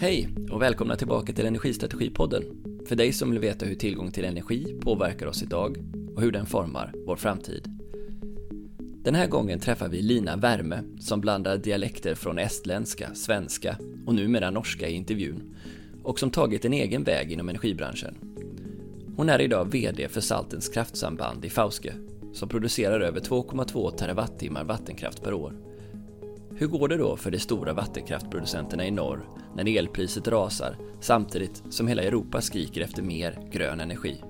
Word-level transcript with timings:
Hej 0.00 0.28
och 0.50 0.62
välkomna 0.62 0.96
tillbaka 0.96 1.32
till 1.32 1.46
Energistrategipodden. 1.46 2.42
För 2.86 2.96
dig 2.96 3.12
som 3.12 3.30
vill 3.30 3.38
veta 3.38 3.66
hur 3.66 3.74
tillgång 3.74 4.10
till 4.10 4.24
energi 4.24 4.78
påverkar 4.80 5.26
oss 5.26 5.42
idag 5.42 5.76
och 6.14 6.22
hur 6.22 6.32
den 6.32 6.46
formar 6.46 6.92
vår 7.06 7.16
framtid. 7.16 7.68
Den 8.78 9.14
här 9.14 9.26
gången 9.26 9.60
träffar 9.60 9.88
vi 9.88 10.02
Lina 10.02 10.36
Värme 10.36 10.82
som 11.00 11.20
blandar 11.20 11.56
dialekter 11.56 12.14
från 12.14 12.38
estländska, 12.38 13.14
svenska 13.14 13.76
och 14.06 14.14
numera 14.14 14.50
norska 14.50 14.88
i 14.88 14.92
intervjun 14.92 15.54
och 16.02 16.18
som 16.18 16.30
tagit 16.30 16.64
en 16.64 16.72
egen 16.72 17.04
väg 17.04 17.32
inom 17.32 17.48
energibranschen. 17.48 18.14
Hon 19.16 19.28
är 19.28 19.40
idag 19.40 19.72
VD 19.72 20.08
för 20.08 20.20
Saltens 20.20 20.68
kraftsamband 20.68 21.44
i 21.44 21.50
Fauske 21.50 21.94
som 22.32 22.48
producerar 22.48 23.00
över 23.00 23.20
2,2 23.20 23.90
terawattimmar 23.90 24.64
vattenkraft 24.64 25.22
per 25.22 25.34
år. 25.34 25.54
Hur 26.56 26.66
går 26.66 26.88
det 26.88 26.96
då 26.96 27.16
för 27.16 27.30
de 27.30 27.38
stora 27.38 27.72
vattenkraftproducenterna 27.72 28.86
i 28.86 28.90
norr 28.90 29.28
när 29.56 29.78
elpriset 29.78 30.28
rasar 30.28 30.76
samtidigt 31.00 31.62
som 31.70 31.88
hela 31.88 32.02
Europa 32.02 32.40
skriker 32.40 32.80
efter 32.80 33.02
mer 33.02 33.48
grön 33.50 33.80
energi? 33.80 34.22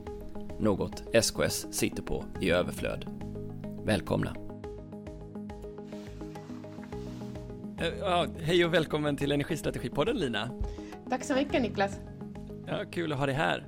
Något 0.59 1.03
SKS 1.13 1.67
sitter 1.71 2.03
på 2.03 2.25
i 2.41 2.51
överflöd. 2.51 3.07
Välkomna! 3.85 4.37
Eh, 7.81 7.99
ja, 8.01 8.27
hej 8.41 8.65
och 8.65 8.75
välkommen 8.75 9.17
till 9.17 9.33
Energistrategipodden 9.33 10.17
Lina. 10.17 10.51
Tack 11.11 11.25
så 11.25 11.35
mycket 11.35 11.63
Niklas. 11.63 11.99
Ja, 12.67 12.85
kul 12.91 13.13
att 13.13 13.19
ha 13.19 13.27
dig 13.27 13.35
här. 13.35 13.67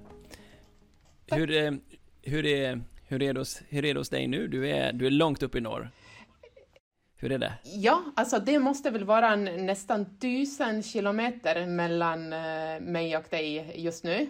Hur, 1.27 1.51
är, 1.51 1.79
hur, 2.23 2.47
är, 2.47 2.83
hur, 3.12 3.23
är 3.23 3.33
det 3.33 3.41
hos, 3.41 3.62
hur 3.69 3.84
är 3.84 3.95
det 3.95 4.01
hos 4.01 4.09
dig 4.09 4.27
nu? 4.27 4.48
Du 4.48 4.69
är, 4.69 4.93
du 4.93 5.07
är 5.07 5.11
långt 5.11 5.43
upp 5.43 5.55
i 5.55 5.61
norr. 5.61 5.91
Hur 7.16 7.33
är 7.33 7.39
det? 7.39 7.53
Ja, 7.65 8.05
alltså 8.16 8.39
det 8.39 8.59
måste 8.59 8.91
väl 8.91 9.05
vara 9.05 9.29
en, 9.29 9.45
nästan 9.45 10.19
tusen 10.19 10.83
kilometer 10.83 11.67
mellan 11.67 12.33
eh, 12.33 12.81
mig 12.81 13.17
och 13.17 13.25
dig 13.31 13.72
just 13.75 14.05
nu. 14.05 14.27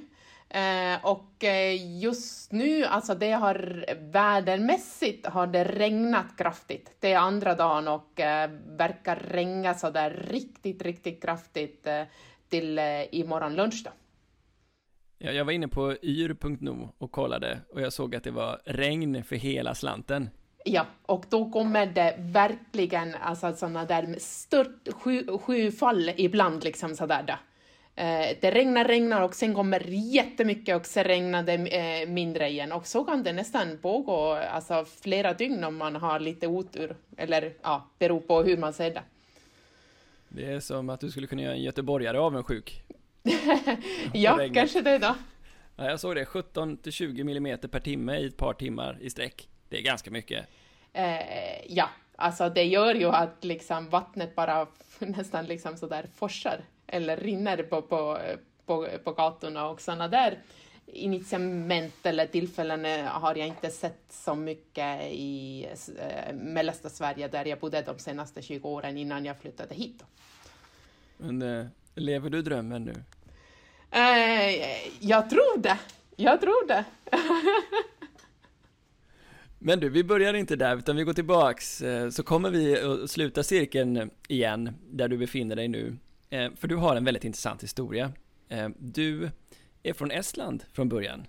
Eh, 0.48 1.05
och 1.05 1.45
eh, 1.45 2.01
just 2.01 2.53
nu, 2.53 2.84
alltså 2.84 3.15
det 3.15 3.33
har 3.33 3.84
vädermässigt 4.12 5.27
har 5.27 5.47
det 5.47 5.64
regnat 5.64 6.37
kraftigt. 6.39 6.91
Det 7.01 7.12
är 7.12 7.19
andra 7.19 7.55
dagen 7.55 7.89
och 7.89 8.20
eh, 8.20 8.51
verkar 8.67 9.17
regna 9.17 9.75
så 9.75 9.91
där 9.91 10.11
riktigt, 10.11 10.83
riktigt 10.83 11.23
kraftigt 11.23 11.87
till 12.48 12.81
imorgon 13.11 13.55
lunch 13.55 13.83
då. 13.85 13.91
Ja, 15.25 15.33
jag 15.33 15.45
var 15.45 15.53
inne 15.53 15.69
på 15.69 15.97
yr.no 16.03 16.89
och 16.98 17.12
kollade 17.12 17.59
och 17.73 17.81
jag 17.81 17.92
såg 17.92 18.17
att 18.17 18.25
det 18.25 18.31
var 18.31 18.61
regn 18.65 19.25
för 19.25 19.37
hela 19.37 19.75
slanten. 19.75 20.31
Ja, 20.64 20.87
och 21.03 21.25
då 21.29 21.51
kommer 21.51 21.87
det 21.87 22.14
verkligen 22.19 23.14
alltså 23.14 23.53
sådana 23.53 23.84
där 23.84 24.14
stört 24.19 24.89
sju, 24.92 25.27
sjufall 25.39 26.11
ibland 26.17 26.64
liksom 26.64 26.97
sådär. 26.97 27.25
Då. 27.27 27.33
Eh, 28.03 28.37
det 28.41 28.51
regnar, 28.51 28.84
regnar 28.84 29.23
och 29.23 29.34
sen 29.34 29.55
kommer 29.55 29.81
jättemycket 29.89 30.77
och 30.77 30.87
sen 30.87 31.05
regnar 31.05 31.42
det 31.42 31.55
eh, 31.55 32.09
mindre 32.09 32.48
igen. 32.48 32.73
Och 32.73 32.86
så 32.86 33.05
kan 33.05 33.23
det 33.23 33.33
nästan 33.33 33.79
pågå 33.79 34.33
alltså, 34.33 34.84
flera 34.84 35.34
dygn 35.34 35.64
om 35.64 35.77
man 35.77 35.97
har 35.97 36.20
lite 36.20 36.47
otur. 36.47 36.97
Eller 37.17 37.53
ja, 37.62 37.91
beror 37.98 38.20
på 38.20 38.42
hur 38.42 38.57
man 38.57 38.73
ser 38.73 38.95
det. 38.95 39.03
Det 40.29 40.53
är 40.53 40.61
som 40.61 40.91
att 40.91 41.01
du 41.01 41.11
skulle 41.11 41.27
kunna 41.27 41.42
göra 41.42 41.55
en 41.55 41.62
göteborgare 41.62 42.19
avundsjuk. 42.19 42.83
Ja, 44.12 44.48
kanske 44.55 44.81
det 44.81 44.98
då. 44.98 45.15
Ja, 45.77 45.84
jag 45.84 46.01
såg 46.01 46.15
det, 46.15 46.25
17 46.25 46.78
20 46.91 47.20
mm 47.20 47.59
per 47.59 47.81
timme 47.81 48.17
i 48.17 48.27
ett 48.27 48.37
par 48.37 48.55
timmar 48.55 48.98
i 49.01 49.11
sträck. 49.11 49.48
Det 49.69 49.79
är 49.79 49.83
ganska 49.83 50.11
mycket. 50.11 50.47
Eh, 50.92 51.67
ja, 51.69 51.91
alltså 52.17 52.48
det 52.48 52.64
gör 52.64 52.95
ju 52.95 53.09
att 53.09 53.45
liksom 53.45 53.89
vattnet 53.89 54.34
bara 54.34 54.67
nästan 54.98 55.47
liksom 55.47 55.77
sådär 55.77 56.06
forsar 56.14 56.64
eller 56.87 57.17
rinner 57.17 57.62
på, 57.62 57.83
på, 57.83 58.19
på, 58.67 58.89
på 59.05 59.12
gatorna 59.12 59.69
och 59.69 59.81
sådana 59.81 60.09
där 60.09 60.39
initiament 60.86 62.07
eller 62.07 62.27
tillfällen 62.27 63.07
har 63.07 63.35
jag 63.35 63.47
inte 63.47 63.70
sett 63.70 64.05
så 64.11 64.35
mycket 64.35 65.02
i 65.02 65.67
äh, 65.98 66.35
mellersta 66.35 66.89
Sverige 66.89 67.29
där 67.29 67.45
jag 67.45 67.58
bodde 67.58 67.83
de 67.83 67.98
senaste 67.98 68.42
20 68.42 68.68
åren 68.68 68.97
innan 68.98 69.24
jag 69.24 69.41
flyttade 69.41 69.74
hit. 69.74 70.05
Men 71.17 71.42
äh, 71.42 71.67
lever 71.95 72.30
du 72.30 72.42
drömmen 72.42 72.85
nu? 72.85 72.95
Äh, 73.91 74.53
jag 75.01 75.30
tror 75.30 75.58
det. 75.58 75.79
Jag 76.17 76.41
tror 76.41 76.69
det. 76.69 76.85
Men 79.58 79.80
du, 79.80 79.89
vi 79.89 80.05
börjar 80.05 80.35
inte 80.35 80.57
där, 80.57 80.77
utan 80.77 80.97
vi 80.97 81.05
går 81.05 81.13
tillbaks, 81.13 81.83
eh, 81.83 82.11
så 82.11 82.23
kommer 82.23 82.51
vi 82.51 82.80
att 82.80 83.11
sluta 83.11 83.42
cirkeln 83.42 84.11
igen, 84.29 84.75
där 84.91 85.08
du 85.08 85.19
befinner 85.19 85.57
dig 85.57 85.69
nu. 85.69 85.97
Eh, 86.30 86.53
för 86.57 86.69
du 86.69 86.77
har 86.77 86.97
en 86.97 87.05
väldigt 87.05 87.25
intressant 87.25 87.63
historia. 87.63 88.13
Eh, 88.48 88.69
du 88.79 89.30
är 89.83 89.92
från 89.92 90.11
Estland 90.11 90.64
från 90.73 90.89
början. 90.89 91.27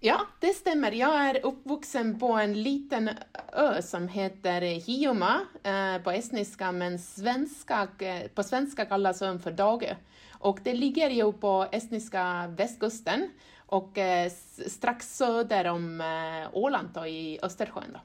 Ja, 0.00 0.26
det 0.40 0.54
stämmer. 0.54 0.92
Jag 0.92 1.14
är 1.14 1.46
uppvuxen 1.46 2.18
på 2.18 2.32
en 2.32 2.62
liten 2.62 3.10
ö 3.52 3.82
som 3.82 4.08
heter 4.08 4.60
Hioma 4.60 5.40
eh, 5.62 6.02
på 6.02 6.10
estniska, 6.10 6.72
men 6.72 6.98
svenska, 6.98 7.88
eh, 7.98 8.28
på 8.28 8.42
svenska 8.42 8.84
kallas 8.84 9.22
ön 9.22 9.40
för 9.40 9.52
Dagö. 9.52 9.96
Och 10.32 10.60
det 10.62 10.74
ligger 10.74 11.10
ju 11.10 11.32
på 11.32 11.66
estniska 11.72 12.46
västkusten 12.56 13.30
och 13.66 13.98
eh, 13.98 14.30
strax 14.66 15.16
söder 15.16 15.64
om 15.64 16.00
eh, 16.00 16.48
Åland 16.52 16.88
då, 16.94 17.06
i 17.06 17.38
Östersjön. 17.42 17.92
Då. 17.92 18.00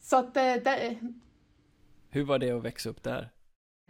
Så 0.00 0.16
att 0.16 0.36
eh, 0.36 0.54
det, 0.54 0.96
Hur 2.10 2.24
var 2.24 2.38
det 2.38 2.50
att 2.50 2.62
växa 2.62 2.88
upp 2.88 3.02
där? 3.02 3.30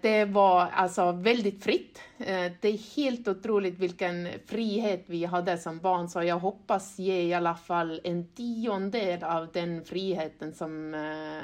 Det 0.00 0.24
var 0.24 0.60
alltså 0.60 1.12
väldigt 1.12 1.64
fritt. 1.64 2.00
Eh, 2.18 2.52
det 2.60 2.68
är 2.68 2.96
helt 2.96 3.28
otroligt 3.28 3.78
vilken 3.78 4.28
frihet 4.46 5.04
vi 5.06 5.24
hade 5.24 5.58
som 5.58 5.78
barn, 5.78 6.08
så 6.08 6.22
jag 6.22 6.38
hoppas 6.38 6.98
ge 6.98 7.22
i 7.22 7.34
alla 7.34 7.54
fall 7.54 8.00
en 8.04 8.28
tiondel 8.28 9.22
av 9.22 9.48
den 9.52 9.84
friheten 9.84 10.54
som, 10.54 10.94
eh, 10.94 11.40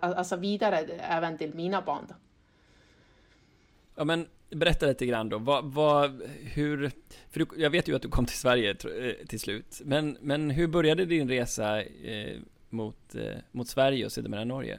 alltså 0.00 0.36
vidare 0.36 0.76
även 0.98 1.38
till 1.38 1.54
mina 1.54 1.82
barn. 1.82 2.04
Då. 2.08 2.14
Ja, 3.94 4.04
men 4.04 4.26
berätta 4.50 4.86
lite 4.86 5.06
grann 5.06 5.28
då, 5.28 5.38
vad, 5.38 5.64
vad, 5.64 6.22
hur, 6.42 6.90
för 7.30 7.40
du, 7.40 7.46
jag 7.56 7.70
vet 7.70 7.88
ju 7.88 7.96
att 7.96 8.02
du 8.02 8.08
kom 8.08 8.26
till 8.26 8.36
Sverige 8.38 8.70
eh, 8.70 9.26
till 9.26 9.40
slut, 9.40 9.80
men, 9.84 10.16
men 10.20 10.50
hur 10.50 10.66
började 10.66 11.04
din 11.04 11.28
resa 11.28 11.82
eh, 11.82 12.36
mot, 12.70 13.14
eh, 13.14 13.38
mot 13.52 13.68
Sverige 13.68 14.04
och 14.04 14.12
sedermera 14.12 14.44
Norge? 14.44 14.78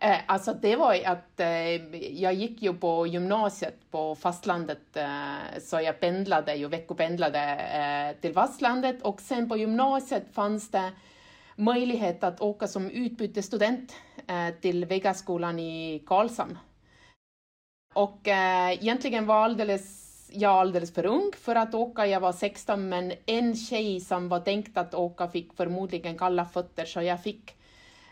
Eh, 0.00 0.18
alltså 0.26 0.54
det 0.62 0.76
var 0.76 0.94
ju 0.94 1.04
att 1.04 1.40
eh, 1.40 1.96
jag 2.22 2.34
gick 2.34 2.62
ju 2.62 2.74
på 2.74 3.06
gymnasiet 3.06 3.90
på 3.90 4.14
fastlandet, 4.14 4.96
eh, 4.96 5.60
så 5.60 5.80
jag 5.80 6.00
pendlade 6.00 6.54
ju, 6.54 6.68
veckopendlade 6.68 7.40
eh, 7.54 8.20
till 8.20 8.34
fastlandet 8.34 9.02
och 9.02 9.20
sen 9.20 9.48
på 9.48 9.56
gymnasiet 9.56 10.24
fanns 10.32 10.70
det 10.70 10.92
möjlighet 11.56 12.24
att 12.24 12.40
åka 12.40 12.68
som 12.68 12.90
utbytesstudent 12.90 13.92
eh, 14.26 14.54
till 14.60 14.84
Vegaskolan 14.84 15.58
i 15.58 16.02
Karlshamn 16.06 16.58
och 17.94 18.28
eh, 18.28 18.72
egentligen 18.72 19.26
var 19.26 19.44
alldeles, 19.44 20.01
jag 20.34 20.50
alldeles 20.50 20.94
för 20.94 21.06
ung 21.06 21.30
för 21.38 21.54
att 21.54 21.74
åka. 21.74 22.06
Jag 22.06 22.20
var 22.20 22.32
16, 22.32 22.88
men 22.88 23.12
en 23.26 23.56
tjej 23.56 24.00
som 24.00 24.28
var 24.28 24.40
tänkt 24.40 24.76
att 24.76 24.94
åka 24.94 25.28
fick 25.28 25.54
förmodligen 25.54 26.18
kalla 26.18 26.44
fötter, 26.44 26.84
så 26.84 27.02
jag 27.02 27.22
fick 27.22 27.56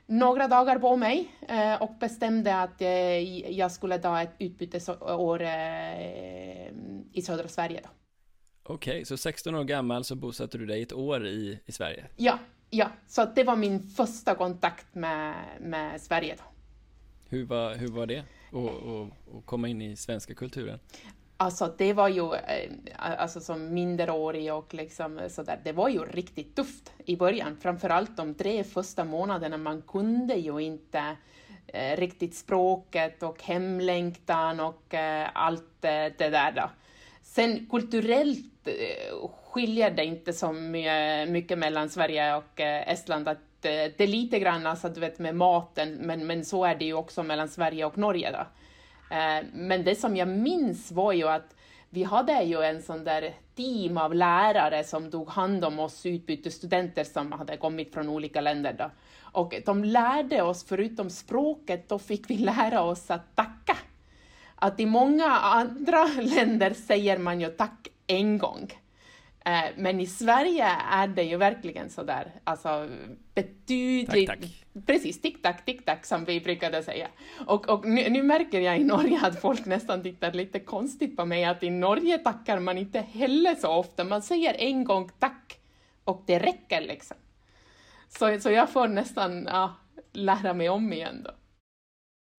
några 0.06 0.48
dagar 0.48 0.78
på 0.78 0.97
mig 0.97 1.28
äh, 1.48 1.82
och 1.82 1.94
bestämde 2.00 2.60
att 2.60 2.82
äh, 2.82 2.88
jag 3.59 3.72
skulle 3.72 3.98
ta 3.98 4.22
ett 4.22 4.34
utbytesår 4.38 5.42
i 7.12 7.22
södra 7.22 7.48
Sverige. 7.48 7.80
Okej, 8.62 8.92
okay, 8.92 9.04
så 9.04 9.16
16 9.16 9.54
år 9.54 9.64
gammal 9.64 10.04
så 10.04 10.14
bosatte 10.14 10.59
du 10.59 10.66
dig 10.66 10.82
ett 10.82 10.92
år 10.92 11.26
i, 11.26 11.59
i 11.66 11.72
Sverige? 11.72 12.06
Ja, 12.16 12.38
ja, 12.70 12.91
så 13.06 13.25
det 13.34 13.44
var 13.44 13.56
min 13.56 13.82
första 13.82 14.34
kontakt 14.34 14.94
med, 14.94 15.34
med 15.60 16.00
Sverige. 16.00 16.34
Då. 16.38 16.44
Hur 17.28 17.45
var, 17.45 17.74
hur 17.74 17.89
var 17.89 18.06
det? 18.06 18.24
och, 18.53 18.68
och, 18.68 19.09
och 19.27 19.47
komma 19.47 19.68
in 19.68 19.83
i 19.83 19.97
svenska 19.97 20.34
kulturen? 20.34 20.78
Alltså 21.42 21.75
det 21.78 21.92
var 21.92 22.09
ju, 22.09 22.34
eh, 22.34 22.71
alltså 22.97 23.41
som 23.41 23.75
minderårig 23.75 24.54
och 24.54 24.75
liksom 24.75 25.19
eh, 25.19 25.28
sådär, 25.28 25.60
det 25.65 25.72
var 25.72 25.89
ju 25.89 25.98
riktigt 25.98 26.57
tufft 26.57 26.92
i 27.04 27.16
början. 27.16 27.57
Framförallt 27.60 28.16
de 28.16 28.34
tre 28.34 28.65
första 28.65 29.04
månaderna, 29.04 29.57
man 29.57 29.83
kunde 29.83 30.34
ju 30.34 30.59
inte 30.59 31.16
eh, 31.66 31.97
riktigt 31.97 32.34
språket 32.34 33.22
och 33.22 33.42
hemlängtan 33.42 34.60
och 34.60 34.95
eh, 34.95 35.28
allt 35.34 35.84
eh, 35.84 35.91
det 35.91 36.31
där 36.31 36.53
då. 36.53 36.71
Sen 37.22 37.66
kulturellt 37.71 38.69
eh, 38.69 39.28
skiljer 39.45 39.91
det 39.91 40.04
inte 40.04 40.33
så 40.33 40.53
mycket 41.28 41.59
mellan 41.59 41.91
Sverige 41.91 42.36
och 42.36 42.60
eh, 42.60 42.93
Estland, 42.93 43.28
att 43.28 43.39
eh, 43.65 43.71
det 43.71 44.01
är 44.01 44.07
lite 44.07 44.39
grann 44.39 44.66
alltså, 44.66 44.89
du 44.89 45.01
vet, 45.01 45.19
med 45.19 45.34
maten, 45.34 45.95
men, 45.95 46.27
men 46.27 46.45
så 46.45 46.65
är 46.65 46.75
det 46.75 46.84
ju 46.84 46.95
också 46.95 47.22
mellan 47.22 47.48
Sverige 47.48 47.84
och 47.84 47.98
Norge. 47.98 48.31
Då. 48.33 48.47
Eh, 49.10 49.47
men 49.53 49.84
det 49.84 49.95
som 49.95 50.16
jag 50.16 50.28
minns 50.28 50.92
var 50.92 51.12
ju 51.12 51.28
att 51.28 51.54
vi 51.91 52.03
hade 52.03 52.42
ju 52.42 52.62
en 52.62 52.83
sån 52.83 53.04
där 53.04 53.34
team 53.57 53.98
av 53.98 54.15
lärare 54.15 54.84
som 54.84 55.10
tog 55.10 55.28
hand 55.28 55.65
om 55.65 55.78
oss 55.78 56.07
utbytesstudenter 56.07 57.04
som 57.04 57.33
hade 57.33 57.57
kommit 57.57 57.95
från 57.95 58.09
olika 58.09 58.41
länder. 58.41 58.74
Då. 58.78 58.91
Och 59.33 59.54
de 59.66 59.84
lärde 59.84 60.42
oss, 60.42 60.65
förutom 60.65 61.10
språket, 61.10 61.89
då 61.89 61.98
fick 61.98 62.30
vi 62.30 62.36
lära 62.36 62.83
oss 62.83 63.10
att 63.10 63.36
tacka. 63.36 63.77
Att 64.54 64.80
i 64.80 64.86
många 64.86 65.27
andra 65.30 66.04
länder 66.21 66.74
säger 66.74 67.18
man 67.18 67.41
ju 67.41 67.48
tack 67.48 67.89
en 68.07 68.39
gång. 68.39 68.72
Eh, 69.50 69.70
men 69.76 70.00
i 70.00 70.06
Sverige 70.06 70.64
är 70.91 71.08
det 71.08 71.22
ju 71.22 71.36
verkligen 71.36 71.91
så 71.91 72.02
där, 72.02 72.32
alltså 72.44 72.88
betydligt... 73.34 74.26
Tack, 74.26 74.41
tack. 74.41 74.66
Precis, 74.86 75.20
tick-tack, 75.20 75.64
tick-tack 75.64 76.06
som 76.06 76.24
vi 76.24 76.41
brukade 76.41 76.82
säga. 76.82 77.08
Och, 77.47 77.68
och 77.68 77.84
nu, 77.84 78.10
nu, 78.10 78.22
märker 78.22 78.60
jag 78.60 78.78
i 78.78 78.84
Norge 78.84 79.20
att 79.22 79.41
folk 79.41 79.66
nästan 79.66 80.02
tittar 80.02 80.32
lite 80.32 80.60
konstigt 80.60 81.16
på 81.16 81.24
mig, 81.24 81.44
att 81.44 81.62
i 81.62 81.70
Norge 81.70 82.18
tackar 82.18 82.60
man 82.60 82.78
inte 82.78 83.00
heller 83.00 83.54
så 83.54 83.68
ofta, 83.68 84.04
man 84.04 84.22
säger 84.22 84.54
en 84.58 84.84
gång 84.84 85.10
tack 85.18 85.60
och 86.04 86.22
det 86.26 86.38
räcker 86.38 86.80
liksom. 86.80 87.16
Så, 88.08 88.41
så 88.41 88.50
jag 88.50 88.70
får 88.70 88.88
nästan 88.88 89.44
ja, 89.44 89.74
lära 90.12 90.54
mig 90.54 90.68
om 90.68 90.92
igen 90.92 91.22
då. 91.24 91.30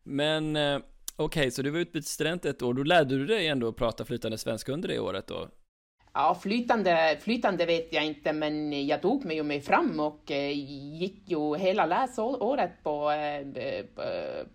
Men 0.03 0.55
eh, 0.55 0.77
okej, 1.15 1.39
okay, 1.39 1.51
så 1.51 1.61
du 1.61 1.69
var 1.69 1.79
utbytesstudent 1.79 2.45
ett 2.45 2.61
år, 2.61 2.73
då 2.73 2.83
lärde 2.83 3.17
du 3.17 3.25
dig 3.25 3.47
ändå 3.47 3.67
att 3.67 3.75
prata 3.75 4.05
flytande 4.05 4.37
svenska 4.37 4.71
under 4.71 4.87
det 4.87 4.99
året 4.99 5.27
då? 5.27 5.49
Ja, 6.13 6.35
flytande, 6.41 7.17
flytande 7.21 7.65
vet 7.65 7.93
jag 7.93 8.05
inte, 8.05 8.33
men 8.33 8.85
jag 8.87 9.01
tog 9.01 9.25
mig 9.25 9.35
ju 9.35 9.43
mig 9.43 9.61
fram 9.61 9.99
och 9.99 10.31
eh, 10.31 10.51
gick 10.97 11.21
ju 11.25 11.55
hela 11.57 11.85
läsåret 11.85 12.83
på, 12.83 13.11
eh, 13.11 13.85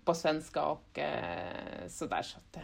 på 0.05 0.15
svenska 0.15 0.63
och 0.65 0.99
eh, 0.99 1.89
sådär. 1.89 2.23
Så 2.23 2.39
att... 2.39 2.63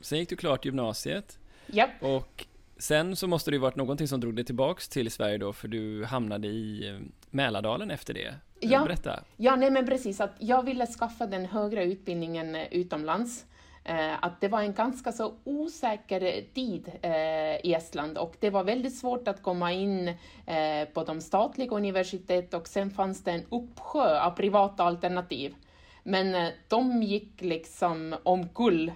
Sen 0.00 0.18
gick 0.18 0.28
du 0.28 0.36
klart 0.36 0.64
gymnasiet. 0.64 1.38
Ja. 1.66 1.88
Och 2.00 2.46
sen 2.78 3.16
så 3.16 3.26
måste 3.26 3.50
det 3.50 3.54
ju 3.54 3.60
varit 3.60 3.76
någonting 3.76 4.08
som 4.08 4.20
drog 4.20 4.36
dig 4.36 4.44
tillbaks 4.44 4.88
till 4.88 5.10
Sverige 5.10 5.38
då, 5.38 5.52
för 5.52 5.68
du 5.68 6.04
hamnade 6.04 6.48
i 6.48 7.00
Mälardalen 7.30 7.90
efter 7.90 8.14
det. 8.14 8.34
Ja, 8.60 8.84
Berätta. 8.84 9.20
Ja, 9.36 9.56
nej 9.56 9.70
men 9.70 9.86
precis, 9.86 10.20
att 10.20 10.34
jag 10.38 10.62
ville 10.62 10.86
skaffa 10.86 11.26
den 11.26 11.46
högre 11.46 11.84
utbildningen 11.84 12.56
utomlands. 12.56 13.46
Eh, 13.86 14.24
att 14.24 14.40
det 14.40 14.48
var 14.48 14.60
en 14.60 14.74
ganska 14.74 15.12
så 15.12 15.34
osäker 15.44 16.44
tid 16.54 16.92
eh, 17.02 17.66
i 17.66 17.74
Estland 17.74 18.18
och 18.18 18.36
det 18.40 18.50
var 18.50 18.64
väldigt 18.64 18.96
svårt 18.96 19.28
att 19.28 19.42
komma 19.42 19.72
in 19.72 20.08
eh, 20.46 20.88
på 20.92 21.04
de 21.04 21.20
statliga 21.20 21.70
universitet 21.70 22.54
och 22.54 22.68
sen 22.68 22.90
fanns 22.90 23.24
det 23.24 23.30
en 23.30 23.44
uppsjö 23.48 24.20
av 24.20 24.30
privata 24.30 24.84
alternativ. 24.84 25.54
Men 26.02 26.52
de 26.68 27.02
gick 27.02 27.40
liksom 27.40 28.16
omkull 28.22 28.92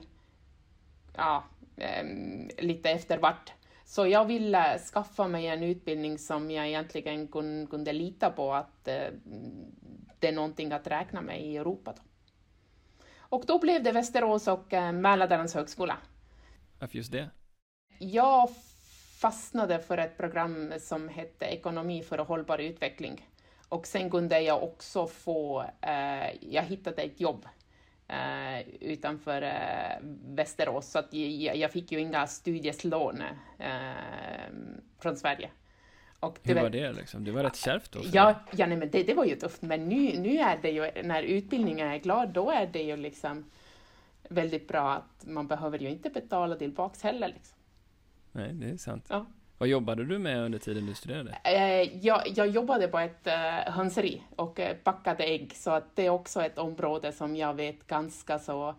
ja, 1.17 1.45
ehm, 1.77 2.49
lite 2.59 2.91
efter 2.91 3.19
vart. 3.19 3.53
Så 3.85 4.07
jag 4.07 4.25
ville 4.25 4.79
skaffa 4.79 5.29
mig 5.29 5.47
en 5.47 5.63
utbildning 5.63 6.19
som 6.19 6.51
jag 6.51 6.69
egentligen 6.69 7.29
kunde 7.71 7.93
lita 7.93 8.31
på 8.31 8.55
att 8.55 8.85
det 10.19 10.29
är 10.29 10.33
någonting 10.33 10.73
att 10.73 10.87
räkna 10.87 11.21
med 11.21 11.43
i 11.43 11.57
Europa. 11.57 11.95
Då. 11.97 12.03
Och 13.29 13.45
då 13.47 13.59
blev 13.59 13.83
det 13.83 13.93
Västerås 13.93 14.49
och 14.49 14.73
eh, 14.73 14.93
Mälardalens 14.93 15.55
högskola. 15.55 15.97
Varför 16.79 16.97
just 16.97 17.13
det? 17.13 17.31
Jag 17.99 18.51
fastnade 19.21 19.79
för 19.79 19.99
ett 19.99 20.17
program 20.17 20.73
som 20.81 21.09
hette 21.09 21.45
Ekonomi 21.45 22.03
för 22.03 22.19
hållbar 22.19 22.59
utveckling. 22.59 23.29
Och 23.69 23.87
sen 23.87 24.11
kunde 24.11 24.41
jag 24.41 24.63
också 24.63 25.07
få, 25.07 25.65
eh, 25.81 26.53
jag 26.53 26.63
hittade 26.63 27.03
ett 27.03 27.21
jobb 27.21 27.47
eh, 28.09 28.69
utanför 28.81 29.43
eh, 29.43 29.99
Västerås, 30.27 30.91
så 30.91 30.99
att 30.99 31.15
jag, 31.15 31.57
jag, 31.57 31.73
fick 31.73 31.93
ju 31.93 32.01
inga 32.01 32.27
studieslån 32.27 33.23
eh, 33.59 34.53
från 34.99 35.17
Sverige. 35.17 35.51
Och 36.21 36.39
Hur 36.43 36.55
var 36.55 36.71
det 36.71 36.93
liksom? 36.93 37.25
Det 37.25 37.31
var 37.31 37.43
rätt 37.43 37.57
kärvt 37.57 37.93
då? 37.93 38.01
Ja, 38.13 38.35
ja 38.51 38.67
nej, 38.67 38.77
men 38.77 38.91
det, 38.91 39.03
det 39.03 39.15
var 39.15 39.25
ju 39.25 39.37
tufft, 39.37 39.63
men 39.63 39.89
nu, 39.89 40.19
nu 40.19 40.39
är 40.39 40.59
det 40.63 40.71
ju, 40.71 41.03
när 41.03 41.23
utbildningen 41.23 41.89
är 41.89 41.99
klar, 41.99 42.27
då 42.27 42.51
är 42.51 42.67
det 42.67 42.83
ju 42.83 42.97
liksom 42.97 43.45
väldigt 44.29 44.69
bra 44.69 44.93
att 44.93 45.27
man 45.27 45.47
behöver 45.47 45.79
ju 45.79 45.89
inte 45.89 46.11
betala 46.11 46.57
tillbaks 46.57 47.03
heller. 47.03 47.29
Liksom. 47.29 47.59
Nej, 48.33 48.53
det 48.53 48.71
är 48.71 48.77
sant. 48.77 49.07
Ja. 49.09 49.27
Vad 49.59 49.69
jobbade 49.69 50.05
du 50.05 50.19
med 50.19 50.39
under 50.45 50.59
tiden 50.59 50.87
du 50.87 50.95
studerade? 50.95 51.39
Eh, 51.45 52.07
jag, 52.07 52.23
jag 52.35 52.49
jobbade 52.49 52.89
på 52.89 52.99
ett 52.99 53.27
uh, 53.27 53.73
hönseri 53.73 54.23
och 54.37 54.59
uh, 54.59 54.67
packade 54.85 55.25
ägg, 55.25 55.53
så 55.57 55.71
att 55.71 55.97
det 55.97 56.07
är 56.07 56.11
också 56.11 56.43
ett 56.43 56.59
område 56.59 57.13
som 57.13 57.37
jag 57.37 57.55
vet 57.55 57.87
ganska 57.87 58.39
så 58.39 58.75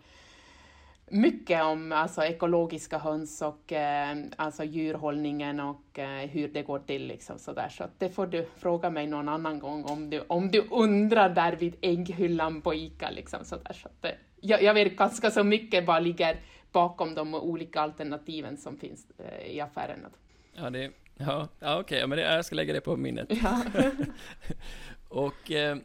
mycket 1.10 1.62
om 1.62 1.92
alltså, 1.92 2.22
ekologiska 2.22 2.98
höns 2.98 3.42
och 3.42 3.72
eh, 3.72 4.16
alltså, 4.36 4.64
djurhållningen 4.64 5.60
och 5.60 5.98
eh, 5.98 6.28
hur 6.28 6.48
det 6.48 6.62
går 6.62 6.78
till. 6.78 7.06
Liksom, 7.06 7.38
så 7.38 7.52
där. 7.52 7.68
så 7.68 7.84
det 7.98 8.08
får 8.08 8.26
du 8.26 8.46
fråga 8.56 8.90
mig 8.90 9.06
någon 9.06 9.28
annan 9.28 9.58
gång 9.58 9.84
om 9.84 10.10
du, 10.10 10.20
om 10.28 10.50
du 10.50 10.64
undrar 10.70 11.28
där 11.28 11.56
vid 11.56 11.76
ägghyllan 11.80 12.62
på 12.62 12.74
ICA. 12.74 13.10
Liksom, 13.10 13.44
så 13.44 13.56
där. 13.56 13.72
Så 13.72 14.08
eh, 14.08 14.14
jag, 14.40 14.62
jag 14.62 14.74
vet 14.74 14.96
ganska 14.96 15.30
så 15.30 15.44
mycket 15.44 15.86
vad 15.86 16.02
ligger 16.02 16.36
bakom 16.72 17.14
de 17.14 17.34
olika 17.34 17.80
alternativen 17.80 18.56
som 18.56 18.76
finns 18.76 19.06
eh, 19.18 19.46
i 19.46 19.60
affärerna. 19.60 20.08
Ja, 20.54 20.70
det, 20.70 20.90
ja, 21.16 21.48
ja 21.58 21.80
okej, 21.80 21.98
okay. 21.98 22.06
men 22.06 22.18
det, 22.18 22.34
jag 22.34 22.44
ska 22.44 22.54
lägga 22.56 22.72
det 22.72 22.80
på 22.80 22.96
minnet. 22.96 23.28
Ja. 23.42 23.62
och 25.08 25.50
eh, 25.50 25.76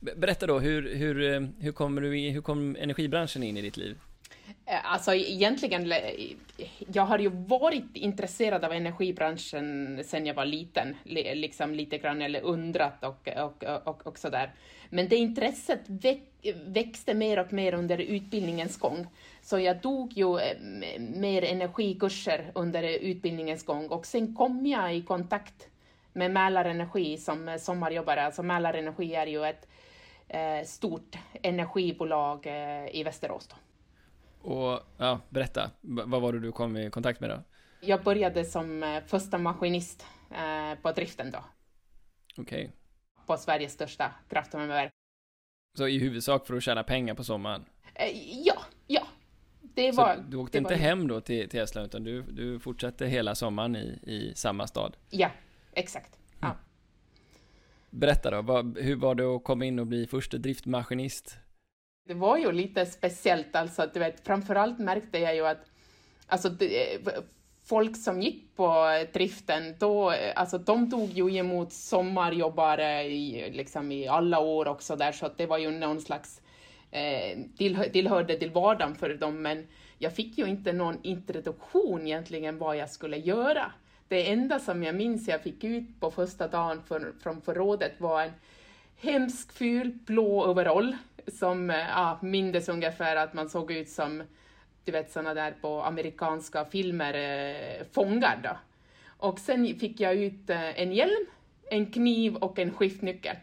berätta 0.00 0.46
då, 0.46 0.58
hur, 0.58 0.94
hur, 0.94 1.32
eh, 1.34 1.40
hur, 1.58 1.72
kommer 1.72 2.02
du, 2.02 2.16
hur 2.16 2.42
kom 2.42 2.76
energibranschen 2.76 3.42
in 3.42 3.56
i 3.56 3.62
ditt 3.62 3.76
liv? 3.76 3.98
Eh, 4.66 4.92
alltså 4.92 5.14
egentligen, 5.14 5.92
jag 6.92 7.02
har 7.02 7.18
ju 7.18 7.28
varit 7.28 7.96
intresserad 7.96 8.64
av 8.64 8.72
energibranschen 8.72 10.00
sedan 10.04 10.26
jag 10.26 10.34
var 10.34 10.44
liten, 10.44 10.96
liksom 11.04 11.74
lite 11.74 11.98
grann, 11.98 12.22
eller 12.22 12.40
undrat 12.40 13.04
och, 13.04 13.28
och, 13.28 13.64
och, 13.84 14.06
och 14.06 14.18
sådär. 14.18 14.52
Men 14.90 15.08
det 15.08 15.16
intresset 15.16 15.80
växte 16.66 17.14
mer 17.14 17.38
och 17.38 17.52
mer 17.52 17.74
under 17.74 17.98
utbildningens 17.98 18.78
gång. 18.78 19.06
Så 19.42 19.58
jag 19.58 19.82
tog 19.82 20.12
ju 20.12 20.38
eh, 20.38 20.58
mer 20.98 21.44
energikurser 21.44 22.50
under 22.54 22.82
utbildningens 22.82 23.64
gång 23.64 23.88
och 23.88 24.06
sen 24.06 24.34
kom 24.34 24.66
jag 24.66 24.96
i 24.96 25.02
kontakt 25.02 25.68
med 26.12 26.30
Mälarenergi 26.30 27.16
som 27.16 27.48
eh, 27.48 27.56
sommarjobbare. 27.56 28.24
Alltså 28.24 28.42
Mälarenergi 28.42 29.14
är 29.14 29.26
ju 29.26 29.44
ett 29.44 29.68
stort 30.64 31.16
energibolag 31.42 32.46
i 32.92 33.02
Västerås. 33.04 33.46
Då. 33.46 33.56
Och 34.44 34.80
ja, 34.96 35.20
berätta, 35.28 35.70
vad 35.80 36.22
var 36.22 36.32
det 36.32 36.40
du 36.40 36.52
kom 36.52 36.76
i 36.76 36.90
kontakt 36.90 37.20
med 37.20 37.30
då? 37.30 37.42
Jag 37.80 38.02
började 38.02 38.44
som 38.44 38.82
eh, 38.82 39.02
första 39.06 39.38
maskinist 39.38 40.06
eh, 40.30 40.78
på 40.82 40.92
driften 40.92 41.30
då. 41.30 41.44
Okej. 42.36 42.64
Okay. 42.64 42.70
På 43.26 43.36
Sveriges 43.36 43.72
största 43.72 44.12
kraftvärmeverk. 44.28 44.90
Så 45.76 45.88
i 45.88 45.98
huvudsak 45.98 46.46
för 46.46 46.56
att 46.56 46.62
tjäna 46.62 46.82
pengar 46.82 47.14
på 47.14 47.24
sommaren? 47.24 47.64
Eh, 47.94 48.42
ja, 48.46 48.62
ja. 48.86 49.02
Det 49.60 49.92
var, 49.92 50.14
Så 50.14 50.22
du 50.28 50.36
åkte 50.36 50.58
inte 50.58 50.74
hem 50.74 51.08
då 51.08 51.20
till, 51.20 51.48
till 51.48 51.60
Estland, 51.60 51.86
utan 51.86 52.04
du, 52.04 52.22
du 52.22 52.58
fortsatte 52.58 53.06
hela 53.06 53.34
sommaren 53.34 53.76
i, 53.76 53.98
i 54.02 54.32
samma 54.34 54.66
stad? 54.66 54.96
Ja, 55.10 55.30
exakt. 55.72 56.18
Ja. 56.40 56.46
Mm. 56.46 56.56
Berätta 57.90 58.30
då, 58.30 58.42
vad, 58.42 58.78
hur 58.78 58.96
var 58.96 59.14
det 59.14 59.24
att 59.24 59.44
komma 59.44 59.64
in 59.64 59.78
och 59.78 59.86
bli 59.86 60.06
första 60.06 60.38
driftmaskinist? 60.38 61.38
Det 62.06 62.14
var 62.14 62.36
ju 62.36 62.52
lite 62.52 62.86
speciellt, 62.86 63.56
alltså 63.56 63.90
du 63.92 64.00
vet, 64.00 64.26
framförallt 64.26 64.78
märkte 64.78 65.18
jag 65.18 65.34
ju 65.34 65.46
att 65.46 65.70
alltså, 66.26 66.48
det, 66.48 66.98
folk 67.64 67.96
som 67.96 68.22
gick 68.22 68.56
på 68.56 68.86
driften, 69.12 69.74
då, 69.78 70.14
alltså, 70.34 70.58
de 70.58 70.90
tog 70.90 71.10
ju 71.10 71.36
emot 71.36 71.72
sommarjobbare 71.72 73.02
i, 73.02 73.50
liksom, 73.50 73.92
i 73.92 74.08
alla 74.08 74.38
år 74.38 74.68
också 74.68 74.96
där, 74.96 75.12
så 75.12 75.26
att 75.26 75.38
det 75.38 75.46
var 75.46 75.58
ju 75.58 75.70
någon 75.70 76.00
slags 76.00 76.40
eh, 76.90 77.38
tillhör, 77.58 77.88
tillhörde 77.88 78.38
till 78.38 78.50
vardagen 78.50 78.94
för 78.94 79.14
dem, 79.14 79.42
men 79.42 79.66
jag 79.98 80.14
fick 80.14 80.38
ju 80.38 80.46
inte 80.46 80.72
någon 80.72 80.98
introduktion 81.02 82.06
egentligen 82.06 82.58
vad 82.58 82.76
jag 82.76 82.90
skulle 82.90 83.16
göra. 83.16 83.72
Det 84.08 84.30
enda 84.30 84.58
som 84.58 84.82
jag 84.82 84.94
minns 84.94 85.28
jag 85.28 85.42
fick 85.42 85.64
ut 85.64 86.00
på 86.00 86.10
första 86.10 86.48
dagen 86.48 86.82
för, 86.88 87.12
från 87.22 87.40
förrådet 87.40 88.00
var 88.00 88.22
en 88.22 88.32
hemsk 88.96 89.52
ful 89.52 89.92
blå 90.06 90.50
overall 90.50 90.96
som 91.32 91.70
eh, 91.70 91.76
ja, 91.76 92.18
mindes 92.22 92.68
ungefär 92.68 93.16
att 93.16 93.34
man 93.34 93.48
såg 93.48 93.72
ut 93.72 93.88
som 93.88 94.22
du 94.84 94.92
vet 94.92 95.12
sådana 95.12 95.34
där 95.34 95.54
på 95.60 95.82
amerikanska 95.82 96.64
filmer, 96.64 97.14
eh, 97.14 97.86
fångar 97.92 98.40
då. 98.42 98.56
Och 99.06 99.38
sen 99.38 99.78
fick 99.78 100.00
jag 100.00 100.14
ut 100.14 100.50
eh, 100.50 100.80
en 100.80 100.92
hjälm, 100.92 101.26
en 101.70 101.86
kniv 101.86 102.36
och 102.36 102.58
en 102.58 102.72
skiftnyckel. 102.72 103.36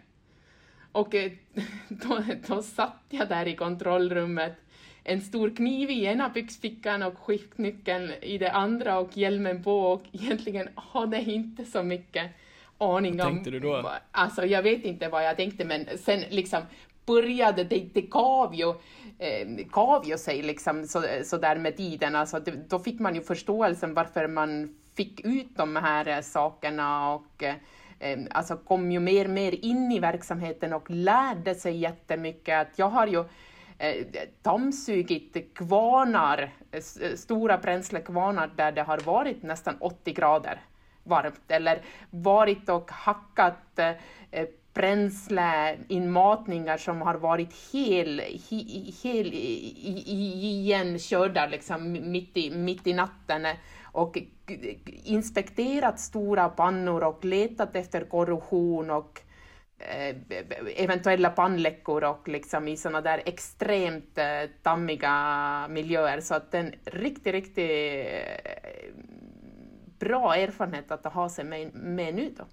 Och 0.92 1.16
eh, 1.16 1.32
då, 1.90 2.24
då 2.48 2.62
satt 2.62 3.04
jag 3.10 3.30
där 3.30 3.48
i 3.48 3.56
kontrollrummet, 3.56 4.54
en 5.04 5.22
stor 5.22 5.56
kniv 5.56 5.90
i 5.90 6.06
ena 6.06 6.30
byxfickan 6.30 7.04
och 7.04 7.18
skiftnyckeln 7.18 8.12
i 8.22 8.38
det 8.38 8.52
andra 8.52 9.00
och 9.00 9.18
hjälmen 9.18 9.64
på 9.64 9.82
och 9.82 10.04
egentligen 10.12 10.70
hade 10.76 11.22
inte 11.22 11.66
så 11.66 11.84
mycket 11.84 12.32
aning 12.78 13.12
om... 13.14 13.18
Vad 13.18 13.28
tänkte 13.28 13.50
du 13.50 13.60
då? 13.60 13.92
Alltså 14.12 14.46
jag 14.46 14.64
vet 14.64 14.84
inte 14.84 15.10
vad 15.10 15.26
jag 15.26 15.38
tänkte 15.38 15.66
men 15.66 15.86
sen 15.98 16.24
liksom 16.30 16.62
började, 17.12 17.63
det, 17.63 17.89
det 17.94 18.01
gav 18.01 18.56
ju, 18.56 18.70
eh, 19.20 19.48
gav 19.72 20.08
ju 20.08 20.18
sig 20.18 20.41
liksom 20.41 20.88
så, 20.88 21.03
så 21.24 21.38
där 21.38 21.56
med 21.56 21.77
tiden. 21.77 22.15
Alltså, 22.15 22.39
det, 22.39 22.70
då 22.70 22.80
fick 22.80 23.00
man 23.00 23.15
ju 23.15 23.22
förståelsen 23.22 23.94
varför 23.94 24.27
man 24.27 24.75
fick 24.96 25.25
ut 25.25 25.58
de 25.58 25.75
här 25.75 26.08
eh, 26.08 26.22
sakerna 26.22 27.13
och 27.13 27.44
eh, 27.44 27.56
eh, 28.00 28.20
alltså 28.32 28.58
kom 28.58 28.91
ju 28.91 29.00
mer 29.00 29.25
och 29.25 29.32
mer 29.32 29.65
in 29.65 29.91
i 29.91 30.00
verksamheten 30.00 30.74
och 30.74 30.89
lärde 30.89 31.56
sig 31.56 31.77
jättemycket. 31.77 32.62
Att 32.62 32.80
jag 32.80 32.89
har 32.89 33.08
ju 33.08 33.24
eh, 33.77 34.06
dammsugit 34.41 35.56
kvarnar, 35.56 36.51
eh, 36.72 37.15
stora 37.15 37.58
bränslekvarnar 37.58 38.50
där 38.56 38.72
det 38.72 38.84
har 38.84 39.00
varit 39.00 39.44
nästan 39.44 39.75
80 39.80 40.13
grader 40.13 40.62
varmt 41.03 41.51
eller 41.51 41.82
varit 42.10 42.70
och 42.70 42.91
hackat 42.91 43.80
eh, 43.80 44.46
bränsleinmatningar 44.74 46.78
som 46.78 47.01
har 47.01 47.16
varit 47.16 47.74
helt 47.74 48.22
hel 49.04 49.34
igenkörda 50.04 51.48
liksom, 51.48 51.92
mitt, 52.12 52.38
i, 52.38 52.51
mitt 52.51 52.88
i 52.88 52.94
natten 52.94 53.46
eh, 53.46 53.56
och 53.84 54.18
inspekterat 55.04 56.00
stora 56.00 56.50
pannor 56.50 57.04
och 57.04 57.25
letat 57.25 57.75
efter 57.75 58.06
korrosion 58.06 58.90
och 58.90 59.22
eh, 59.78 60.16
eventuella 60.75 61.30
pannläckor 61.30 62.04
och 62.04 62.28
liksom 62.28 62.68
i 62.68 62.78
sådana 62.78 63.01
där 63.01 63.22
extremt 63.25 64.18
eh, 64.18 64.50
dammiga 64.62 65.68
miljöer. 65.70 66.22
Så 66.22 66.36
att 66.36 66.54
en 66.54 66.74
riktigt, 66.86 67.34
riktigt 67.34 67.70
eh, 67.70 68.94
bra 70.00 70.36
erfarenhet 70.36 70.92
att 70.92 71.13
ha 71.13 71.30
sig 71.30 71.46
med, 71.46 71.75
med 71.75 72.16
nu 72.16 72.34
då. 72.38 72.46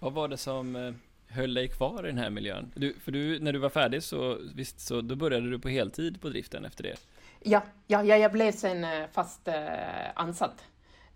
Vad 0.00 0.12
var 0.12 0.28
det 0.28 0.36
som 0.36 0.76
eh, 0.76 0.92
höll 1.28 1.54
dig 1.54 1.68
kvar 1.68 2.04
i 2.04 2.06
den 2.06 2.18
här 2.18 2.30
miljön? 2.30 2.72
Du, 2.74 2.94
för 3.00 3.12
du, 3.12 3.40
när 3.40 3.52
du 3.52 3.58
var 3.58 3.68
färdig 3.68 4.02
så, 4.02 4.38
visst, 4.54 4.80
så 4.80 5.00
då 5.00 5.16
började 5.16 5.50
du 5.50 5.58
på 5.58 5.68
heltid 5.68 6.20
på 6.20 6.28
driften 6.28 6.64
efter 6.64 6.82
det? 6.82 6.96
Ja, 7.40 7.62
ja, 7.86 8.04
ja 8.04 8.16
jag 8.16 8.32
blev 8.32 8.52
sen 8.52 8.84
eh, 8.84 9.06
fast 9.12 9.48
eh, 9.48 9.54
ansatt. 10.14 10.64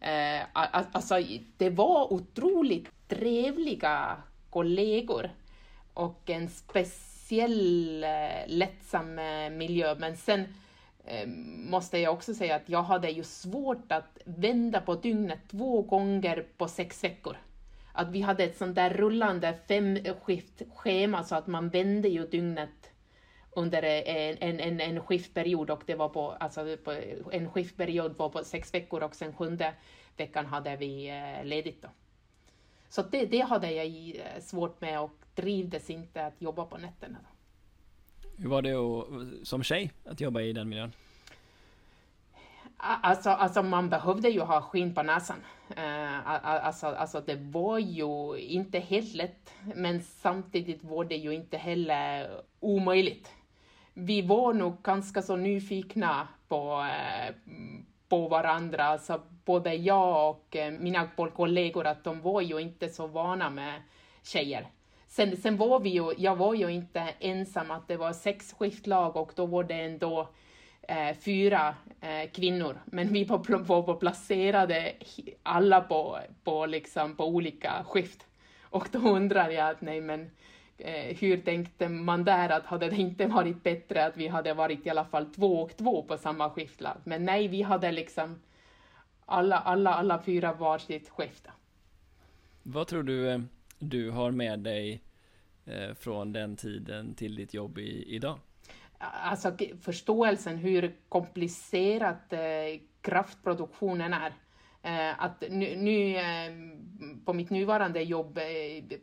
Eh, 0.00 0.42
alltså, 0.52 1.14
det 1.56 1.70
var 1.70 2.12
otroligt 2.12 3.08
trevliga 3.08 4.16
kollegor 4.50 5.30
och 5.94 6.30
en 6.30 6.48
speciell 6.48 8.04
eh, 8.04 8.46
lättsam 8.46 9.18
eh, 9.18 9.50
miljö, 9.50 9.94
men 9.98 10.16
sen 10.16 10.44
eh, 11.04 11.28
måste 11.70 11.98
jag 11.98 12.14
också 12.14 12.34
säga 12.34 12.56
att 12.56 12.68
jag 12.68 12.82
hade 12.82 13.10
ju 13.10 13.24
svårt 13.24 13.92
att 13.92 14.18
vända 14.24 14.80
på 14.80 14.94
dygnet 14.94 15.40
två 15.50 15.82
gånger 15.82 16.46
på 16.56 16.68
sex 16.68 17.04
veckor 17.04 17.36
att 17.92 18.10
vi 18.10 18.20
hade 18.20 18.44
ett 18.44 18.56
sånt 18.56 18.74
där 18.74 18.90
rullande 18.90 19.58
femskiftschema 19.68 21.24
så 21.24 21.34
att 21.34 21.46
man 21.46 21.68
vände 21.68 22.08
ju 22.08 22.26
dygnet 22.26 22.90
under 23.50 23.82
en, 23.82 24.36
en, 24.40 24.60
en, 24.60 24.80
en 24.80 25.00
skiftperiod 25.00 25.70
och 25.70 25.82
det 25.86 25.94
var 25.94 26.08
på, 26.08 26.30
alltså 26.30 26.76
på, 26.84 26.94
en 27.32 27.50
skiftperiod 27.50 28.16
var 28.16 28.28
på 28.28 28.44
sex 28.44 28.74
veckor 28.74 29.02
och 29.02 29.14
sen 29.14 29.32
sjunde 29.32 29.74
veckan 30.16 30.46
hade 30.46 30.76
vi 30.76 31.08
eh, 31.08 31.44
ledigt 31.44 31.82
då. 31.82 31.88
Så 32.88 33.02
det, 33.02 33.26
det 33.26 33.40
hade 33.40 33.72
jag 33.72 33.86
eh, 33.86 34.42
svårt 34.42 34.80
med 34.80 35.00
och 35.00 35.18
trivdes 35.34 35.90
inte 35.90 36.26
att 36.26 36.42
jobba 36.42 36.64
på 36.64 36.78
nätterna. 36.78 37.18
Då. 37.22 37.28
Hur 38.36 38.48
var 38.48 38.62
det 38.62 38.72
att, 38.72 39.46
som 39.48 39.62
tjej 39.62 39.92
att 40.04 40.20
jobba 40.20 40.40
i 40.40 40.52
den 40.52 40.68
miljön? 40.68 40.92
Alltså, 42.84 43.30
alltså 43.30 43.62
man 43.62 43.88
behövde 43.88 44.28
ju 44.28 44.40
ha 44.40 44.62
skinn 44.62 44.94
på 44.94 45.02
näsan. 45.02 45.36
Uh, 45.78 46.28
alltså, 46.44 46.86
alltså 46.86 47.20
det 47.20 47.36
var 47.36 47.78
ju 47.78 48.38
inte 48.38 48.78
helt 48.78 49.14
lätt, 49.14 49.54
men 49.74 50.02
samtidigt 50.02 50.84
var 50.84 51.04
det 51.04 51.16
ju 51.16 51.34
inte 51.34 51.56
heller 51.56 52.30
omöjligt. 52.60 53.30
Vi 53.94 54.22
var 54.22 54.52
nog 54.52 54.82
ganska 54.82 55.22
så 55.22 55.36
nyfikna 55.36 56.28
på, 56.48 56.86
eh, 56.90 57.34
på 58.08 58.28
varandra, 58.28 58.84
alltså 58.84 59.20
både 59.44 59.74
jag 59.74 60.30
och 60.30 60.56
eh, 60.56 60.72
mina 60.72 61.06
kollegor, 61.36 61.86
att 61.86 62.04
de 62.04 62.20
var 62.20 62.40
ju 62.40 62.58
inte 62.58 62.88
så 62.88 63.06
vana 63.06 63.50
med 63.50 63.82
tjejer. 64.22 64.66
Sen, 65.08 65.36
sen 65.36 65.56
var 65.56 65.80
vi 65.80 65.90
ju, 65.90 66.14
jag 66.18 66.36
var 66.36 66.54
ju 66.54 66.68
inte 66.68 67.00
ensam, 67.20 67.70
att 67.70 67.88
det 67.88 67.96
var 67.96 68.12
sex 68.12 68.54
skiftlag 68.58 69.16
och 69.16 69.32
då 69.34 69.46
var 69.46 69.64
det 69.64 69.74
ändå 69.74 70.28
eh, 70.82 71.16
fyra 71.16 71.74
eh, 72.00 72.30
kvinnor, 72.30 72.80
men 72.84 73.12
vi 73.12 73.24
var, 73.24 73.82
var 73.82 73.94
placerade 73.94 74.92
alla 75.42 75.80
på, 75.80 76.18
på, 76.44 76.66
liksom, 76.66 77.16
på 77.16 77.26
olika 77.26 77.84
skift. 77.84 78.26
Och 78.62 78.88
då 78.92 78.98
undrar 78.98 79.50
jag 79.50 79.70
att 79.70 79.80
nej 79.80 80.00
men 80.00 80.30
eh, 80.78 81.16
hur 81.16 81.36
tänkte 81.36 81.88
man 81.88 82.24
där 82.24 82.48
att 82.48 82.66
hade 82.66 82.88
det 82.88 82.96
inte 82.96 83.26
varit 83.26 83.62
bättre 83.62 84.06
att 84.06 84.16
vi 84.16 84.28
hade 84.28 84.54
varit 84.54 84.86
i 84.86 84.90
alla 84.90 85.04
fall 85.04 85.26
två 85.26 85.62
och 85.62 85.76
två 85.76 86.02
på 86.02 86.18
samma 86.18 86.50
skiftlag? 86.50 86.96
Men 87.04 87.24
nej, 87.24 87.48
vi 87.48 87.62
hade 87.62 87.92
liksom 87.92 88.40
alla, 89.26 89.58
alla, 89.58 89.94
alla 89.94 90.22
fyra 90.22 90.52
varsitt 90.52 91.08
skift. 91.08 91.48
Vad 92.62 92.86
tror 92.86 93.02
du 93.02 93.30
eh, 93.30 93.40
du 93.78 94.10
har 94.10 94.30
med 94.30 94.60
dig 94.60 95.02
eh, 95.64 95.94
från 95.94 96.32
den 96.32 96.56
tiden 96.56 97.14
till 97.14 97.34
ditt 97.34 97.54
jobb 97.54 97.78
i, 97.78 98.14
idag? 98.14 98.38
Alltså 99.02 99.52
förståelsen 99.82 100.56
hur 100.56 100.96
komplicerat 101.08 102.32
eh, 102.32 102.80
kraftproduktionen 103.00 104.14
är. 104.14 104.32
Eh, 104.82 105.24
att 105.24 105.44
nu, 105.50 105.76
nu 105.76 106.16
eh, 106.16 106.52
på 107.24 107.32
mitt 107.32 107.50
nuvarande 107.50 108.02
jobb 108.02 108.38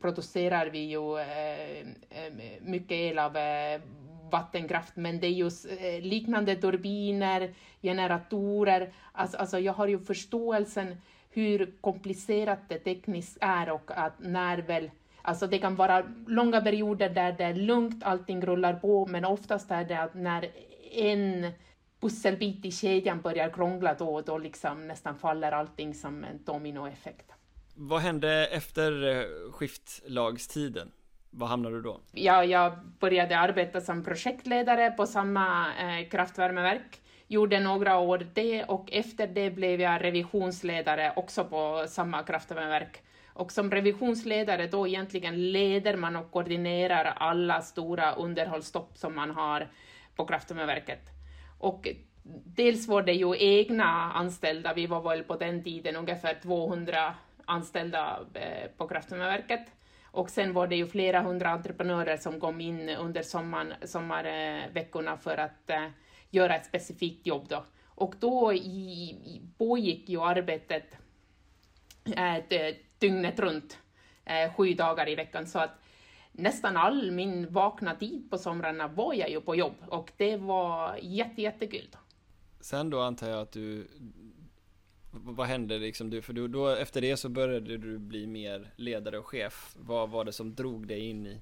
producerar 0.01 0.67
vi 0.67 0.79
ju 0.79 0.99
mycket 2.61 2.91
el 2.91 3.19
av 3.19 3.37
vattenkraft, 4.31 4.95
men 4.95 5.19
det 5.19 5.27
är 5.27 5.31
just 5.31 5.67
liknande 6.01 6.55
turbiner, 6.55 7.53
generatorer. 7.81 8.93
Alltså, 9.11 9.37
alltså 9.37 9.59
jag 9.59 9.73
har 9.73 9.87
ju 9.87 9.99
förståelsen 9.99 10.95
hur 11.29 11.73
komplicerat 11.81 12.59
det 12.69 12.79
tekniskt 12.79 13.37
är 13.41 13.69
och 13.71 13.91
att 13.95 14.19
när 14.19 14.57
väl 14.57 14.89
Alltså 15.21 15.47
det 15.47 15.57
kan 15.59 15.75
vara 15.75 16.03
långa 16.27 16.61
perioder 16.61 17.09
där 17.09 17.31
det 17.31 17.43
är 17.43 17.53
lugnt, 17.53 18.03
allting 18.03 18.41
rullar 18.41 18.73
på, 18.73 19.05
men 19.05 19.25
oftast 19.25 19.71
är 19.71 19.83
det 19.83 20.01
att 20.01 20.13
när 20.13 20.49
en 20.91 21.51
pusselbit 21.99 22.65
i 22.65 22.71
kedjan 22.71 23.21
börjar 23.21 23.49
krångla 23.49 23.93
då, 23.93 24.21
då 24.21 24.37
liksom 24.37 24.87
nästan 24.87 25.17
faller 25.17 25.51
allting 25.51 25.93
som 25.93 26.23
en 26.23 26.43
dominoeffekt. 26.43 27.31
Vad 27.75 28.01
hände 28.01 28.45
efter 28.45 29.17
eh, 29.17 29.51
skiftlagstiden? 29.51 30.91
Var 31.29 31.47
hamnade 31.47 31.75
du 31.75 31.81
då? 31.81 31.99
Ja, 32.11 32.43
jag 32.43 32.73
började 32.99 33.37
arbeta 33.39 33.81
som 33.81 34.03
projektledare 34.03 34.91
på 34.91 35.05
samma 35.05 35.73
eh, 35.73 36.09
kraftvärmeverk, 36.09 37.01
gjorde 37.27 37.59
några 37.59 37.97
år 37.97 38.27
det 38.33 38.63
och 38.63 38.91
efter 38.91 39.27
det 39.27 39.51
blev 39.51 39.81
jag 39.81 40.03
revisionsledare 40.03 41.13
också 41.15 41.45
på 41.45 41.85
samma 41.87 42.23
kraftvärmeverk 42.23 43.01
och 43.39 43.51
som 43.51 43.71
revisionsledare 43.71 44.67
då 44.67 44.87
egentligen 44.87 45.51
leder 45.51 45.95
man 45.95 46.15
och 46.15 46.31
koordinerar 46.31 47.05
alla 47.05 47.61
stora 47.61 48.13
underhållsstopp 48.13 48.97
som 48.97 49.15
man 49.15 49.31
har 49.31 49.67
på 50.15 50.25
kraftvärmeverket. 50.25 51.01
Och 51.59 51.87
dels 52.45 52.87
var 52.87 53.03
det 53.03 53.13
ju 53.13 53.35
egna 53.37 54.11
anställda, 54.13 54.73
vi 54.73 54.87
var 54.87 55.01
väl 55.01 55.23
på 55.23 55.35
den 55.35 55.63
tiden 55.63 55.95
ungefär 55.95 56.39
200 56.43 57.15
anställda 57.45 58.19
eh, 58.33 58.71
på 58.77 58.87
kraftvärmeverket. 58.87 59.67
Och 60.03 60.29
sen 60.29 60.53
var 60.53 60.67
det 60.67 60.75
ju 60.75 60.87
flera 60.87 61.21
hundra 61.21 61.49
entreprenörer 61.49 62.17
som 62.17 62.39
kom 62.39 62.61
in 62.61 62.89
under 62.89 63.21
sommaren, 63.21 63.73
sommarveckorna 63.83 65.17
för 65.17 65.37
att 65.37 65.69
eh, 65.69 65.87
göra 66.29 66.55
ett 66.55 66.65
specifikt 66.65 67.27
jobb 67.27 67.45
då. 67.49 67.65
Och 67.85 68.15
då 68.19 68.53
i, 68.53 69.41
pågick 69.57 70.09
ju 70.09 70.21
arbetet 70.21 70.97
uh, 72.07 72.88
dygnet 72.99 73.39
runt, 73.39 73.77
eh, 74.25 74.53
sju 74.53 74.73
dagar 74.73 75.09
i 75.09 75.15
veckan. 75.15 75.47
Så 75.47 75.59
att 75.59 75.81
nästan 76.31 76.77
all 76.77 77.11
min 77.11 77.53
vakna 77.53 77.95
tid 77.95 78.29
på 78.29 78.37
somrarna 78.37 78.87
var 78.87 79.13
jag 79.13 79.29
ju 79.29 79.41
på 79.41 79.55
jobb 79.55 79.75
och 79.87 80.11
det 80.17 80.37
var 80.37 80.99
jätte, 81.01 81.41
jättekul. 81.41 81.87
Sen 82.59 82.89
då 82.89 83.01
antar 83.01 83.29
jag 83.29 83.41
att 83.41 83.51
du, 83.51 83.87
vad 85.11 85.47
hände 85.47 85.77
liksom? 85.77 86.09
Du, 86.09 86.21
för 86.21 86.33
du, 86.33 86.47
då, 86.47 86.67
efter 86.67 87.01
det 87.01 87.17
så 87.17 87.29
började 87.29 87.77
du 87.77 87.97
bli 87.97 88.27
mer 88.27 88.71
ledare 88.75 89.17
och 89.17 89.27
chef. 89.27 89.75
Vad 89.79 90.09
var 90.09 90.25
det 90.25 90.31
som 90.31 90.55
drog 90.55 90.87
dig 90.87 90.99
in 90.99 91.27
i, 91.27 91.41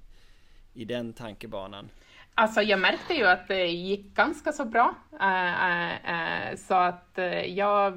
i 0.74 0.86
den 0.86 1.14
tankebanan? 1.14 1.90
Alltså 2.34 2.62
jag 2.62 2.80
märkte 2.80 3.14
ju 3.14 3.26
att 3.26 3.48
det 3.48 3.68
gick 3.68 4.16
ganska 4.16 4.52
så 4.52 4.66
bra. 4.66 4.96
Uh, 5.14 5.20
uh, 5.22 6.52
uh, 6.52 6.56
så 6.58 6.74
att 6.74 7.20
jag 7.46 7.94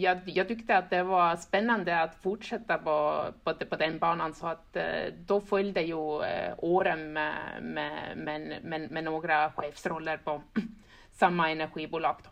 jag, 0.00 0.18
jag, 0.24 0.48
tyckte 0.48 0.76
att 0.76 0.90
det 0.90 1.02
var 1.02 1.36
spännande 1.36 2.00
att 2.00 2.14
fortsätta 2.22 2.78
på, 2.78 3.26
på, 3.44 3.54
på 3.54 3.76
den 3.76 3.98
banan 3.98 4.34
så 4.34 4.46
att 4.46 4.76
eh, 4.76 5.12
då 5.26 5.40
följde 5.40 5.80
ju 5.80 6.22
eh, 6.22 6.54
åren 6.58 7.12
med, 7.12 7.34
med, 7.62 8.16
med, 8.62 8.90
med, 8.90 9.04
några 9.04 9.52
chefsroller 9.52 10.16
på 10.16 10.42
samma 11.12 11.50
energibolag. 11.50 12.16
Då. 12.24 12.30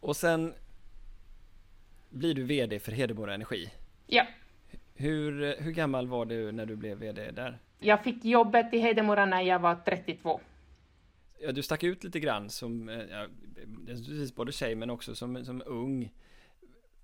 Och 0.00 0.16
sen 0.16 0.54
blir 2.08 2.34
du 2.34 2.44
VD 2.44 2.78
för 2.78 2.92
Hedemora 2.92 3.34
Energi. 3.34 3.70
Ja. 4.06 4.26
Hur, 4.94 5.62
hur 5.62 5.72
gammal 5.72 6.06
var 6.06 6.24
du 6.24 6.52
när 6.52 6.66
du 6.66 6.76
blev 6.76 6.98
VD 6.98 7.30
där? 7.30 7.58
Jag 7.78 8.04
fick 8.04 8.24
jobbet 8.24 8.74
i 8.74 8.78
Hedemora 8.78 9.26
när 9.26 9.42
jag 9.42 9.58
var 9.58 9.74
32. 9.84 10.40
Ja, 11.38 11.52
du 11.52 11.62
stack 11.62 11.82
ut 11.82 12.04
lite 12.04 12.20
grann 12.20 12.50
som, 12.50 12.88
eh, 12.88 13.02
ja, 13.10 13.26
precis 13.86 14.34
både 14.34 14.52
tjej 14.52 14.74
men 14.74 14.90
också 14.90 15.14
som, 15.14 15.44
som 15.44 15.62
ung. 15.66 16.12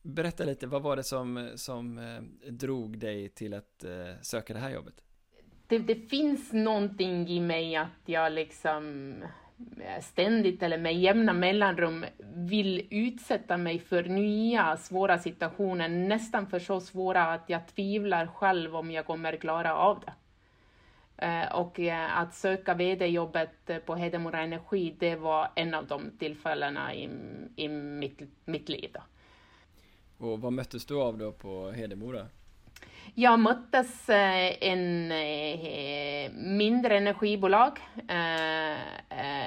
Berätta 0.03 0.45
lite, 0.45 0.67
vad 0.67 0.83
var 0.83 0.97
det 0.97 1.05
som, 1.05 1.51
som 1.55 1.99
eh, 1.99 2.51
drog 2.51 2.99
dig 2.99 3.29
till 3.29 3.55
att 3.55 3.85
eh, 3.85 4.21
söka 4.23 4.55
det 4.55 4.61
här 4.61 4.71
jobbet? 4.71 5.03
Det, 5.67 5.79
det, 5.79 5.95
finns 5.95 6.53
någonting 6.53 7.29
i 7.29 7.41
mig 7.41 7.77
att 7.77 8.03
jag 8.07 8.33
liksom 8.33 9.15
eh, 9.81 10.03
ständigt 10.03 10.63
eller 10.63 10.79
med 10.79 11.01
jämna 11.01 11.33
mellanrum 11.33 12.05
vill 12.35 12.87
utsätta 12.91 13.57
mig 13.57 13.79
för 13.79 14.03
nya 14.03 14.77
svåra 14.77 15.19
situationer, 15.19 15.89
nästan 15.89 16.47
för 16.47 16.59
så 16.59 16.81
svåra 16.81 17.33
att 17.33 17.45
jag 17.47 17.69
tvivlar 17.69 18.27
själv 18.27 18.77
om 18.77 18.91
jag 18.91 19.07
kommer 19.07 19.37
klara 19.37 19.77
av 19.77 20.01
det. 20.01 20.13
Eh, 21.21 21.53
och 21.53 21.81
eh, 21.81 22.19
att 22.19 22.35
söka 22.35 22.75
vd-jobbet 22.75 23.87
på 23.87 23.95
Hedemora 23.95 24.41
Energi, 24.41 24.97
det 24.99 25.17
var 25.17 25.49
en 25.55 25.75
av 25.75 25.87
de 25.87 26.11
tillfällena 26.19 26.95
i, 26.95 27.09
i 27.57 27.69
mitt, 27.69 28.21
mitt 28.45 28.69
liv. 28.69 28.91
Då. 28.93 29.00
Och 30.27 30.41
vad 30.41 30.53
möttes 30.53 30.87
du 30.87 31.03
av 31.03 31.19
då 31.19 31.33
på 31.33 31.71
Hedemora? 31.71 32.27
Jag 33.15 33.39
möttes 33.39 34.09
eh, 34.09 34.57
en 34.61 35.09
mindre 36.57 36.97
energibolag 36.97 37.79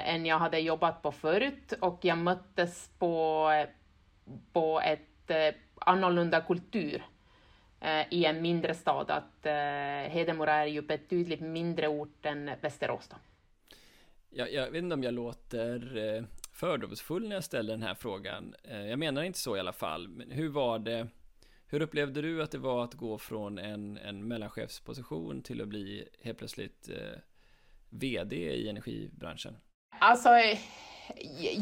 än 0.04 0.26
jag 0.26 0.38
hade 0.38 0.58
jobbat 0.58 1.02
på 1.02 1.12
förut 1.12 1.72
och 1.80 1.98
jag 2.02 2.18
möttes 2.18 2.90
på, 2.98 3.50
på 4.52 4.80
ett 4.80 5.30
annorlunda 5.76 6.40
kultur 6.40 7.02
i 8.10 8.24
en 8.24 8.42
mindre 8.42 8.74
stad. 8.74 9.10
Att 9.10 9.46
Hedemora 10.12 10.54
är 10.54 10.66
ju 10.66 10.82
betydligt 10.82 11.40
mindre 11.40 11.88
ort 11.88 12.26
än 12.26 12.50
Västerås. 12.60 13.08
Då. 13.08 13.16
Jag, 14.30 14.52
jag 14.52 14.70
vet 14.70 14.82
inte 14.82 14.94
om 14.94 15.02
jag 15.02 15.14
låter 15.14 16.26
fördomsfull 16.54 17.28
när 17.28 17.36
jag 17.36 17.44
ställer 17.44 17.72
den 17.72 17.82
här 17.82 17.94
frågan. 17.94 18.54
Eh, 18.64 18.86
jag 18.86 18.98
menar 18.98 19.22
inte 19.22 19.38
så 19.38 19.56
i 19.56 19.60
alla 19.60 19.72
fall, 19.72 20.08
men 20.08 20.30
hur 20.30 20.48
var 20.48 20.78
det? 20.78 21.08
Hur 21.66 21.82
upplevde 21.82 22.22
du 22.22 22.42
att 22.42 22.50
det 22.50 22.58
var 22.58 22.84
att 22.84 22.94
gå 22.94 23.18
från 23.18 23.58
en, 23.58 23.98
en 23.98 24.28
mellanchefsposition 24.28 25.42
till 25.42 25.62
att 25.62 25.68
bli 25.68 26.08
helt 26.22 26.38
plötsligt 26.38 26.88
eh, 26.88 27.18
VD 27.88 28.36
i 28.36 28.68
energibranschen? 28.68 29.56
Alltså, 29.98 30.28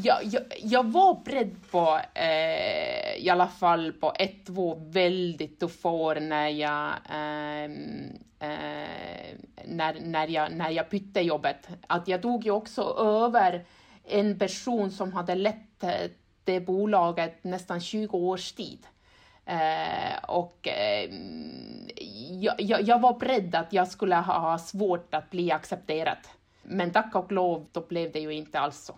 jag, 0.04 0.24
jag, 0.24 0.42
jag 0.58 0.92
var 0.92 1.24
beredd 1.24 1.56
på, 1.70 2.00
eh, 2.14 3.16
i 3.16 3.30
alla 3.30 3.48
fall 3.48 3.92
på 3.92 4.12
ett, 4.18 4.46
två 4.46 4.74
väldigt 4.74 5.60
tuffa 5.60 5.88
år 5.88 6.14
när 6.14 6.48
jag, 6.48 6.90
eh, 7.10 7.64
eh, 8.50 9.36
när, 9.64 10.00
när 10.00 10.28
jag, 10.28 10.52
när 10.52 10.70
jag 10.70 10.88
bytte 10.88 11.20
jobbet. 11.20 11.68
Att 11.86 12.08
jag 12.08 12.22
tog 12.22 12.44
ju 12.44 12.50
också 12.50 12.82
över 12.98 13.64
en 14.04 14.38
person 14.38 14.90
som 14.90 15.12
hade 15.12 15.34
lett 15.34 15.82
eh, 15.82 16.10
det 16.44 16.60
bolaget 16.60 17.44
nästan 17.44 17.80
20 17.80 18.18
års 18.18 18.52
tid. 18.52 18.86
Eh, 19.44 20.24
och 20.28 20.68
eh, 20.68 21.10
jag, 22.58 22.82
jag, 22.82 23.00
var 23.00 23.18
beredd 23.18 23.54
att 23.54 23.72
jag 23.72 23.88
skulle 23.88 24.16
ha 24.16 24.58
svårt 24.58 25.14
att 25.14 25.30
bli 25.30 25.52
accepterad. 25.52 26.18
Men 26.62 26.90
tack 26.90 27.14
och 27.14 27.32
lov, 27.32 27.66
då 27.72 27.80
blev 27.80 28.12
det 28.12 28.20
ju 28.20 28.32
inte 28.34 28.60
alls 28.60 28.84
så 28.84 28.94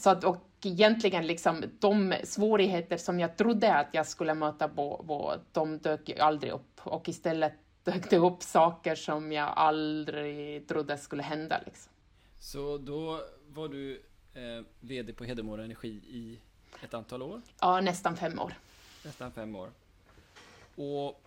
så 0.00 0.10
att, 0.10 0.24
och 0.24 0.36
egentligen 0.64 1.26
liksom 1.26 1.64
de 1.80 2.14
svårigheter 2.24 2.96
som 2.96 3.20
jag 3.20 3.36
trodde 3.36 3.74
att 3.74 3.88
jag 3.92 4.06
skulle 4.06 4.34
möta 4.34 4.68
på, 4.68 5.04
på 5.06 5.36
de 5.52 5.78
dök 5.78 6.18
aldrig 6.18 6.52
upp 6.52 6.80
och 6.86 7.08
istället 7.08 7.52
dök 7.84 8.10
det 8.10 8.16
upp 8.16 8.42
saker 8.42 8.94
som 8.94 9.32
jag 9.32 9.52
aldrig 9.56 10.68
trodde 10.68 10.98
skulle 10.98 11.22
hända. 11.22 11.60
Liksom. 11.66 11.92
Så 12.38 12.78
då 12.78 13.20
var 13.48 13.68
du 13.68 14.02
eh, 14.34 14.64
VD 14.80 15.12
på 15.12 15.24
Hedemora 15.24 15.64
Energi 15.64 15.88
i 15.88 16.38
ett 16.84 16.94
antal 16.94 17.22
år? 17.22 17.42
Ja, 17.60 17.80
nästan 17.80 18.16
fem 18.16 18.38
år. 18.38 18.54
Nästan 19.04 19.32
fem 19.32 19.56
år. 19.56 19.70
Och 20.74 21.22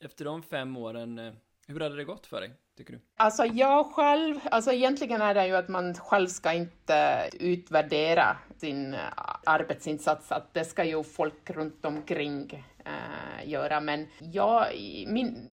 efter 0.00 0.24
de 0.24 0.42
fem 0.42 0.76
åren, 0.76 1.18
eh, 1.18 1.32
hur 1.66 1.80
hade 1.80 1.96
det 1.96 2.04
gått 2.04 2.26
för 2.26 2.40
dig, 2.40 2.50
tycker 2.76 2.92
du? 2.92 3.00
Alltså 3.16 3.44
jag 3.44 3.86
själv, 3.86 4.40
alltså 4.50 4.72
egentligen 4.72 5.22
är 5.22 5.34
det 5.34 5.46
ju 5.46 5.56
att 5.56 5.68
man 5.68 5.94
själv 5.94 6.26
ska 6.26 6.52
inte 6.52 7.28
utvärdera 7.32 8.36
sin 8.56 8.94
eh, 8.94 9.00
arbetsinsats, 9.46 10.32
att 10.32 10.54
det 10.54 10.64
ska 10.64 10.84
ju 10.84 11.02
folk 11.02 11.50
runt 11.50 11.84
omkring 11.84 12.66
äh, 12.84 13.48
göra, 13.48 13.80
men 13.80 14.08
jag, 14.18 14.66
min, 15.06 15.48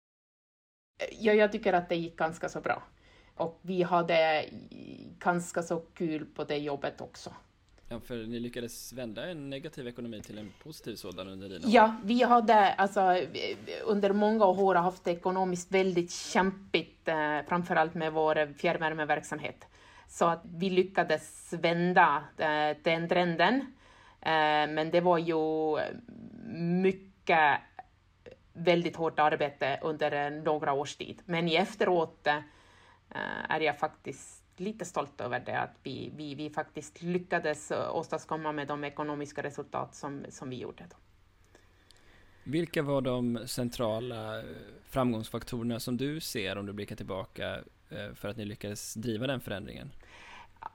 ja, 1.10 1.32
jag 1.32 1.52
tycker 1.52 1.72
att 1.72 1.88
det 1.88 1.96
gick 1.96 2.16
ganska 2.16 2.48
så 2.48 2.60
bra. 2.60 2.82
Och 3.36 3.58
vi 3.62 3.82
hade 3.82 4.42
eh, 4.42 4.50
ganska 5.18 5.62
så 5.62 5.80
kul 5.80 6.24
på 6.26 6.44
det 6.44 6.58
jobbet 6.58 7.00
också. 7.00 7.32
Ja, 7.88 8.00
för 8.00 8.16
ni 8.16 8.40
lyckades 8.40 8.92
vända 8.92 9.30
en 9.30 9.50
negativ 9.50 9.88
ekonomi 9.88 10.22
till 10.22 10.38
en 10.38 10.52
positiv 10.62 10.94
sådan 10.94 11.28
under 11.28 11.48
dina 11.48 11.66
år. 11.66 11.72
Ja, 11.74 11.94
vi 12.04 12.22
hade 12.22 12.72
alltså 12.72 13.00
under 13.84 14.12
många 14.12 14.44
år 14.46 14.74
haft 14.74 15.04
det 15.04 15.10
ekonomiskt 15.10 15.72
väldigt 15.72 16.12
kämpigt, 16.12 17.08
eh, 17.08 17.40
framförallt 17.48 17.94
med 17.94 18.12
vår 18.12 18.54
fjärrvärmeverksamhet. 18.54 19.66
Så 20.08 20.24
att 20.24 20.42
vi 20.44 20.70
lyckades 20.70 21.52
vända 21.52 22.24
eh, 22.36 22.76
den 22.82 23.08
trenden. 23.08 23.54
Eh, 24.20 24.66
men 24.68 24.90
det 24.90 25.00
var 25.00 25.18
ju 25.18 25.36
mycket 26.82 27.60
väldigt 28.52 28.96
hårt 28.96 29.18
arbete 29.18 29.78
under 29.82 30.30
några 30.30 30.72
års 30.72 30.96
tid. 30.96 31.22
Men 31.24 31.48
i 31.48 31.54
efteråt 31.54 32.28
Eh, 33.16 33.50
är 33.50 33.60
jag 33.60 33.78
faktiskt 33.78 34.42
lite 34.60 34.84
stolt 34.84 35.20
över 35.20 35.40
det, 35.40 35.60
att 35.60 35.74
vi, 35.82 36.12
vi, 36.16 36.34
vi 36.34 36.50
faktiskt 36.50 37.02
lyckades 37.02 37.70
eh, 37.70 37.96
åstadkomma 37.96 38.52
med 38.52 38.68
de 38.68 38.84
ekonomiska 38.84 39.42
resultat 39.42 39.94
som, 39.94 40.24
som 40.28 40.50
vi 40.50 40.56
gjorde. 40.56 40.84
Då. 40.90 40.96
Vilka 42.44 42.82
var 42.82 43.00
de 43.00 43.38
centrala 43.46 44.38
eh, 44.38 44.44
framgångsfaktorerna 44.88 45.80
som 45.80 45.96
du 45.96 46.20
ser 46.20 46.58
om 46.58 46.66
du 46.66 46.72
blickar 46.72 46.96
tillbaka 46.96 47.58
för 48.14 48.28
att 48.28 48.36
ni 48.36 48.44
lyckades 48.44 48.94
driva 48.94 49.26
den 49.26 49.40
förändringen? 49.40 49.90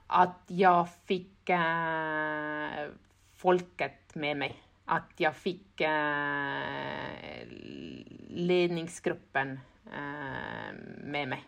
Att 0.06 0.44
jag 0.46 0.88
fick 1.04 1.48
äh, 1.48 2.88
folket 3.34 4.14
med 4.14 4.36
mig. 4.36 4.62
Att 4.84 5.12
jag 5.16 5.36
fick 5.36 5.80
äh, 5.80 7.46
ledningsgruppen 8.28 9.60
äh, 9.86 10.74
med 11.04 11.28
mig. 11.28 11.44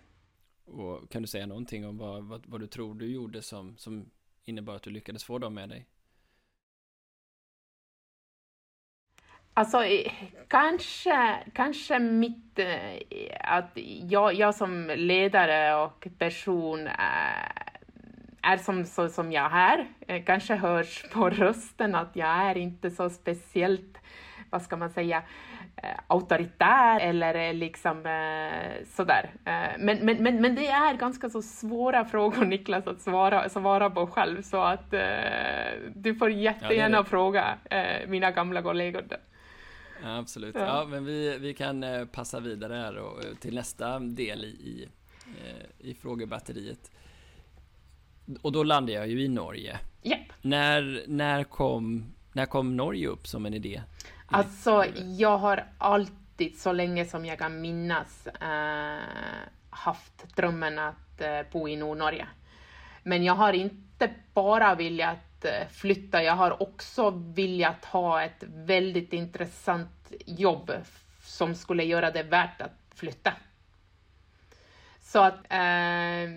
Och 0.64 1.10
kan 1.10 1.22
du 1.22 1.28
säga 1.28 1.46
någonting 1.46 1.86
om 1.86 1.98
vad, 1.98 2.24
vad, 2.24 2.46
vad, 2.46 2.60
du 2.60 2.66
tror 2.66 2.94
du 2.94 3.06
gjorde 3.06 3.42
som, 3.42 3.76
som 3.76 4.10
innebar 4.44 4.74
att 4.74 4.82
du 4.82 4.90
lyckades 4.90 5.24
få 5.24 5.38
dem 5.38 5.54
med 5.54 5.68
dig? 5.68 5.86
Alltså, 9.54 9.78
kanske, 10.48 11.38
kanske 11.54 11.98
mitt... 11.98 12.58
Eh, 12.58 12.96
att 13.40 13.70
jag, 14.02 14.34
jag 14.34 14.54
som 14.54 14.92
ledare 14.96 15.74
och 15.74 16.06
person 16.18 16.86
eh, 16.86 16.94
är, 18.42 18.56
som, 18.56 18.84
så, 18.84 19.08
som 19.08 19.32
jag 19.32 19.50
är. 19.52 19.86
Eh, 20.08 20.24
kanske 20.24 20.54
hörs 20.54 21.04
på 21.12 21.30
rösten 21.30 21.94
att 21.94 22.16
jag 22.16 22.28
är 22.28 22.56
inte 22.56 22.90
så 22.90 23.10
speciellt, 23.10 23.98
vad 24.50 24.62
ska 24.62 24.76
man 24.76 24.90
säga, 24.90 25.22
auktoritär 26.06 27.00
eller 27.00 27.52
liksom 27.52 28.06
eh, 28.06 28.86
sådär. 28.86 29.30
Eh, 29.44 29.78
men, 29.78 29.98
men, 30.06 30.22
men, 30.22 30.40
men 30.40 30.54
det 30.54 30.66
är 30.66 30.94
ganska 30.94 31.30
så 31.30 31.42
svåra 31.42 32.04
frågor 32.04 32.44
Niklas 32.54 32.86
att 32.86 33.00
svara, 33.00 33.48
svara 33.48 33.90
på 33.90 34.06
själv 34.06 34.42
så 34.42 34.62
att 34.62 34.94
du 35.94 36.14
får 36.14 36.30
jättegärna 36.30 36.96
ja, 36.96 37.04
fråga 37.04 37.58
mina 38.06 38.30
gamla 38.30 38.62
kollegor. 38.62 39.04
Ja, 40.02 40.18
absolut. 40.18 40.54
Ja. 40.54 40.66
ja. 40.66 40.84
men 40.84 41.04
vi, 41.04 41.38
vi 41.38 41.54
kan 41.54 41.84
passa 42.12 42.40
vidare 42.40 42.74
här 42.74 42.96
och, 42.96 43.40
till 43.40 43.54
nästa 43.54 43.98
del 43.98 44.44
i, 44.44 44.48
i, 44.48 44.88
i 45.78 45.94
frågebatteriet. 45.94 46.90
Och 48.42 48.52
då 48.52 48.62
landar 48.62 48.94
jag 48.94 49.08
ju 49.08 49.22
i 49.22 49.28
Norge. 49.28 49.78
Yep. 50.02 50.20
När, 50.42 51.04
när, 51.06 51.44
kom, 51.44 52.14
när 52.32 52.46
kom 52.46 52.76
Norge 52.76 53.08
upp 53.08 53.26
som 53.26 53.46
en 53.46 53.54
idé? 53.54 53.82
Alltså, 54.26 54.84
jag 55.18 55.38
har 55.38 55.64
alltid, 55.78 56.58
så 56.58 56.72
länge 56.72 57.04
som 57.04 57.24
jag 57.24 57.38
kan 57.38 57.60
minnas, 57.60 58.26
äh, 58.26 58.98
haft 59.70 60.36
drömmen 60.36 60.78
att 60.78 61.20
äh, 61.20 61.40
bo 61.52 61.68
i 61.68 61.76
Nordnorge. 61.76 62.26
Men 63.02 63.24
jag 63.24 63.34
har 63.34 63.52
inte 63.52 64.10
bara 64.34 64.74
velat 64.74 65.44
äh, 65.44 65.68
flytta, 65.70 66.22
jag 66.22 66.32
har 66.32 66.62
också 66.62 67.10
velat 67.10 67.84
ha 67.84 68.22
ett 68.22 68.44
väldigt 68.48 69.12
intressant 69.12 70.12
jobb 70.26 70.72
som 71.22 71.54
skulle 71.54 71.84
göra 71.84 72.10
det 72.10 72.22
värt 72.22 72.60
att 72.60 72.94
flytta. 72.94 73.32
Så 75.00 75.18
att 75.18 75.34
äh, 75.34 76.28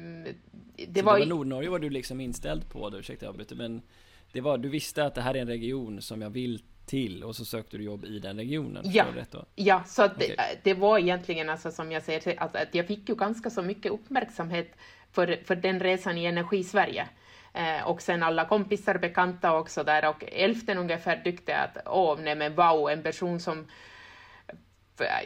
det 0.87 0.99
så 0.99 1.05
var... 1.05 1.19
Det 1.19 1.19
var 1.19 1.25
Nordnorge 1.25 1.69
var 1.69 1.79
du 1.79 1.89
liksom 1.89 2.21
inställd 2.21 2.69
på, 2.69 2.89
då, 2.89 2.97
ursäkta 2.97 3.25
jag 3.25 3.29
avbryter, 3.29 3.55
men 3.55 3.81
det 4.31 4.41
var, 4.41 4.57
du 4.57 4.69
visste 4.69 5.05
att 5.05 5.15
det 5.15 5.21
här 5.21 5.35
är 5.35 5.41
en 5.41 5.47
region 5.47 6.01
som 6.01 6.21
jag 6.21 6.29
vill 6.29 6.61
till 6.87 7.23
och 7.23 7.35
så 7.35 7.45
sökte 7.45 7.77
du 7.77 7.83
jobb 7.83 8.05
i 8.05 8.19
den 8.19 8.37
regionen? 8.37 8.83
Ja, 8.85 9.05
ja 9.55 9.83
så 9.85 10.05
okay. 10.05 10.35
det, 10.37 10.59
det, 10.63 10.73
var 10.73 10.99
egentligen 10.99 11.49
alltså 11.49 11.71
som 11.71 11.91
jag 11.91 12.03
säger, 12.03 12.43
att, 12.43 12.55
att 12.55 12.75
jag 12.75 12.87
fick 12.87 13.09
ju 13.09 13.15
ganska 13.15 13.49
så 13.49 13.61
mycket 13.61 13.91
uppmärksamhet 13.91 14.77
för, 15.11 15.39
för 15.45 15.55
den 15.55 15.79
resan 15.79 16.17
i 16.17 16.25
Energi-Sverige. 16.25 17.07
Eh, 17.53 17.87
och 17.87 18.01
sen 18.01 18.23
alla 18.23 18.45
kompisar, 18.45 18.97
bekanta 18.97 19.57
också 19.57 19.83
där 19.83 20.09
och 20.09 20.23
hälften 20.31 20.77
ungefär 20.77 21.21
tyckte 21.23 21.57
att 21.57 21.77
åh, 21.85 22.19
nej 22.19 22.35
men 22.35 22.55
wow, 22.55 22.89
en 22.89 23.03
person 23.03 23.39
som 23.39 23.67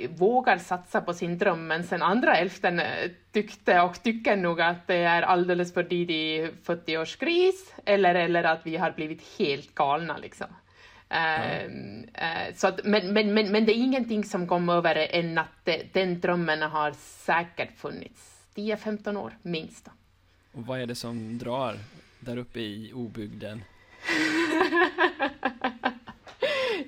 vågar 0.10 0.58
satsa 0.58 1.02
på 1.02 1.14
sin 1.14 1.38
dröm, 1.38 1.68
men 1.68 1.84
sen 1.84 2.02
andra 2.02 2.32
hälften 2.32 2.80
eh, 2.80 3.12
tyckte 3.32 3.82
och 3.82 4.04
tycker 4.04 4.36
nog 4.36 4.62
att 4.62 4.88
det 4.88 4.96
är 4.96 5.22
alldeles 5.22 5.74
för 5.74 5.84
tidig 5.84 6.50
40-årskris 6.66 7.74
eller, 7.86 8.16
eller 8.16 8.44
att 8.44 8.60
vi 8.64 8.78
har 8.78 8.92
blivit 8.92 9.38
helt 9.40 9.76
galna. 9.76 10.18
Liksom. 10.18 10.48
Mm. 11.12 12.04
Uh, 12.04 12.56
så 12.56 12.68
att, 12.68 12.80
men, 12.84 13.14
men, 13.14 13.34
men, 13.34 13.52
men 13.52 13.66
det 13.66 13.72
är 13.72 13.84
ingenting 13.84 14.24
som 14.24 14.48
kom 14.48 14.70
över 14.70 14.96
en 14.96 15.34
natt. 15.34 15.70
Den 15.92 16.20
drömmen 16.20 16.62
har 16.62 16.92
säkert 16.98 17.78
funnits 17.78 18.46
10-15 18.56 19.18
år, 19.18 19.38
minst. 19.42 19.90
Och 20.52 20.66
vad 20.66 20.80
är 20.80 20.86
det 20.86 20.96
som 20.96 21.38
drar 21.38 21.78
där 22.20 22.38
uppe 22.38 22.60
i 22.60 22.92
obygden? 22.94 23.64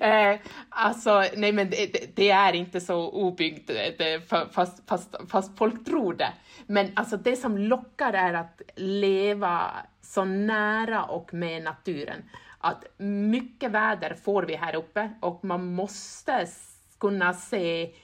Eh, 0.00 0.40
alltså, 0.68 1.24
nej 1.36 1.52
men 1.52 1.70
det, 1.70 2.16
det, 2.16 2.30
är 2.30 2.52
inte 2.52 2.80
så 2.80 3.10
obyggt, 3.10 3.66
det, 3.66 4.28
fast, 4.52 4.82
fast, 4.86 5.14
fast 5.28 5.58
folk 5.58 5.84
tror 5.84 6.14
det. 6.14 6.32
Men 6.66 6.92
alltså 6.96 7.16
det 7.16 7.36
som 7.36 7.58
lockar 7.58 8.12
är 8.12 8.34
att 8.34 8.62
leva 8.76 9.70
så 10.02 10.24
nära 10.24 11.04
och 11.04 11.34
med 11.34 11.62
naturen. 11.62 12.22
Att 12.64 12.84
mycket 12.96 13.70
väder 13.70 14.14
får 14.14 14.42
vi 14.42 14.54
här 14.54 14.74
uppe 14.74 15.10
och 15.20 15.44
man 15.44 15.66
måste 15.66 16.46
kunna 16.98 17.34
se 17.34 17.94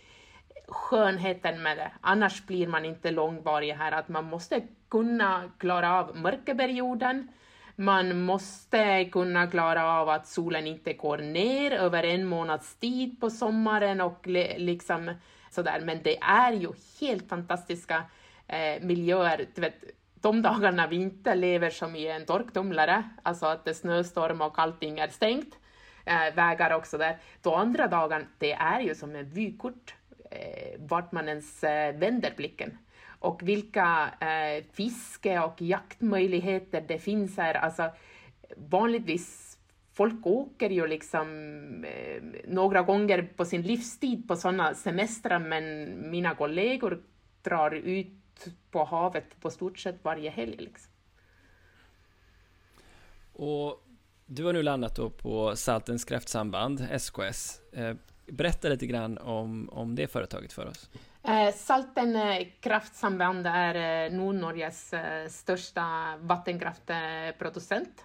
skönheten 0.69 1.63
med 1.63 1.77
det. 1.77 1.93
Annars 2.01 2.47
blir 2.47 2.67
man 2.67 2.85
inte 2.85 3.11
långvarig 3.11 3.73
här. 3.73 3.93
Att 3.93 4.09
man 4.09 4.25
måste 4.25 4.63
kunna 4.89 5.51
klara 5.59 5.99
av 5.99 6.17
mörkerperioden, 6.17 7.29
man 7.77 8.23
måste 8.23 9.05
kunna 9.05 9.47
klara 9.47 9.93
av 10.01 10.09
att 10.09 10.29
solen 10.29 10.67
inte 10.67 10.93
går 10.93 11.19
ner 11.19 11.71
över 11.73 12.03
en 12.03 12.27
månads 12.27 12.75
tid 12.75 13.21
på 13.21 13.31
sommaren 13.31 14.01
och 14.01 14.27
liksom 14.57 15.15
sådär. 15.51 15.81
Men 15.81 16.03
det 16.03 16.19
är 16.19 16.53
ju 16.53 16.73
helt 17.01 17.29
fantastiska 17.29 18.03
eh, 18.47 18.83
miljöer. 18.83 19.47
Du 19.55 19.61
vet, 19.61 19.85
de 20.21 20.43
dagarna 20.43 20.87
vi 20.87 20.97
inte 20.97 21.35
lever 21.35 21.71
som 21.71 21.97
i 21.97 22.07
en 22.07 22.27
torktumlare, 22.27 23.05
alltså 23.23 23.47
att 23.47 23.65
det 23.65 23.71
är 23.71 23.75
snöstorm 23.75 24.41
och 24.41 24.59
allting 24.59 24.99
är 24.99 25.09
stängt, 25.09 25.59
eh, 26.05 26.35
vägar 26.35 26.71
också 26.71 26.99
där, 26.99 27.19
då 27.43 27.55
andra 27.55 27.89
dagen, 27.89 28.27
det 28.39 28.53
är 28.53 28.81
ju 28.81 28.95
som 28.95 29.17
en 29.17 29.31
vykort 29.31 29.95
eh, 30.31 30.81
vart 30.81 31.13
man 31.13 31.29
ens 31.29 31.65
eh, 31.65 31.97
vänder 31.97 32.33
blicken 32.37 32.79
och 33.21 33.43
vilka 33.43 34.11
eh, 34.21 34.65
fiske 34.73 35.41
och 35.41 35.63
jaktmöjligheter 35.63 36.85
det 36.89 36.99
finns 36.99 37.37
här. 37.37 37.55
Alltså, 37.55 37.91
vanligtvis 38.57 39.59
folk 39.93 40.27
åker 40.27 40.71
ju 40.71 40.87
liksom 40.87 41.27
eh, 41.85 42.23
några 42.49 42.83
gånger 42.83 43.23
på 43.37 43.45
sin 43.45 43.63
livstid 43.63 44.29
på 44.29 44.37
sådana 44.37 44.75
semestrar, 44.75 45.39
men 45.39 45.95
mina 46.11 46.35
kollegor 46.35 47.03
drar 47.43 47.71
ut 47.71 48.20
på 48.71 48.85
havet 48.85 49.41
på 49.41 49.51
stort 49.51 49.79
sett 49.79 50.05
varje 50.05 50.31
helg. 50.31 50.57
Liksom. 50.57 50.93
Och 53.33 53.87
du 54.27 54.45
har 54.45 54.53
nu 54.53 54.63
landat 54.63 54.97
då 54.97 55.11
på 55.11 55.57
Saltens 55.57 56.05
kraftsamband, 56.05 56.89
SKS. 56.99 57.61
Eh, 57.73 57.95
berätta 58.27 58.69
lite 58.69 58.87
grann 58.87 59.19
om, 59.19 59.69
om 59.73 59.95
det 59.95 60.07
företaget 60.07 60.53
för 60.53 60.67
oss. 60.67 60.91
Eh, 61.23 61.55
Salten 61.55 62.17
eh, 62.17 62.47
kraftsamband 62.61 63.47
är 63.47 64.11
Nordnorges 64.11 64.95
största 65.29 66.17
vattenkraftproducent. 66.21 68.05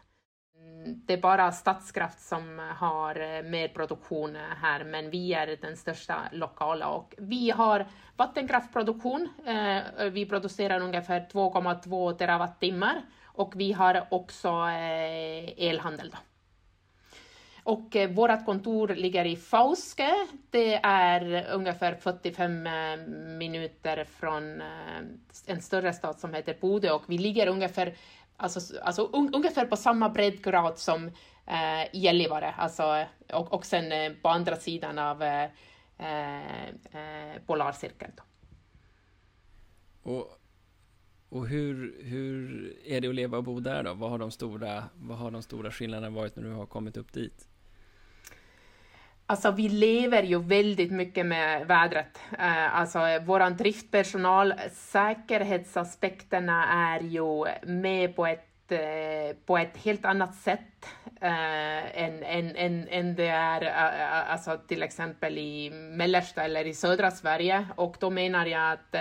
Det 0.86 1.13
är 1.13 1.21
bara 1.21 1.51
Stadskraft 1.51 2.21
som 2.21 2.60
har 2.78 3.19
eh, 3.19 3.43
mer 3.43 3.67
produktion 3.67 4.36
här, 4.62 4.84
men 4.84 5.10
vi 5.10 5.34
är 5.34 5.58
den 5.62 5.78
största 5.78 6.15
lokala 6.32 6.88
och 6.88 7.13
vi 7.17 7.51
har 7.51 7.86
vattenkraftproduktion. 8.15 9.30
Eh, 9.45 10.06
vi 10.12 10.25
producerar 10.25 10.80
ungefär 10.80 11.28
2,2 11.32 12.13
terawattimmar 12.13 13.01
och 13.25 13.54
vi 13.56 13.71
har 13.71 14.08
också 14.12 14.49
eh, 14.49 15.67
elhandel. 15.69 16.10
Då. 16.10 16.17
Och 17.63 17.95
vårt 18.10 18.45
kontor 18.45 18.88
ligger 18.88 19.25
i 19.25 19.36
Fauske. 19.36 20.12
Det 20.49 20.75
är 20.84 21.47
ungefär 21.51 21.95
45 21.95 22.69
minuter 23.38 24.04
från 24.04 24.62
en 25.47 25.62
större 25.62 25.93
stad 25.93 26.19
som 26.19 26.34
heter 26.34 26.58
Bodö 26.62 26.91
och 26.91 27.04
vi 27.08 27.17
ligger 27.17 27.47
ungefär, 27.47 27.93
alltså, 28.38 28.80
alltså 28.80 29.10
un, 29.13 29.34
ungefär 29.34 29.65
på 29.65 29.76
samma 29.78 30.10
breddgrad 30.10 30.78
som 30.78 31.08
eh, 31.45 31.89
Gällivare, 31.93 32.54
alltså, 32.58 33.06
och, 33.34 33.54
och 33.54 33.65
sen 33.65 33.91
eh, 33.91 34.13
på 34.21 34.30
andra 34.30 34.56
sidan 34.56 35.00
av 35.00 35.24
eh, 35.24 35.50
eh, 35.98 36.67
eh 36.67 37.41
polarcirkeln. 37.45 38.13
Och, 40.04 40.39
och 41.30 41.48
hur, 41.48 42.04
hur 42.04 42.74
är 42.86 43.02
det 43.02 43.08
att 43.08 43.15
leva 43.15 43.38
och 43.38 43.43
bo 43.43 43.60
där 43.60 43.84
då? 43.84 43.93
Vad 43.93 44.10
har 44.10 44.17
de 44.17 44.32
stora, 44.32 44.84
vad 44.95 45.17
har 45.17 45.32
de 45.32 45.41
stora 45.41 45.71
skillnaderna 45.71 46.15
varit 46.15 46.36
när 46.36 46.43
du 46.43 46.52
har 46.52 46.65
kommit 46.65 46.98
upp 46.98 47.13
dit? 47.13 47.48
Alltså 49.27 49.51
vi 49.51 49.69
lever 49.69 50.23
ju 50.23 50.39
väldigt 50.39 50.91
mycket 50.91 51.25
med 51.25 51.67
vädret. 51.67 52.19
Eh, 52.39 52.79
alltså 52.79 52.99
vår 53.25 53.49
driftpersonal, 53.49 54.53
säkerhetsaspekterna 54.71 56.65
är 56.65 56.99
ju 56.99 57.45
med 57.63 58.15
på 58.15 58.25
ett, 58.25 58.71
eh, 58.71 59.35
på 59.45 59.57
ett 59.57 59.77
helt 59.77 60.05
annat 60.05 60.35
sätt 60.35 60.85
eh, 61.21 62.03
än, 62.03 62.23
än, 62.23 62.55
än, 62.55 62.88
än 62.88 63.15
det 63.15 63.27
är 63.27 63.65
alltså 64.29 64.57
till 64.67 64.83
exempel 64.83 65.38
i 65.38 65.69
mellersta 65.69 66.43
eller 66.43 66.67
i 66.67 66.73
södra 66.73 67.11
Sverige. 67.11 67.67
Och 67.75 67.97
då 67.99 68.09
menar 68.09 68.45
jag 68.45 68.71
att 68.71 68.95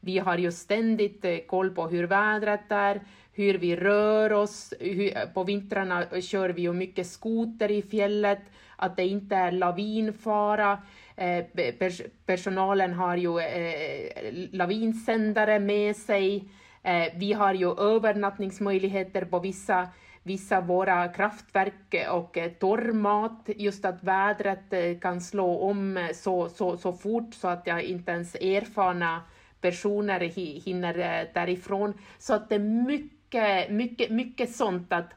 vi 0.00 0.18
har 0.18 0.38
ju 0.38 0.52
ständigt 0.52 1.46
koll 1.46 1.70
på 1.70 1.88
hur 1.88 2.04
vädret 2.04 2.72
är, 2.72 3.00
hur 3.32 3.58
vi 3.58 3.76
rör 3.76 4.32
oss. 4.32 4.74
Hur, 4.80 5.26
på 5.34 5.44
vintrarna 5.44 6.06
kör 6.20 6.48
vi 6.48 6.62
ju 6.62 6.72
mycket 6.72 7.06
skoter 7.06 7.70
i 7.70 7.82
fjället 7.82 8.42
att 8.82 8.96
det 8.96 9.06
inte 9.06 9.36
är 9.36 9.52
lavinfara. 9.52 10.82
Eh, 11.16 11.44
pers 11.78 12.02
personalen 12.26 12.92
har 12.92 13.16
ju 13.16 13.38
eh, 13.38 14.32
lavinsändare 14.52 15.58
med 15.58 15.96
sig. 15.96 16.44
Eh, 16.82 17.06
vi 17.16 17.32
har 17.32 17.54
ju 17.54 17.78
övernattningsmöjligheter 17.78 19.24
på 19.24 19.38
vissa 19.38 19.88
vissa 20.22 20.60
våra 20.60 21.08
kraftverk 21.08 22.08
och 22.10 22.38
eh, 22.38 22.50
torrmat, 22.52 23.48
just 23.56 23.84
att 23.84 24.02
vädret 24.02 24.72
eh, 24.72 24.98
kan 25.00 25.20
slå 25.20 25.58
om 25.58 25.96
eh, 25.96 26.12
så, 26.14 26.48
så, 26.48 26.76
så 26.76 26.92
fort 26.92 27.34
så 27.34 27.48
att 27.48 27.66
jag 27.66 27.82
inte 27.82 28.12
ens 28.12 28.34
erfarna 28.34 29.22
personer 29.60 30.20
hinner 30.64 30.94
därifrån. 31.34 31.94
Så 32.18 32.34
att 32.34 32.48
det 32.48 32.54
är 32.54 32.58
mycket, 32.58 33.70
mycket, 33.70 34.10
mycket 34.10 34.56
sånt 34.56 34.92
att 34.92 35.14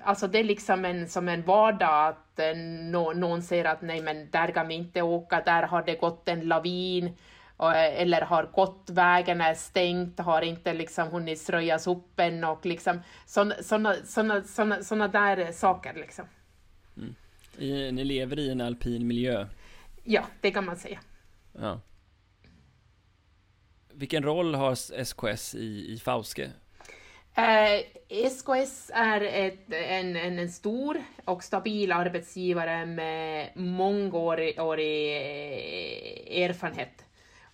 alltså 0.00 0.28
det 0.28 0.38
är 0.38 0.44
liksom 0.44 0.84
en, 0.84 1.08
som 1.08 1.28
en 1.28 1.42
vardag 1.42 2.14
att 2.32 2.38
eh, 2.38 2.56
någon 3.14 3.42
säger 3.42 3.64
att 3.64 3.82
nej 3.82 4.02
men 4.02 4.30
där 4.30 4.50
kan 4.50 4.68
vi 4.68 4.74
inte 4.74 5.02
åka, 5.02 5.40
där 5.40 5.62
har 5.62 5.82
det 5.82 5.94
gått 5.94 6.28
en 6.28 6.40
lavin 6.40 7.06
eh, 7.58 8.00
eller 8.00 8.20
har 8.20 8.44
gått, 8.44 8.90
vägen 8.90 9.40
är 9.40 9.54
stängt, 9.54 10.18
har 10.18 10.42
inte 10.42 10.72
liksom 10.72 11.08
hunnit 11.08 11.50
röjas 11.50 11.86
upp 11.86 12.20
än 12.20 12.44
och 12.44 12.66
liksom 12.66 13.00
sådana 13.26 13.54
såna, 13.62 13.94
såna, 14.04 14.42
såna, 14.42 14.82
såna 14.82 15.08
där 15.08 15.52
saker 15.52 15.94
liksom. 15.94 16.24
Mm. 16.96 17.14
I, 17.58 17.92
ni 17.92 18.04
lever 18.04 18.38
i 18.38 18.50
en 18.50 18.60
alpin 18.60 19.06
miljö? 19.06 19.46
Ja, 20.04 20.24
det 20.40 20.50
kan 20.50 20.64
man 20.64 20.76
säga. 20.76 21.00
Ja. 21.52 21.80
Vilken 23.94 24.22
roll 24.22 24.54
har 24.54 24.74
SKS 25.04 25.54
i, 25.54 25.92
i 25.92 25.98
Fauske? 25.98 26.50
Eh, 27.34 27.84
SKS 28.30 28.90
är 28.94 29.20
ett, 29.20 29.72
en, 29.72 30.16
en, 30.16 30.38
en, 30.38 30.48
stor 30.48 31.02
och 31.24 31.44
stabil 31.44 31.92
arbetsgivare 31.92 32.86
med 32.86 33.50
mångårig 33.56 34.58
eh, 34.58 36.42
erfarenhet. 36.44 37.04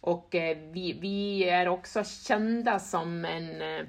Och 0.00 0.34
eh, 0.34 0.58
vi, 0.72 0.92
vi 0.92 1.48
är 1.48 1.68
också 1.68 2.04
kända 2.04 2.78
som 2.78 3.24
en, 3.24 3.62
eh, 3.62 3.86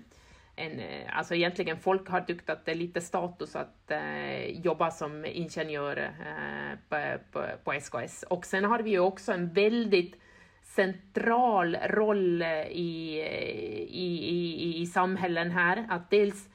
en, 0.55 0.79
eh, 0.79 1.17
alltså 1.17 1.35
egentligen 1.35 1.79
folk 1.79 2.09
har 2.09 2.21
tyckt 2.21 2.49
att 2.49 2.65
det 2.65 2.71
är 2.71 2.75
lite 2.75 3.01
status 3.01 3.55
att 3.55 3.91
eh, 3.91 4.45
jobba 4.45 4.91
som 4.91 5.25
ingenjör 5.25 5.97
eh, 5.97 6.77
på, 6.89 7.17
på, 7.31 7.45
på, 7.63 7.73
SKS. 7.73 8.23
Och 8.23 8.45
sen 8.45 8.65
har 8.65 8.79
vi 8.79 8.89
ju 8.89 8.99
också 8.99 9.31
en 9.31 9.53
väldigt 9.53 10.15
central 10.75 11.75
roll 11.75 12.41
i, 12.71 13.19
i, 13.89 14.29
i, 14.29 14.81
i 14.81 14.85
samhällen 14.85 15.51
här. 15.51 15.85
Att 15.89 16.09
dels 16.09 16.49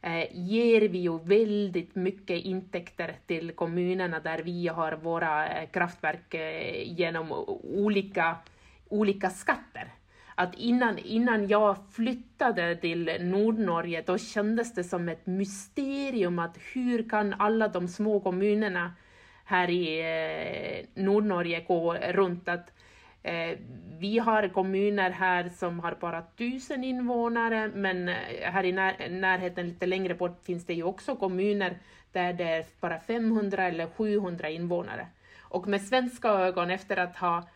eh, 0.00 0.26
ger 0.32 0.88
vi 0.88 0.98
ju 0.98 1.18
väldigt 1.18 1.94
mycket 1.94 2.44
intäkter 2.44 3.14
till 3.26 3.52
kommunerna 3.52 4.20
där 4.20 4.42
vi 4.42 4.68
har 4.68 4.92
våra 4.92 5.48
eh, 5.48 5.68
kraftverk 5.70 6.34
eh, 6.34 6.98
genom 6.98 7.32
olika, 7.62 8.36
olika 8.88 9.30
skatter. 9.30 9.88
Att 10.34 10.54
innan, 10.54 10.98
innan 10.98 11.48
jag 11.48 11.76
flyttade 11.92 12.76
till 12.76 13.16
Nordnorge, 13.20 14.02
då 14.06 14.18
kändes 14.18 14.74
det 14.74 14.84
som 14.84 15.08
ett 15.08 15.26
mysterium 15.26 16.38
att 16.38 16.56
hur 16.74 17.08
kan 17.08 17.34
alla 17.34 17.68
de 17.68 17.88
små 17.88 18.20
kommunerna 18.20 18.94
här 19.44 19.70
i 19.70 20.00
eh, 20.00 21.02
Nordnorge 21.02 21.64
gå 21.68 21.94
runt 21.94 22.48
att 22.48 22.70
Eh, 22.70 22.86
Eh, 23.22 23.58
vi 23.98 24.18
har 24.18 24.48
kommuner 24.48 25.10
här 25.10 25.48
som 25.48 25.80
har 25.80 25.96
bara 26.00 26.22
tusen 26.22 26.84
invånare, 26.84 27.70
men 27.74 28.08
eh, 28.08 28.14
här 28.42 28.64
i 28.64 28.72
när, 28.72 29.08
närheten 29.08 29.68
lite 29.68 29.86
längre 29.86 30.14
bort 30.14 30.44
finns 30.44 30.66
det 30.66 30.74
ju 30.74 30.82
också 30.82 31.16
kommuner 31.16 31.78
där 32.12 32.32
det 32.32 32.44
är 32.44 32.64
bara 32.80 33.00
500 33.00 33.68
eller 33.68 33.86
700 33.86 34.48
invånare. 34.48 35.06
Och 35.40 35.68
med 35.68 35.82
svenska 35.82 36.28
ögon, 36.28 36.70
efter 36.70 36.96
att 36.96 37.16
ha 37.16 37.48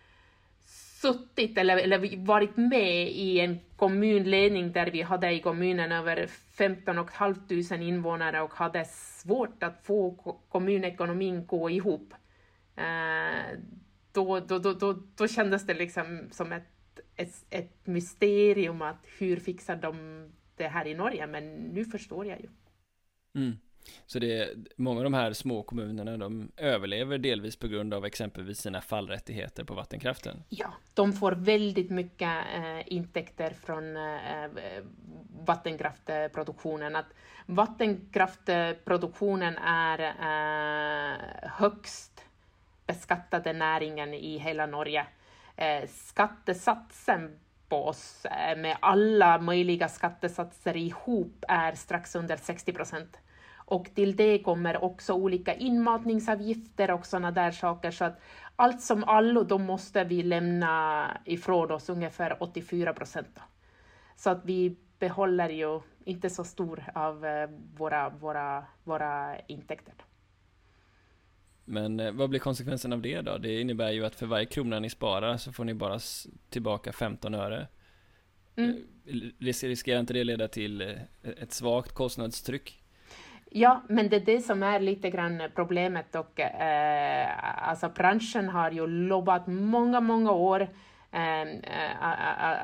suttit 1.03 1.59
eller, 1.59 1.77
eller 1.77 2.24
varit 2.24 2.57
med 2.57 3.09
i 3.09 3.40
en 3.40 3.61
kommunledning 3.77 4.72
där 4.72 4.87
vi 4.87 5.03
hade 5.03 5.31
i 5.31 5.40
kommunen 5.40 5.92
över 5.92 6.27
15 6.27 7.09
500 7.09 7.77
invånare 7.77 8.42
och 8.42 8.55
hade 8.55 8.85
svårt 8.85 9.62
att 9.62 9.81
få 9.83 10.11
kommunekonomin 10.48 11.46
gå 11.46 11.70
ihop. 11.70 12.14
Eh, 12.77 13.59
då, 14.14 14.40
då, 14.40 14.59
då, 14.59 14.72
då, 14.72 15.03
då 15.16 15.29
kändes 15.29 15.66
det 15.66 15.74
liksom 15.74 16.29
som 16.31 16.53
ett, 16.53 16.68
ett, 17.16 17.44
ett 17.50 17.87
mysterium 17.87 18.83
att 18.83 19.07
hur 19.18 19.37
fixar 19.37 19.77
de 19.77 20.24
det 20.57 20.68
här 20.68 20.87
i 20.87 20.94
Norge, 20.94 21.27
men 21.27 21.55
nu 21.55 21.85
förstår 21.85 22.27
jag 22.27 22.40
ju. 22.40 22.48
Mm. 23.35 23.57
Så 24.07 24.18
det 24.18 24.38
är, 24.38 24.55
många 24.77 24.98
av 24.98 25.05
de 25.05 25.14
här 25.14 25.33
små 25.33 25.62
kommunerna, 25.62 26.16
de 26.16 26.53
överlever 26.57 27.18
delvis 27.18 27.57
på 27.57 27.68
grund 27.68 27.94
av 27.94 28.05
exempelvis 28.05 28.59
sina 28.59 28.81
fallrättigheter 28.81 29.64
på 29.64 29.74
vattenkraften? 29.74 30.42
Ja, 30.48 30.74
de 30.94 31.12
får 31.12 31.33
väldigt 31.33 31.90
mycket 31.90 32.44
eh, 32.55 32.92
intäkter 32.92 33.50
från 33.50 33.96
eh, 33.96 34.50
vattenkraftproduktionen. 35.46 36.96
Att 36.96 37.14
vattenkraftproduktionen 37.46 39.59
är 39.59 39.98
eh, 39.98 41.16
högst 41.50 42.13
beskattade 42.87 43.53
näringen 43.53 44.14
i 44.14 44.38
hela 44.38 44.66
Norge. 44.66 45.07
Eh, 45.57 45.88
skattesatsen 45.88 47.38
på 47.68 47.87
oss 47.87 48.25
eh, 48.25 48.59
med 48.59 48.77
alla 48.81 49.38
möjliga 49.38 49.88
skattesatser 49.88 50.77
ihop 50.77 51.44
är 51.49 51.73
strax 51.75 52.14
under 52.14 52.37
60 52.37 52.73
procent. 52.73 53.18
Och 53.66 53.90
till 53.94 54.16
det 54.16 54.38
kommer 54.38 54.85
också 54.85 55.12
olika 55.12 55.55
inmatningsavgifter 55.55 56.90
och 56.90 57.07
sådana 57.07 57.31
där 57.31 57.51
saker. 57.51 57.90
Så 57.90 58.05
att 58.05 58.20
allt 58.57 58.83
som 58.83 59.05
allo, 59.05 59.42
då 59.42 59.59
måste 59.59 60.05
vi 60.05 60.23
lämna 60.23 61.07
ifrån 61.25 61.70
oss 61.70 61.88
ungefär 61.88 62.42
84 62.42 62.92
procent. 62.92 63.40
Så 64.16 64.31
att 64.31 64.44
vi 64.44 64.77
behåller 64.99 65.49
ju 65.49 65.81
inte 66.05 66.31
så 66.31 66.44
stor 66.44 66.85
av 66.94 67.27
eh, 67.27 67.51
våra, 67.77 68.09
våra, 68.09 68.64
våra 68.85 69.40
intäkter. 69.40 69.94
Men 71.64 72.00
eh, 72.00 72.12
vad 72.12 72.31
blir 72.31 72.40
konsekvensen 72.40 72.92
av 72.92 73.00
det 73.00 73.20
då? 73.20 73.38
Det 73.38 73.61
innebär 73.61 73.90
ju 73.90 74.07
att 74.07 74.14
för 74.14 74.27
varje 74.27 74.46
krona 74.46 74.81
ni 74.81 74.90
sparar 74.90 75.37
så 75.37 75.53
får 75.53 75.64
ni 75.64 75.74
bara 75.74 75.98
tillbaka 76.50 76.92
15 76.92 77.35
öre. 77.35 77.66
Mm. 78.57 78.77
Eh, 79.07 79.53
riskerar 79.62 80.00
inte 80.00 80.12
det 80.12 80.24
leda 80.24 80.48
till 80.48 80.81
eh, 80.81 80.88
ett 81.42 81.53
svagt 81.53 81.92
kostnadstryck? 81.92 82.81
Ja, 83.50 83.83
men 83.88 84.09
det 84.09 84.16
är 84.16 84.20
det 84.20 84.40
som 84.40 84.62
är 84.62 84.81
lite 84.81 85.11
grann 85.11 85.42
problemet 85.55 86.14
och 86.14 86.40
eh, 86.40 87.68
alltså 87.68 87.88
branschen 87.88 88.48
har 88.48 88.70
ju 88.70 88.87
lovat 88.87 89.46
många, 89.46 90.00
många 90.00 90.33
år 90.33 90.68
eh, 91.12 91.46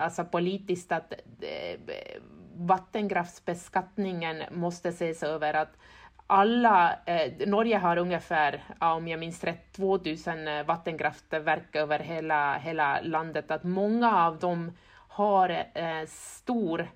alltså 0.02 0.24
politiskt 0.24 0.92
att 0.92 1.12
eh, 1.40 1.80
vattenkraftsbeskattningen 2.54 4.42
måste 4.52 4.88
ses 4.88 5.22
över. 5.22 5.54
Att 5.54 5.78
alla, 6.31 6.99
eh, 7.07 7.49
Norge 7.49 7.79
har 7.79 7.97
ungefär, 7.97 8.64
om 8.79 9.09
jag 9.09 9.21
minns 9.21 9.45
rätt, 9.45 9.73
2000 9.73 10.49
eh, 10.49 10.66
vattenkraftverk 10.66 11.77
över 11.77 11.99
hela, 11.99 12.59
hela 12.59 13.01
landet. 13.01 13.51
Att 13.51 13.64
många 13.64 14.27
av 14.27 14.38
dem 14.38 14.73
har 15.09 15.51
eh, 15.75 16.07
stor, 16.07 16.90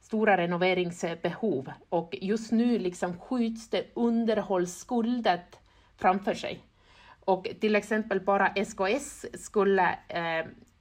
stora 0.00 0.36
renoveringsbehov 0.36 1.72
och 1.88 2.14
just 2.20 2.52
nu 2.52 2.78
liksom 2.78 3.18
skjuts 3.18 3.70
det 3.70 3.86
underhållsskuldet 3.94 5.58
framför 5.96 6.34
sig. 6.34 6.64
Och 7.24 7.46
till 7.60 7.76
exempel 7.76 8.20
bara 8.20 8.52
SKS 8.64 9.26
skulle 9.34 9.98
eh, 10.08 10.38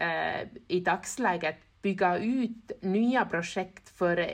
eh, 0.08 0.48
i 0.68 0.80
dagsläget 0.80 1.58
bygga 1.82 2.18
ut 2.18 2.72
nya 2.82 3.26
projekt 3.26 3.90
för 3.90 4.18
eh, 4.18 4.30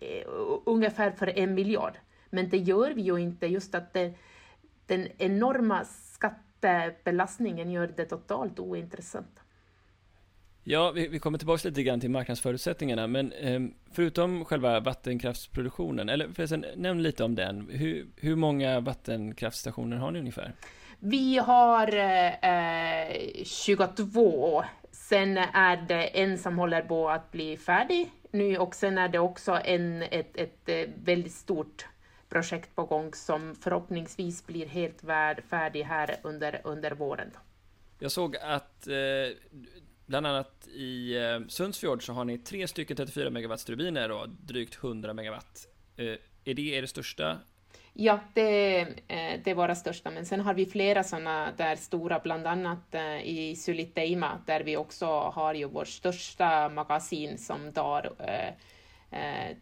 eh 0.00 0.24
ungefär 0.66 1.10
för 1.10 1.38
en 1.38 1.54
miljard. 1.54 1.98
Men 2.34 2.48
det 2.48 2.58
gör 2.58 2.90
vi 2.90 3.02
ju 3.02 3.18
inte, 3.18 3.46
just 3.46 3.74
att 3.74 3.92
det, 3.92 4.14
den 4.86 5.08
enorma 5.18 5.84
skattebelastningen 5.84 7.70
gör 7.70 7.92
det 7.96 8.04
totalt 8.04 8.58
ointressant. 8.58 9.40
Ja, 10.64 10.90
vi, 10.90 11.08
vi 11.08 11.18
kommer 11.18 11.38
tillbaka 11.38 11.68
lite 11.68 11.82
grann 11.82 12.00
till 12.00 12.10
marknadsförutsättningarna, 12.10 13.06
men 13.06 13.32
eh, 13.32 13.60
förutom 13.92 14.44
själva 14.44 14.80
vattenkraftsproduktionen, 14.80 16.08
eller 16.08 16.28
förresten, 16.28 16.64
nämn 16.76 17.02
lite 17.02 17.24
om 17.24 17.34
den. 17.34 17.68
Hur, 17.70 18.06
hur 18.16 18.36
många 18.36 18.80
vattenkraftstationer 18.80 19.96
har 19.96 20.10
ni 20.10 20.18
ungefär? 20.18 20.52
Vi 20.98 21.38
har 21.38 21.96
eh, 21.96 23.44
22. 23.44 24.64
Sen 24.90 25.38
är 25.38 25.76
det 25.88 26.20
en 26.20 26.38
som 26.38 26.58
håller 26.58 26.82
på 26.82 27.10
att 27.10 27.32
bli 27.32 27.56
färdig 27.56 28.10
nu 28.30 28.58
och 28.58 28.74
sen 28.74 28.98
är 28.98 29.08
det 29.08 29.18
också 29.18 29.60
en, 29.64 30.02
ett, 30.02 30.12
ett, 30.12 30.36
ett 30.36 30.68
eh, 30.68 30.94
väldigt 31.04 31.32
stort 31.32 31.86
projekt 32.32 32.74
på 32.74 32.84
gång 32.84 33.14
som 33.14 33.54
förhoppningsvis 33.54 34.46
blir 34.46 34.66
helt 34.66 35.00
färdig 35.50 35.82
här 35.82 36.16
under, 36.22 36.60
under 36.64 36.90
våren. 36.90 37.30
Jag 37.98 38.12
såg 38.12 38.36
att 38.36 38.86
eh, 38.86 39.36
bland 40.06 40.26
annat 40.26 40.68
i 40.68 41.16
eh, 41.16 41.40
Sundsfjord 41.48 42.06
så 42.06 42.12
har 42.12 42.24
ni 42.24 42.38
tre 42.38 42.68
stycken 42.68 42.96
34 42.96 43.30
megawatts 43.30 43.64
turbiner 43.64 44.10
och 44.10 44.28
drygt 44.28 44.84
100 44.84 45.14
megawatt. 45.14 45.68
Eh, 45.96 46.16
är 46.44 46.54
det 46.54 46.74
er 46.74 46.86
största? 46.86 47.38
Ja, 47.94 48.20
det, 48.34 48.80
eh, 49.08 49.40
det 49.44 49.50
är 49.50 49.54
våra 49.54 49.74
största, 49.74 50.10
men 50.10 50.26
sen 50.26 50.40
har 50.40 50.54
vi 50.54 50.66
flera 50.66 51.04
sådana 51.04 51.52
där 51.56 51.76
stora, 51.76 52.18
bland 52.18 52.46
annat 52.46 52.94
eh, 52.94 53.28
i 53.28 53.56
Suliteima, 53.56 54.38
där 54.46 54.60
vi 54.60 54.76
också 54.76 55.06
har 55.06 55.54
ju 55.54 55.68
vårt 55.68 55.88
största 55.88 56.68
magasin 56.68 57.38
som 57.38 57.72
drar 57.72 58.12
eh, 58.18 58.54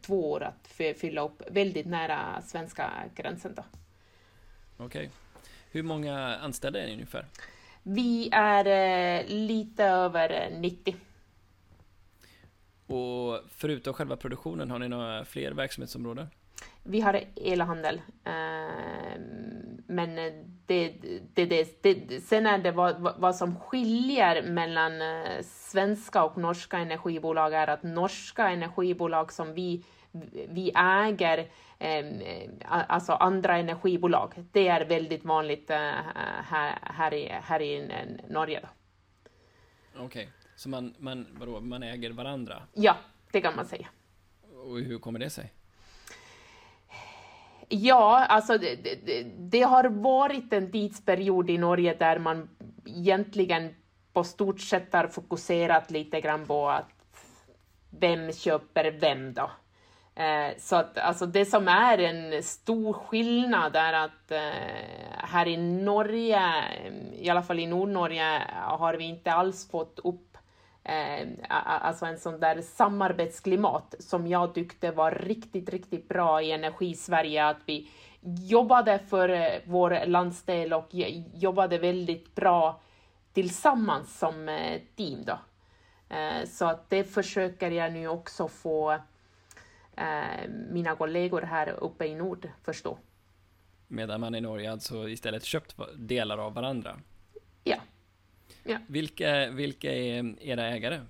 två 0.01 0.31
år 0.31 0.43
att 0.43 0.69
fylla 0.97 1.21
upp 1.21 1.43
väldigt 1.51 1.87
nära 1.87 2.43
svenska 2.43 2.91
gränsen. 3.15 3.55
Då. 3.55 3.65
Okej. 4.77 4.87
Okay. 4.87 5.09
Hur 5.71 5.83
många 5.83 6.37
anställda 6.37 6.81
är 6.81 6.87
ni 6.87 6.93
ungefär? 6.93 7.27
Vi 7.83 8.29
är 8.33 8.67
eh, 8.67 9.27
lite 9.27 9.85
över 9.85 10.51
90. 10.51 10.97
Och 12.87 13.41
förutom 13.49 13.95
själva 13.95 14.17
produktionen, 14.17 14.71
har 14.71 14.79
ni 14.79 14.89
några 14.89 15.25
fler 15.25 15.53
verksamhetsområden? 15.53 16.27
Vi 16.83 17.01
har 17.01 17.25
elhandel. 17.37 18.01
Eh, 19.91 19.95
men 19.95 20.17
det, 20.67 20.89
det, 21.35 21.45
det, 21.45 21.83
det, 21.83 22.21
sen 22.21 22.47
är 22.47 22.59
det 22.59 22.73
vad, 22.73 23.21
vad 23.21 23.37
som 23.37 23.57
skiljer 23.57 24.43
mellan 24.43 25.03
eh, 25.03 25.43
svenska 25.43 26.25
och 26.25 26.39
norska 26.39 26.79
energibolag 26.79 27.55
är 27.55 27.67
att 27.67 27.83
norska 27.83 28.49
energibolag 28.49 29.33
som 29.33 29.55
vi, 29.55 29.85
vi 30.49 30.73
äger, 30.77 31.51
eh, 31.79 32.05
alltså 32.69 33.13
andra 33.13 33.57
energibolag, 33.57 34.35
det 34.53 34.69
är 34.69 34.85
väldigt 34.85 35.25
vanligt 35.25 35.71
här, 35.71 36.79
här, 36.83 37.15
i, 37.15 37.29
här 37.29 37.63
i 37.63 37.89
Norge. 38.29 38.69
Okej, 39.95 40.05
okay. 40.05 40.27
så 40.57 40.69
man, 40.69 40.95
man, 40.99 41.27
vadå, 41.33 41.61
man 41.61 41.83
äger 41.83 42.11
varandra? 42.11 42.63
Ja, 42.75 42.97
det 43.33 43.41
kan 43.41 43.57
man 43.57 43.67
säga. 43.67 43.89
Och 44.65 44.79
hur 44.79 44.99
kommer 44.99 45.19
det 45.19 45.31
sig? 45.31 45.53
Ja, 47.73 48.27
alltså 48.29 48.59
det, 48.59 48.75
det, 48.75 49.23
det, 49.39 49.63
har 49.63 49.85
varit 49.85 50.53
en 50.53 50.73
tidsperiod 50.73 51.51
i 51.51 51.59
Norge 51.59 51.95
där 51.95 52.19
man 52.19 52.49
egentligen 52.87 53.75
på 54.13 54.25
stort 54.25 54.61
sett 54.61 54.93
har 54.93 55.07
fokuserat 55.07 55.91
lite 55.91 56.21
grann 56.21 56.47
på 56.47 56.69
att 56.69 56.91
vem 57.91 58.33
köper 58.33 58.91
vem 58.91 59.35
då? 59.35 59.51
Eh, 60.23 60.57
så 60.59 60.77
att 60.77 60.99
alltså 60.99 61.27
det 61.27 61.45
som 61.45 61.69
är 61.69 61.99
en 61.99 62.43
stor 62.43 62.93
skillnad 62.93 63.77
är 63.77 63.93
att 63.93 64.31
eh, 64.31 65.19
här 65.19 65.49
i 65.49 65.57
Norge, 65.57 66.43
i 67.13 67.31
alla 67.31 67.43
fall 67.43 67.59
i 67.59 67.67
Nordnorge, 67.67 68.43
har 68.57 68.95
vi 68.95 69.05
inte 69.05 69.33
alls 69.33 69.71
fått 69.71 70.01
upp 70.05 70.30
eh, 70.91 71.29
alltså 71.49 72.07
en 72.07 72.19
sån 72.19 72.41
där 72.41 72.63
samarbetsklimat 72.63 73.95
som 73.99 74.27
jag 74.27 74.55
tyckte 74.55 74.91
var 74.91 75.11
riktigt, 75.11 75.69
riktigt 75.69 76.09
bra 76.09 76.43
i 76.43 76.53
Energi-Sverige, 76.53 77.47
att 77.47 77.61
vi 77.67 77.91
jobbade 78.49 78.99
för 78.99 79.29
eh, 79.29 79.61
vår 79.65 80.07
landsdel 80.07 80.73
och 80.73 80.89
jobbade 81.35 81.79
väldigt 81.79 82.35
bra 82.35 82.81
tillsammans 83.33 84.19
som 84.19 84.49
eh, 84.49 84.81
team. 84.97 85.25
Då. 85.25 85.39
Eh, 86.17 86.45
så 86.47 86.65
att 86.65 86.91
det 86.91 87.05
försöker 87.05 87.71
jag 87.71 87.93
nu 87.93 88.09
också 88.09 88.49
få 88.49 88.99
mina 90.71 90.97
kollegor 90.97 91.43
här 91.43 91.69
uppe 91.69 92.07
i 92.07 92.15
nord 92.15 92.49
förstå. 92.63 92.99
Medan 93.89 94.21
man 94.21 94.35
i 94.35 94.41
Norge 94.41 94.73
alltså 94.73 95.09
istället 95.09 95.45
köpt 95.45 95.77
delar 95.97 96.39
av 96.39 96.55
varandra? 96.55 96.97
Ja. 97.65 97.77
Ja. 98.65 98.79
Vilka, 98.87 99.51
vilka 99.51 99.93
är 99.93 100.35
era 100.41 100.67
ägare? 100.67 101.01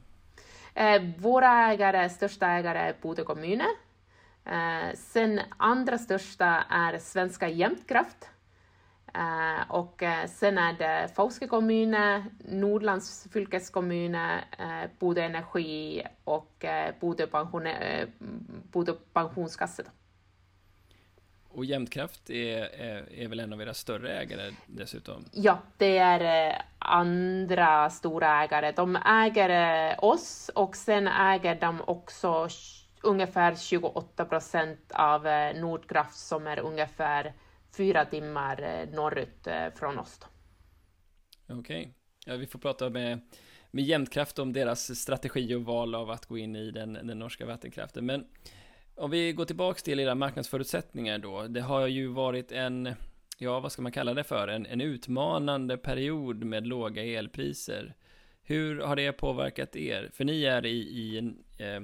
våra 1.18 1.72
ägare, 1.72 2.08
största 2.08 2.46
ägare 2.46 2.78
är 2.78 2.94
Bodø 3.02 3.24
kommun 3.24 3.62
Eh, 4.44 4.94
sen 4.94 5.40
andra 5.56 5.98
största 5.98 6.64
är 6.68 6.98
Svenska 6.98 7.48
Jämtkraft. 7.48 8.30
Eh, 9.14 9.70
och 9.70 10.02
eh, 10.02 10.26
sen 10.26 10.58
är 10.58 10.72
det 10.72 11.08
Fauske 11.16 11.46
kommun, 11.46 11.96
Nordlands 12.48 13.28
fylkeskommune, 13.32 14.44
eh, 14.58 14.90
Bodø 14.98 15.20
Energi 15.20 16.02
och 16.24 16.64
eh, 16.64 16.94
Bodø, 17.00 17.26
pension, 17.26 17.66
eh, 17.66 18.08
Bodø 18.72 18.92
pensionskassa. 19.12 19.82
Och 21.52 21.64
Jämtkraft 21.64 22.30
är, 22.30 22.62
är, 22.62 23.12
är, 23.12 23.28
väl 23.28 23.40
en 23.40 23.52
av 23.52 23.62
era 23.62 23.74
större 23.74 24.12
ägare 24.18 24.50
dessutom? 24.66 25.24
Ja, 25.32 25.58
det 25.76 25.98
är 25.98 26.50
eh, 26.50 26.56
andra 26.78 27.90
stora 27.90 28.42
ägare. 28.44 28.72
De 28.72 28.96
äger 28.96 30.04
oss 30.04 30.50
och 30.54 30.76
sen 30.76 31.08
äger 31.08 31.60
de 31.60 31.80
också 31.80 32.48
ungefär 33.02 33.54
28 33.54 34.24
procent 34.24 34.92
av 34.94 35.26
eh, 35.26 35.60
Nordkraft 35.60 36.18
som 36.18 36.46
är 36.46 36.58
ungefär 36.58 37.32
fyra 37.76 38.04
timmar 38.04 38.62
eh, 38.62 38.94
norrut 38.94 39.46
eh, 39.46 39.70
från 39.74 39.98
oss. 39.98 40.20
Okej, 41.48 41.58
okay. 41.58 41.88
ja, 42.26 42.36
vi 42.36 42.46
får 42.46 42.58
prata 42.58 42.90
med, 42.90 43.20
med 43.70 43.84
Jämtkraft 43.84 44.38
om 44.38 44.52
deras 44.52 45.00
strategi 45.00 45.54
och 45.54 45.64
val 45.64 45.94
av 45.94 46.10
att 46.10 46.26
gå 46.26 46.38
in 46.38 46.56
i 46.56 46.70
den, 46.70 46.92
den 46.92 47.18
norska 47.18 47.46
vattenkraften. 47.46 48.06
Men 48.06 48.26
om 49.00 49.10
vi 49.10 49.32
går 49.32 49.44
tillbaks 49.44 49.82
till 49.82 50.00
era 50.00 50.14
marknadsförutsättningar 50.14 51.18
då. 51.18 51.46
Det 51.46 51.60
har 51.60 51.86
ju 51.86 52.06
varit 52.06 52.52
en, 52.52 52.94
ja 53.38 53.60
vad 53.60 53.72
ska 53.72 53.82
man 53.82 53.92
kalla 53.92 54.14
det 54.14 54.24
för, 54.24 54.48
en, 54.48 54.66
en 54.66 54.80
utmanande 54.80 55.76
period 55.76 56.44
med 56.44 56.66
låga 56.66 57.04
elpriser. 57.04 57.94
Hur 58.42 58.80
har 58.80 58.96
det 58.96 59.12
påverkat 59.12 59.76
er? 59.76 60.10
För 60.12 60.24
ni 60.24 60.44
är 60.44 60.66
i, 60.66 60.78
i 60.78 61.18
eh, 61.58 61.80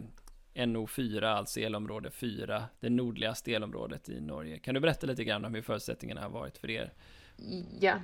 NO4, 0.66 1.24
alltså 1.24 1.60
elområde 1.60 2.10
4, 2.10 2.64
det 2.80 2.90
nordligaste 2.90 3.52
elområdet 3.52 4.08
i 4.08 4.20
Norge. 4.20 4.58
Kan 4.58 4.74
du 4.74 4.80
berätta 4.80 5.06
lite 5.06 5.24
grann 5.24 5.44
om 5.44 5.54
hur 5.54 5.62
förutsättningarna 5.62 6.20
har 6.20 6.30
varit 6.30 6.58
för 6.58 6.70
er? 6.70 6.92
Ja, 7.80 7.94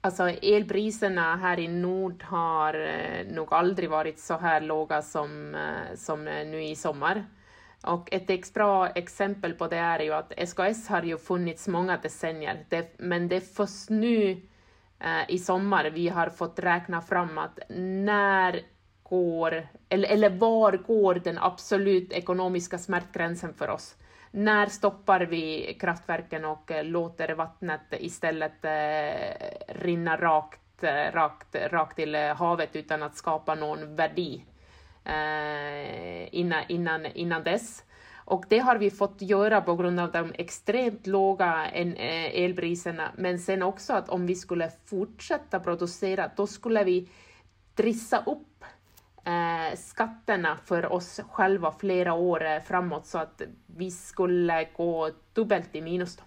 alltså 0.00 0.28
elpriserna 0.28 1.36
här 1.36 1.58
i 1.58 1.68
nord 1.68 2.22
har 2.22 2.74
eh, 2.74 3.26
nog 3.34 3.52
aldrig 3.52 3.90
varit 3.90 4.18
så 4.18 4.38
här 4.38 4.60
låga 4.60 5.02
som, 5.02 5.54
eh, 5.54 5.96
som 5.96 6.24
nu 6.24 6.64
i 6.64 6.76
sommar. 6.76 7.24
Och 7.82 8.12
ett 8.12 8.54
bra 8.54 8.88
exempel 8.88 9.54
på 9.54 9.66
det 9.66 9.76
är 9.76 10.00
ju 10.00 10.12
att 10.12 10.32
SKS 10.36 10.88
har 10.88 11.02
ju 11.02 11.18
funnits 11.18 11.68
många 11.68 11.96
decennier, 11.96 12.64
det, 12.68 12.98
men 12.98 13.28
det 13.28 13.36
är 13.36 13.40
först 13.40 13.90
nu 13.90 14.30
eh, 15.00 15.30
i 15.30 15.38
sommar 15.38 15.84
vi 15.84 16.08
har 16.08 16.28
fått 16.28 16.58
räkna 16.58 17.00
fram 17.00 17.38
att 17.38 17.58
när 17.78 18.60
går, 19.02 19.66
eller, 19.88 20.08
eller 20.08 20.30
var 20.30 20.72
går 20.72 21.14
den 21.14 21.38
absolut 21.38 22.12
ekonomiska 22.12 22.78
smärtgränsen 22.78 23.54
för 23.54 23.68
oss? 23.70 23.96
När 24.30 24.66
stoppar 24.66 25.20
vi 25.20 25.76
kraftverken 25.80 26.44
och 26.44 26.70
eh, 26.70 26.84
låter 26.84 27.34
vattnet 27.34 27.80
istället 27.90 28.64
eh, 28.64 29.48
rinna 29.68 30.16
rakt, 30.16 30.84
eh, 30.84 31.12
rakt, 31.12 31.56
rakt 31.70 31.96
till 31.96 32.14
eh, 32.14 32.36
havet 32.36 32.76
utan 32.76 33.02
att 33.02 33.16
skapa 33.16 33.54
någon 33.54 33.96
värde 33.96 34.22
eh, 34.22 34.40
innan, 36.30 36.64
innan, 36.68 37.06
innan 37.06 37.42
dess? 37.42 37.84
Och 38.30 38.44
det 38.48 38.58
har 38.58 38.76
vi 38.78 38.90
fått 38.90 39.22
göra 39.22 39.60
på 39.60 39.76
grund 39.76 40.00
av 40.00 40.12
de 40.12 40.32
extremt 40.34 41.06
låga 41.06 41.66
elpriserna, 41.66 43.12
men 43.16 43.38
sen 43.38 43.62
också 43.62 43.92
att 43.92 44.08
om 44.08 44.26
vi 44.26 44.34
skulle 44.34 44.70
fortsätta 44.84 45.60
producera, 45.60 46.30
då 46.36 46.46
skulle 46.46 46.84
vi 46.84 47.08
trissa 47.74 48.22
upp 48.26 48.64
eh, 49.24 49.76
skatterna 49.76 50.58
för 50.64 50.92
oss 50.92 51.20
själva 51.30 51.72
flera 51.72 52.14
år 52.14 52.44
eh, 52.44 52.60
framåt 52.60 53.06
så 53.06 53.18
att 53.18 53.42
vi 53.66 53.90
skulle 53.90 54.68
gå 54.76 55.10
dubbelt 55.32 55.76
i 55.76 55.80
minus. 55.80 56.16
Då. 56.16 56.22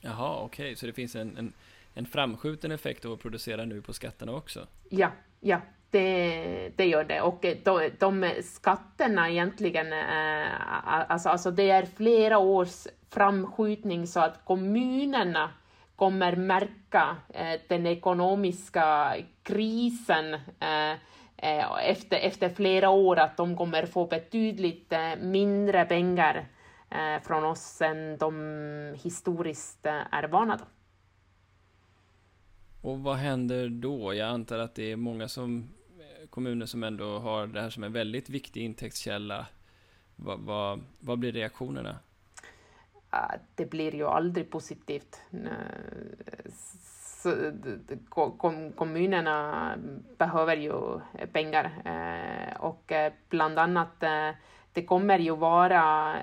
Jaha, 0.00 0.36
okej, 0.36 0.64
okay. 0.64 0.76
så 0.76 0.86
det 0.86 0.92
finns 0.92 1.16
en, 1.16 1.36
en, 1.36 1.52
en 1.94 2.06
framskjuten 2.06 2.70
effekt 2.70 3.04
av 3.04 3.12
att 3.12 3.20
producera 3.20 3.64
nu 3.64 3.82
på 3.82 3.92
skatterna 3.92 4.32
också? 4.32 4.66
Ja, 4.88 5.12
ja, 5.40 5.60
det, 5.90 6.72
det 6.76 6.86
gör 6.86 7.04
det. 7.04 7.20
Och 7.20 7.44
de, 7.64 7.90
de 7.98 8.32
skatterna 8.42 9.30
egentligen, 9.30 9.92
eh, 9.92 11.10
alltså, 11.10 11.28
alltså 11.28 11.50
det 11.50 11.70
är 11.70 11.86
flera 11.96 12.38
års 12.38 12.86
framskjutning 13.10 14.06
så 14.06 14.20
att 14.20 14.44
kommunerna 14.44 15.50
kommer 15.96 16.36
märka 16.36 17.16
eh, 17.28 17.60
den 17.68 17.86
ekonomiska 17.86 19.16
krisen 19.42 20.34
eh, 20.60 20.96
efter, 21.82 22.16
efter 22.16 22.48
flera 22.48 22.90
år 22.90 23.18
att 23.18 23.36
de 23.36 23.56
kommer 23.56 23.86
få 23.86 24.06
betydligt 24.06 24.92
mindre 25.20 25.84
pengar 25.84 26.48
från 27.22 27.44
oss 27.44 27.80
än 27.80 28.18
de 28.18 28.94
historiskt 29.02 29.86
är 29.86 30.28
vana 30.28 30.56
då. 30.56 30.64
Och 32.80 32.98
vad 33.00 33.16
händer 33.16 33.68
då? 33.68 34.14
Jag 34.14 34.28
antar 34.28 34.58
att 34.58 34.74
det 34.74 34.92
är 34.92 34.96
många 34.96 35.28
som, 35.28 35.68
kommuner 36.30 36.66
som 36.66 36.84
ändå 36.84 37.18
har 37.18 37.46
det 37.46 37.60
här 37.60 37.70
som 37.70 37.84
en 37.84 37.92
väldigt 37.92 38.30
viktig 38.30 38.62
intäktskälla. 38.62 39.46
Vad, 40.16 40.40
vad, 40.40 40.80
vad 41.00 41.18
blir 41.18 41.32
reaktionerna? 41.32 41.98
Det 43.54 43.70
blir 43.70 43.94
ju 43.94 44.06
aldrig 44.06 44.50
positivt 44.50 45.20
eh, 45.32 45.50
kommunerna 48.76 49.74
behöver 50.18 50.56
ju 50.56 51.00
pengar 51.32 51.64
eh, 51.84 52.56
och 52.60 52.92
eh, 52.92 53.12
bland 53.28 53.58
annat 53.58 54.04
det 54.72 54.84
kommer 54.84 55.18
ju 55.18 55.36
vara 55.36 56.14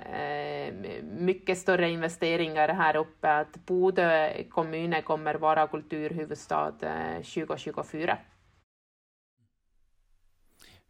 mycket 1.02 1.58
större 1.58 1.90
investeringar 1.90 2.68
här 2.68 2.96
uppe. 2.96 3.32
Att 3.32 3.66
Bodö 3.66 4.42
kommun 4.50 5.02
kommer 5.02 5.34
vara 5.34 5.66
kulturhuvudstad 5.66 6.72
2024. 7.16 8.18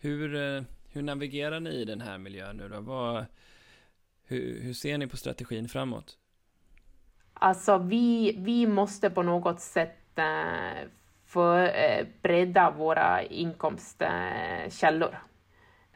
Hur, 0.06 0.34
eh, 0.34 0.62
hur 0.92 1.02
navigerar 1.02 1.60
ni 1.60 1.70
i 1.70 1.84
den 1.84 2.00
här 2.00 2.18
miljön 2.18 2.56
nu 2.56 2.68
då? 2.68 2.80
Vad, 2.80 3.24
hur, 4.26 4.60
hur 4.60 4.72
ser 4.72 4.98
ni 4.98 5.06
på 5.06 5.16
strategin 5.16 5.68
framåt? 5.68 6.18
Alltså 7.34 7.78
vi, 7.78 8.34
vi 8.38 8.66
måste 8.66 9.10
på 9.10 9.22
något 9.22 9.60
sätt 9.60 10.18
eh, 10.18 10.88
för, 11.26 11.64
eh, 11.64 12.06
bredda 12.22 12.70
våra 12.70 13.22
inkomstkällor. 13.22 15.18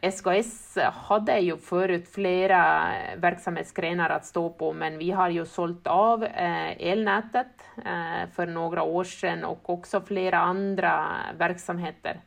SKS 0.03 0.79
hade 0.93 1.39
ju 1.39 1.57
förut 1.57 2.09
flera 2.09 2.93
verksamhetsgrenar 3.17 4.11
att 4.11 4.27
stå 4.27 4.51
på, 4.51 4.73
men 4.73 4.99
vi 4.99 5.11
har 5.11 5.29
ju 5.29 5.47
sålt 5.47 5.87
av 5.87 6.25
eh, 6.25 6.83
elnätet 6.83 7.65
eh, 7.77 8.31
för 8.33 8.47
några 8.47 8.83
år 8.83 9.05
sedan 9.05 9.45
och 9.45 9.71
också 9.71 10.01
flera 10.01 10.39
andra 10.39 11.17
verksamheter. 11.39 12.21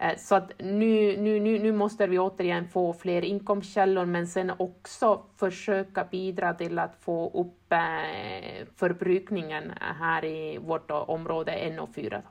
Eh, 0.00 0.16
så 0.16 0.34
att 0.34 0.52
nu, 0.58 1.16
nu, 1.16 1.40
nu, 1.40 1.58
nu 1.58 1.72
måste 1.72 2.06
vi 2.06 2.18
återigen 2.18 2.68
få 2.68 2.92
fler 2.92 3.22
inkomstkällor, 3.22 4.04
men 4.04 4.26
sen 4.26 4.52
också 4.58 5.24
försöka 5.36 6.04
bidra 6.04 6.54
till 6.54 6.78
att 6.78 6.96
få 7.00 7.30
upp 7.30 7.72
eh, 7.72 8.66
förbrukningen 8.76 9.72
här 9.80 10.24
i 10.24 10.58
vårt 10.58 10.90
område 10.90 11.52
NO4. 11.52 12.22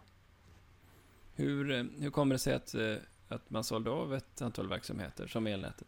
Hur, 1.36 1.72
eh, 1.72 1.84
hur 2.00 2.10
kommer 2.10 2.36
det 2.36 2.40
sig 2.40 2.54
att, 2.54 2.76
att 3.28 3.50
man 3.50 3.64
sålde 3.64 3.90
av 3.90 4.14
ett 4.14 4.42
antal 4.42 4.70
verksamheter 4.70 5.28
som 5.28 5.48
elnätet? 5.48 5.88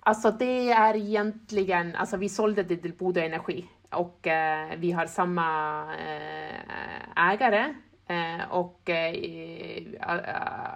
Alltså 0.00 0.30
det 0.30 0.70
är 0.70 0.96
egentligen, 0.96 1.96
alltså 1.96 2.16
vi 2.16 2.28
sålde 2.28 2.62
det 2.62 2.76
till 2.76 2.92
Bodö 2.92 3.20
Energi 3.20 3.68
och 3.90 4.26
eh, 4.26 4.78
vi 4.78 4.92
har 4.92 5.06
samma 5.06 5.80
eh, 5.94 7.30
ägare 7.30 7.74
Eh, 8.06 8.50
och 8.50 8.90
eh, 8.90 9.82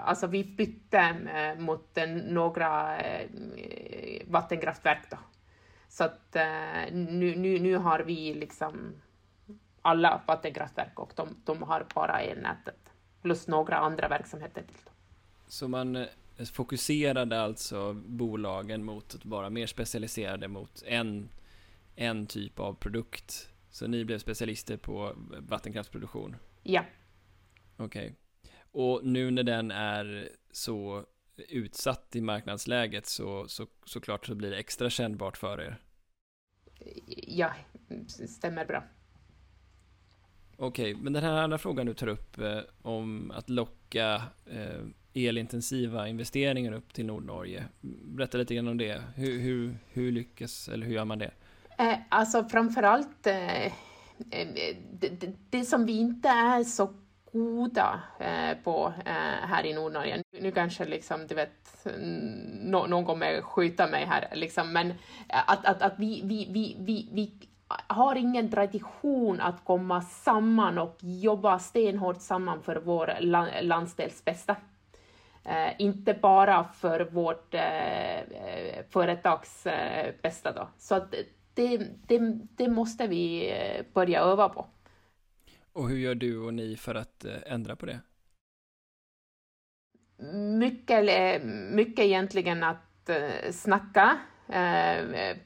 alltså 0.04 0.26
vi 0.26 0.44
bytte 0.44 0.98
eh, 0.98 1.60
mot 1.60 1.98
några 2.26 2.98
vattenkraftverk 4.26 5.10
då. 5.10 5.16
Så 5.88 6.04
att 6.04 6.36
nu, 6.92 7.36
nu, 7.36 7.58
nu 7.58 7.76
har 7.76 8.00
vi 8.00 8.34
liksom 8.34 8.94
alla 9.82 10.22
vattenkraftverk 10.26 10.98
och 10.98 11.12
de, 11.16 11.28
de 11.44 11.62
har 11.62 11.86
bara 11.94 12.20
elnätet 12.20 12.88
plus 13.22 13.48
några 13.48 13.76
andra 13.76 14.08
verksamheter 14.08 14.62
till. 14.62 14.80
Då. 14.84 14.90
Så 15.48 15.68
man 15.68 15.96
eh, 15.96 16.06
fokuserade 16.52 17.42
alltså 17.42 17.92
bolagen 17.92 18.84
mot 18.84 19.14
att 19.14 19.24
vara 19.24 19.50
mer 19.50 19.66
specialiserade 19.66 20.48
mot 20.48 20.82
en, 20.86 21.28
en 21.96 22.26
typ 22.26 22.60
av 22.60 22.74
produkt. 22.74 23.48
Så 23.70 23.86
ni 23.86 24.04
blev 24.04 24.18
specialister 24.18 24.76
på 24.76 25.12
vattenkraftsproduktion? 25.38 26.36
Ja. 26.62 26.84
Okej. 27.78 28.06
Okay. 28.06 28.14
Och 28.70 29.04
nu 29.04 29.30
när 29.30 29.42
den 29.42 29.70
är 29.70 30.28
så 30.50 31.04
utsatt 31.36 32.16
i 32.16 32.20
marknadsläget 32.20 33.06
så, 33.06 33.48
så 33.48 33.66
såklart 33.84 34.26
så 34.26 34.34
blir 34.34 34.50
det 34.50 34.56
extra 34.56 34.90
kännbart 34.90 35.36
för 35.36 35.60
er? 35.60 35.80
Ja, 37.26 37.52
stämmer 38.28 38.64
bra. 38.64 38.84
Okej, 40.56 40.92
okay, 40.92 41.04
men 41.04 41.12
den 41.12 41.22
här 41.22 41.32
andra 41.32 41.58
frågan 41.58 41.86
du 41.86 41.94
tar 41.94 42.06
upp 42.06 42.38
eh, 42.38 42.60
om 42.82 43.30
att 43.30 43.50
locka 43.50 44.22
eh, 44.46 44.84
elintensiva 45.14 46.08
investeringar 46.08 46.72
upp 46.72 46.94
till 46.94 47.06
Nordnorge. 47.06 47.64
Berätta 48.04 48.38
lite 48.38 48.54
grann 48.54 48.68
om 48.68 48.78
det. 48.78 49.02
Hur, 49.14 49.38
hur, 49.38 49.78
hur 49.92 50.12
lyckas, 50.12 50.68
eller 50.68 50.86
hur 50.86 50.94
gör 50.94 51.04
man 51.04 51.18
det? 51.18 51.30
Eh, 51.78 51.98
alltså 52.08 52.44
framförallt 52.44 53.26
eh, 53.26 53.66
eh, 53.66 53.72
det, 54.92 55.08
det, 55.20 55.32
det 55.50 55.64
som 55.64 55.86
vi 55.86 55.98
inte 55.98 56.28
är 56.28 56.64
så 56.64 56.94
goda 57.32 58.00
eh, 58.18 58.56
på 58.64 58.92
eh, 59.04 59.46
här 59.48 59.66
i 59.66 59.74
Nordnorge. 59.74 60.22
Nu 60.40 60.50
kanske 60.50 60.84
liksom, 60.84 61.26
du 61.26 61.34
vet, 61.34 61.86
no, 62.62 62.86
någon 62.86 63.04
kommer 63.04 63.42
skjuta 63.42 63.86
mig 63.86 64.04
här, 64.04 64.28
liksom, 64.32 64.72
men 64.72 64.90
eh, 64.90 65.50
att, 65.50 65.66
att, 65.66 65.82
att 65.82 65.94
vi, 65.98 66.22
vi, 66.24 66.48
vi, 66.50 66.76
vi, 66.80 67.08
vi 67.12 67.48
har 67.86 68.14
ingen 68.16 68.50
tradition 68.50 69.40
att 69.40 69.64
komma 69.64 70.00
samman 70.00 70.78
och 70.78 70.96
jobba 71.00 71.58
stenhårt 71.58 72.22
samman 72.22 72.62
för 72.62 72.76
vår 72.76 73.14
landsdels 73.62 74.24
bästa. 74.24 74.56
Eh, 75.44 75.72
inte 75.78 76.14
bara 76.14 76.64
för 76.64 77.00
vårt 77.00 77.54
eh, 77.54 78.18
eh, 78.18 78.84
företags 78.90 79.66
eh, 79.66 80.14
bästa 80.22 80.52
då. 80.52 80.68
Så 80.78 80.94
att 80.94 81.14
det, 81.54 81.76
det, 82.06 82.18
det 82.56 82.68
måste 82.68 83.06
vi 83.06 83.50
eh, 83.50 83.84
börja 83.94 84.20
öva 84.20 84.48
på. 84.48 84.66
Och 85.78 85.88
hur 85.88 85.96
gör 85.96 86.14
du 86.14 86.38
och 86.38 86.54
ni 86.54 86.76
för 86.76 86.94
att 86.94 87.24
eh, 87.24 87.32
ändra 87.46 87.76
på 87.76 87.86
det? 87.86 88.00
Mycket, 90.58 91.42
mycket 91.72 92.04
egentligen 92.04 92.62
att 92.62 93.10
uh, 93.10 93.52
snacka, 93.52 94.18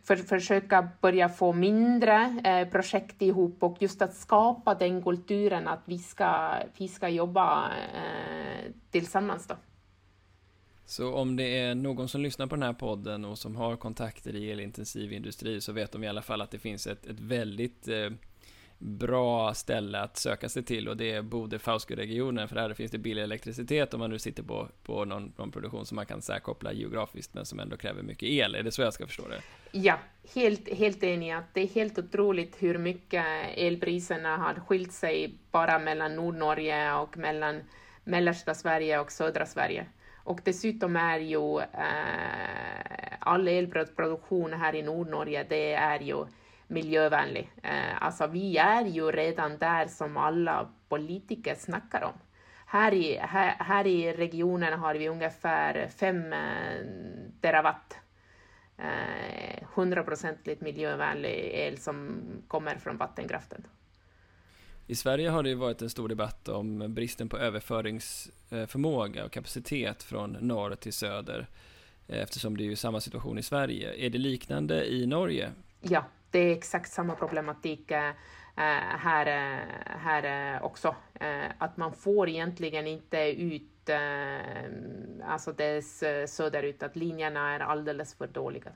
för, 0.05 0.17
försöka 0.17 0.89
börja 1.01 1.29
få 1.29 1.53
mindre 1.53 2.69
projekt 2.73 3.23
ihop 3.23 3.63
och 3.63 3.77
just 3.81 4.03
att 4.03 4.15
skapa 4.15 4.75
den 4.75 5.03
kulturen 5.03 5.69
att 5.69 5.83
vi 5.85 5.99
ska, 5.99 6.55
vi 6.77 6.89
ska 6.89 7.09
jobba 7.09 7.73
tillsammans. 8.91 9.47
Då. 9.47 9.55
Så 10.85 11.15
om 11.15 11.37
det 11.37 11.59
är 11.59 11.75
någon 11.75 12.09
som 12.09 12.21
lyssnar 12.21 12.47
på 12.47 12.55
den 12.55 12.63
här 12.63 12.73
podden 12.73 13.25
och 13.25 13.39
som 13.39 13.57
har 13.57 13.77
kontakter 13.77 14.37
i 14.37 14.51
elintensiv 14.51 15.13
industri 15.13 15.61
så 15.61 15.73
vet 15.73 15.93
de 15.93 16.05
i 16.05 16.09
alla 16.09 16.23
fall 16.23 16.41
att 16.41 16.51
det 16.51 16.59
finns 16.59 16.87
ett, 16.87 17.07
ett 17.07 17.21
väldigt 17.21 17.89
bra 18.83 19.55
ställe 19.55 20.01
att 20.01 20.17
söka 20.17 20.49
sig 20.49 20.63
till 20.63 20.89
och 20.89 20.97
det 20.97 21.13
är 21.13 21.23
Bode 21.23 21.59
Fauske-regionen 21.59 22.49
för 22.49 22.55
där 22.55 22.75
finns 22.75 22.91
det 22.91 22.99
billig 22.99 23.23
elektricitet 23.23 23.95
om 23.95 24.01
man 24.01 24.11
nu 24.11 24.19
sitter 24.19 24.43
på, 24.43 24.69
på 24.83 25.05
någon, 25.05 25.33
någon 25.37 25.51
produktion 25.51 25.87
som 25.87 25.97
man 25.97 26.07
kan 26.07 26.23
särkoppla 26.23 26.73
geografiskt 26.73 27.35
men 27.35 27.47
som 27.47 27.61
ändå 27.61 27.77
kräver 27.77 28.03
mycket 28.03 28.29
el. 28.29 28.55
Är 28.55 28.63
det 28.63 28.73
så 28.73 28.83
jag 28.83 28.93
ska 28.93 29.07
förstå 29.07 29.29
det? 29.29 29.41
Ja, 29.73 29.99
helt, 30.35 30.69
helt 30.69 31.03
enig. 31.03 31.31
Att 31.31 31.55
det 31.55 31.61
är 31.61 31.67
helt 31.67 31.99
otroligt 31.99 32.57
hur 32.59 32.79
mycket 32.79 33.25
elpriserna 33.57 34.37
har 34.37 34.55
skilt 34.55 34.93
sig 34.93 35.35
bara 35.51 35.79
mellan 35.79 36.17
Nordnorge 36.17 36.95
och 36.95 37.17
mellan 37.17 37.61
mellersta 38.05 38.55
Sverige 38.55 38.99
och 38.99 39.13
södra 39.13 39.47
Sverige. 39.47 39.87
Och 40.25 40.41
dessutom 40.45 40.97
är 40.97 41.19
ju 41.19 41.59
eh, 41.59 43.17
all 43.19 43.49
elproduktion 43.49 44.53
här 44.53 44.75
i 44.75 44.83
Nordnorge, 44.83 45.47
det 45.49 45.73
är 45.73 46.01
ju 46.01 46.25
miljövänlig. 46.73 47.51
Eh, 47.63 48.03
alltså 48.03 48.27
vi 48.27 48.57
är 48.57 48.85
ju 48.87 49.13
redan 49.13 49.59
där 49.59 49.87
som 49.87 50.17
alla 50.17 50.69
politiker 50.89 51.55
snackar 51.55 52.03
om. 52.03 52.15
Här 52.67 52.95
i, 52.95 53.19
här, 53.21 53.57
här 53.59 53.87
i 53.87 54.13
regionen 54.13 54.79
har 54.79 54.95
vi 54.95 55.09
ungefär 55.09 55.89
5 55.89 56.33
eh, 56.33 56.39
terawatt 57.41 57.97
eh, 58.79 59.67
hundraprocentigt 59.75 60.61
miljövänlig 60.61 61.51
el 61.55 61.79
som 61.79 62.23
kommer 62.49 62.77
från 62.77 62.97
vattenkraften. 62.97 63.67
I 64.87 64.95
Sverige 64.95 65.29
har 65.29 65.43
det 65.43 65.55
varit 65.55 65.83
en 65.83 65.91
stor 65.91 66.09
debatt 66.09 66.49
om 66.49 66.95
bristen 66.95 67.29
på 67.29 67.39
överföringsförmåga 67.39 69.25
och 69.25 69.33
kapacitet 69.33 70.03
från 70.03 70.33
norr 70.33 70.75
till 70.75 70.93
söder 70.93 71.47
eh, 72.09 72.23
eftersom 72.23 72.57
det 72.57 72.65
är 72.65 72.67
ju 72.67 72.77
samma 72.77 73.01
situation 73.01 73.39
i 73.39 73.43
Sverige. 73.43 74.07
Är 74.07 74.11
det 74.11 74.19
liknande 74.19 74.93
i 74.93 75.07
Norge? 75.07 75.51
Ja, 75.83 76.05
det 76.31 76.39
är 76.39 76.53
exakt 76.53 76.93
samma 76.93 77.15
problematik 77.15 77.91
äh, 77.91 78.13
här, 78.57 79.27
eh, 79.27 79.99
här 79.99 80.63
också. 80.63 80.97
Äh, 81.21 81.51
att 81.59 81.77
man 81.77 81.93
får 81.93 82.29
egentligen 82.29 82.87
inte 82.87 83.19
ut 83.19 83.69
alltså 85.25 85.53
det 85.53 85.83
söderut, 86.29 86.83
att 86.83 86.97
linjerna 86.97 87.55
är 87.55 87.61
alldeles 87.61 88.15
för 88.15 88.27
dåliga. 88.27 88.73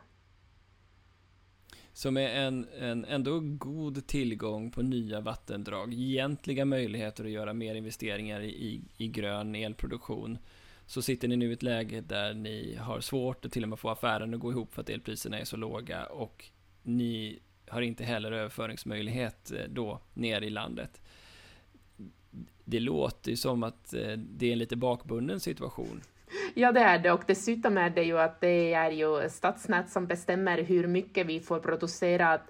Så 1.92 2.10
med 2.10 2.46
en, 2.46 2.68
en 2.78 3.04
ändå 3.04 3.40
god 3.40 4.06
tillgång 4.06 4.70
på 4.70 4.82
nya 4.82 5.20
vattendrag, 5.20 5.94
egentliga 5.94 6.64
möjligheter 6.64 7.24
att 7.24 7.30
göra 7.30 7.52
mer 7.52 7.74
investeringar 7.74 8.40
i, 8.40 8.48
i, 8.48 8.82
i 8.96 9.08
grön 9.08 9.54
elproduktion, 9.54 10.38
så 10.86 11.02
sitter 11.02 11.28
ni 11.28 11.36
nu 11.36 11.50
i 11.50 11.52
ett 11.52 11.62
läge 11.62 12.00
där 12.00 12.34
ni 12.34 12.76
har 12.80 13.00
svårt 13.00 13.44
att 13.44 13.52
till 13.52 13.62
och 13.62 13.68
med 13.68 13.78
få 13.78 13.88
affären 13.88 14.34
att 14.34 14.40
gå 14.40 14.50
ihop 14.50 14.74
för 14.74 14.82
att 14.82 14.90
elpriserna 14.90 15.38
är 15.38 15.44
så 15.44 15.56
låga 15.56 16.06
och 16.06 16.50
ni 16.86 17.38
har 17.68 17.80
inte 17.80 18.04
heller 18.04 18.32
överföringsmöjlighet 18.32 19.52
eh, 19.52 19.64
då 19.68 20.00
ner 20.14 20.42
i 20.42 20.50
landet. 20.50 21.02
Det 22.64 22.80
låter 22.80 23.30
ju 23.30 23.36
som 23.36 23.62
att 23.62 23.94
eh, 23.94 24.12
det 24.16 24.46
är 24.46 24.52
en 24.52 24.58
lite 24.58 24.76
bakbunden 24.76 25.40
situation. 25.40 26.02
Ja, 26.54 26.72
det 26.72 26.80
är 26.80 26.98
det 26.98 27.12
och 27.12 27.22
dessutom 27.26 27.78
är 27.78 27.90
det 27.90 28.02
ju 28.02 28.18
att 28.18 28.40
det 28.40 28.74
är 28.74 28.90
ju 28.90 29.28
Stadsnät 29.28 29.90
som 29.90 30.06
bestämmer 30.06 30.62
hur 30.62 30.86
mycket 30.86 31.26
vi 31.26 31.40
får 31.40 31.58
producera. 31.60 32.40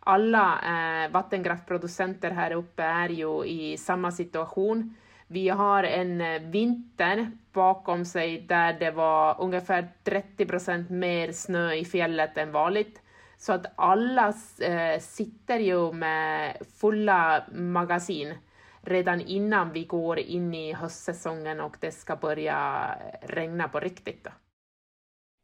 Alla 0.00 0.60
eh, 1.04 1.10
vattenkraftproducenter 1.10 2.30
här 2.30 2.50
uppe 2.52 2.82
är 2.82 3.08
ju 3.08 3.44
i 3.44 3.76
samma 3.76 4.12
situation. 4.12 4.94
Vi 5.26 5.48
har 5.48 5.84
en 5.84 6.20
eh, 6.20 6.42
vinter 6.42 7.30
bakom 7.52 8.04
sig 8.04 8.40
där 8.40 8.72
det 8.78 8.90
var 8.90 9.40
ungefär 9.40 9.88
30 10.04 10.46
procent 10.46 10.90
mer 10.90 11.32
snö 11.32 11.72
i 11.72 11.84
fjället 11.84 12.38
än 12.38 12.52
vanligt. 12.52 13.02
Så 13.36 13.52
att 13.52 13.66
alla 13.76 14.34
eh, 14.60 15.00
sitter 15.00 15.58
ju 15.58 15.92
med 15.92 16.56
fulla 16.80 17.44
magasin 17.52 18.34
redan 18.80 19.20
innan 19.20 19.72
vi 19.72 19.84
går 19.84 20.18
in 20.18 20.54
i 20.54 20.72
höstsäsongen 20.72 21.60
och 21.60 21.76
det 21.80 21.90
ska 21.90 22.16
börja 22.16 22.88
regna 23.22 23.68
på 23.68 23.80
riktigt. 23.80 24.24
Då. 24.24 24.30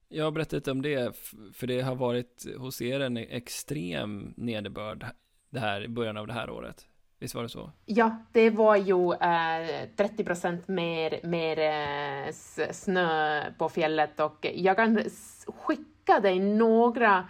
Jag 0.08 0.24
har 0.24 0.30
berättat 0.30 0.68
om 0.68 0.82
det, 0.82 1.16
för 1.54 1.66
det 1.66 1.80
har 1.80 1.94
varit 1.94 2.46
hos 2.58 2.82
er 2.82 3.00
en 3.00 3.16
extrem 3.16 4.34
nederbörd 4.36 5.06
det 5.50 5.60
här 5.60 5.84
i 5.84 5.88
början 5.88 6.16
av 6.16 6.26
det 6.26 6.32
här 6.32 6.50
året. 6.50 6.86
Visst 7.18 7.34
var 7.34 7.42
det 7.42 7.48
så? 7.48 7.70
Ja, 7.86 8.16
det 8.32 8.50
var 8.50 8.76
ju 8.76 9.12
eh, 9.12 9.88
30 9.96 10.24
procent 10.24 10.68
mer, 10.68 11.20
mer 11.26 11.58
eh, 11.58 12.32
snö 12.72 13.42
på 13.58 13.68
fjället 13.68 14.20
och 14.20 14.46
jag 14.54 14.76
kan 14.76 15.02
skicka 15.46 16.20
dig 16.20 16.38
några 16.40 17.28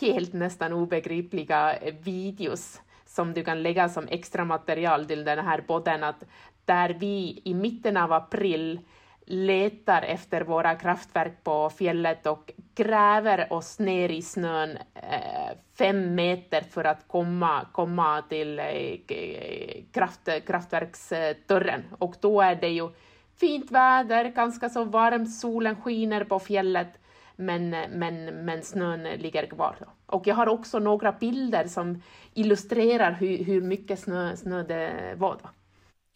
helt 0.00 0.32
nästan 0.32 0.72
obegripliga 0.72 1.78
videos 2.02 2.80
som 3.04 3.34
du 3.34 3.44
kan 3.44 3.62
lägga 3.62 3.88
som 3.88 4.08
extra 4.10 4.44
material 4.44 5.06
till 5.06 5.24
den 5.24 5.38
här 5.38 5.60
podden, 5.60 6.04
att 6.04 6.24
där 6.64 6.96
vi 7.00 7.42
i 7.44 7.54
mitten 7.54 7.96
av 7.96 8.12
april 8.12 8.80
letar 9.26 10.02
efter 10.02 10.40
våra 10.40 10.74
kraftverk 10.74 11.44
på 11.44 11.70
fjället 11.70 12.26
och 12.26 12.52
gräver 12.74 13.52
oss 13.52 13.78
ner 13.78 14.08
i 14.08 14.22
snön 14.22 14.78
eh, 14.94 15.56
fem 15.78 16.14
meter 16.14 16.60
för 16.60 16.84
att 16.84 17.08
komma, 17.08 17.66
komma 17.72 18.22
till 18.28 18.58
eh, 18.58 18.64
kraft, 19.92 20.28
kraftverksdörren. 20.46 21.82
Och 21.98 22.14
då 22.20 22.40
är 22.40 22.54
det 22.54 22.68
ju 22.68 22.88
fint 23.40 23.70
väder, 23.70 24.24
ganska 24.24 24.68
så 24.68 24.84
varmt, 24.84 25.34
solen 25.34 25.76
skiner 25.76 26.24
på 26.24 26.38
fjället 26.38 27.01
men, 27.44 27.70
men, 27.70 28.24
men 28.24 28.62
snön 28.62 29.02
ligger 29.02 29.46
kvar. 29.46 29.76
Och 30.06 30.26
jag 30.26 30.34
har 30.34 30.46
också 30.46 30.78
några 30.78 31.12
bilder 31.12 31.66
som 31.66 32.02
illustrerar 32.34 33.12
hur, 33.12 33.44
hur 33.44 33.60
mycket 33.60 33.98
snö, 33.98 34.36
snö 34.36 34.62
det 34.62 35.14
var. 35.18 35.38
Då. 35.42 35.50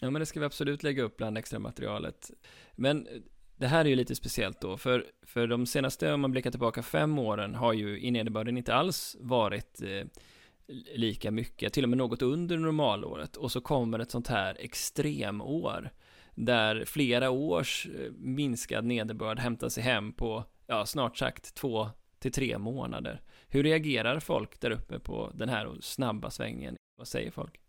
Ja, 0.00 0.10
men 0.10 0.20
det 0.20 0.26
ska 0.26 0.40
vi 0.40 0.46
absolut 0.46 0.82
lägga 0.82 1.02
upp 1.02 1.16
bland 1.16 1.38
extra 1.38 1.58
materialet. 1.58 2.30
Men 2.74 3.06
eh, 3.06 3.12
det 3.56 3.66
här 3.66 3.84
är 3.84 3.88
ju 3.88 3.96
lite 3.96 4.14
speciellt 4.14 4.60
då, 4.60 4.76
för, 4.76 5.06
för 5.22 5.46
de 5.46 5.66
senaste, 5.66 6.12
om 6.12 6.20
man 6.20 6.30
blickar 6.30 6.50
tillbaka 6.50 6.82
fem 6.82 7.18
åren, 7.18 7.54
har 7.54 7.72
ju 7.72 8.00
i 8.00 8.10
nederbörden 8.10 8.58
inte 8.58 8.74
alls 8.74 9.16
varit 9.20 9.82
eh, 9.82 10.06
lika 10.94 11.30
mycket, 11.30 11.72
till 11.72 11.82
och 11.82 11.88
med 11.88 11.98
något 11.98 12.22
under 12.22 12.58
normalåret, 12.58 13.36
och 13.36 13.52
så 13.52 13.60
kommer 13.60 13.98
ett 13.98 14.10
sånt 14.10 14.28
här 14.28 14.56
extremår. 14.60 15.90
där 16.34 16.84
flera 16.84 17.30
års 17.30 17.86
eh, 17.86 18.12
minskad 18.12 18.84
nederbörd 18.84 19.38
hämtar 19.38 19.68
sig 19.68 19.82
hem 19.82 20.12
på, 20.12 20.44
ja, 20.66 20.86
snart 20.86 21.16
sagt 21.16 21.54
två 21.54 21.90
till 22.18 22.32
tre 22.32 22.58
månader. 22.58 23.20
Hur 23.48 23.62
reagerar 23.62 24.20
folk 24.20 24.60
där 24.60 24.70
uppe 24.70 24.98
på 24.98 25.30
den 25.34 25.48
här 25.48 25.76
snabba 25.80 26.30
svängen? 26.30 26.76
Vad 26.98 27.08
säger 27.08 27.30
folk? 27.30 27.60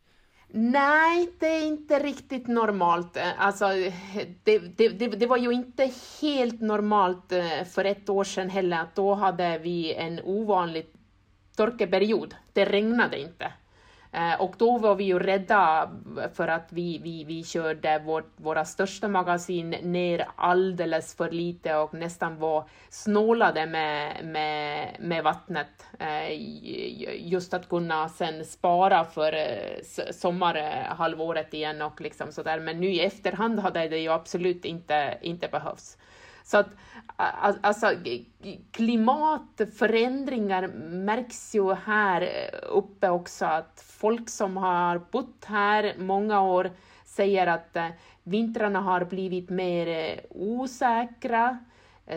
Nej, 0.50 1.30
det 1.40 1.48
är 1.48 1.68
inte 1.68 2.00
riktigt 2.00 2.48
normalt. 2.48 3.18
Alltså, 3.38 3.68
det, 4.44 4.60
det, 4.60 4.90
det, 4.90 5.08
det, 5.08 5.26
var 5.26 5.38
ju 5.38 5.52
inte 5.52 5.92
helt 6.22 6.62
normalt 6.62 7.32
eh, 7.32 7.64
för 7.64 7.86
ett 7.86 8.10
år 8.10 8.24
sedan 8.24 8.50
heller. 8.50 8.86
Då 8.96 9.14
hade 9.14 9.58
vi 9.58 9.94
en 9.94 10.20
ovanlig 10.24 10.86
torkeperiod. 11.56 12.36
Det 12.54 12.66
regnade 12.66 13.20
inte. 13.20 13.52
Eh, 14.18 14.42
och 14.42 14.56
då 14.58 14.78
var 14.78 14.96
vi 14.96 15.04
ju 15.04 15.20
rädda 15.20 15.90
för 16.34 16.48
att 16.48 16.68
vi, 16.70 16.98
vi, 17.04 17.24
vi 17.24 17.44
körde 17.44 18.00
vårt, 18.00 18.32
våra 18.36 18.66
största 18.66 19.08
magasin 19.08 19.70
ner 19.70 20.28
alldeles 20.36 21.16
för 21.16 21.32
lite 21.32 21.76
och 21.76 21.94
nästan 21.94 22.40
var 22.40 22.70
snålade 22.90 23.66
med, 23.66 24.26
med, 24.26 24.96
med 25.00 25.24
vattnet. 25.24 25.86
Eh, 26.00 26.30
just 27.28 27.54
att 27.54 27.70
kunna 27.70 28.10
sen 28.10 28.46
spara 28.46 29.06
för 29.06 29.34
eh, 29.34 30.12
sommarhalvåret 30.12 31.54
igen 31.54 31.82
och 31.82 32.02
liksom 32.02 32.32
sådär. 32.32 32.60
Men 32.60 32.80
nu 32.80 32.88
i 32.88 33.06
efterhand 33.06 33.60
hade 33.60 33.88
det 33.88 33.98
ju 33.98 34.10
absolut 34.10 34.66
inte, 34.66 35.18
inte 35.22 35.48
behövts. 35.48 35.98
Så 36.48 36.58
att 36.58 36.68
alltså, 37.62 37.92
klimatförändringar 38.72 40.68
märks 40.90 41.56
ju 41.56 41.74
här 41.74 42.22
eh, 42.22 42.60
uppe 42.70 43.10
också, 43.10 43.46
att 43.46 43.84
folk 43.88 44.30
som 44.30 44.58
har 44.58 45.02
bott 45.12 45.46
här 45.46 45.96
många 45.98 46.42
år 46.42 46.72
säger 47.06 47.48
att 47.48 47.76
eh, 47.76 47.88
vintrarna 48.24 48.82
har 48.82 49.06
blivit 49.06 49.50
mer 49.50 49.88
eh, 49.88 50.20
osäkra, 50.30 51.58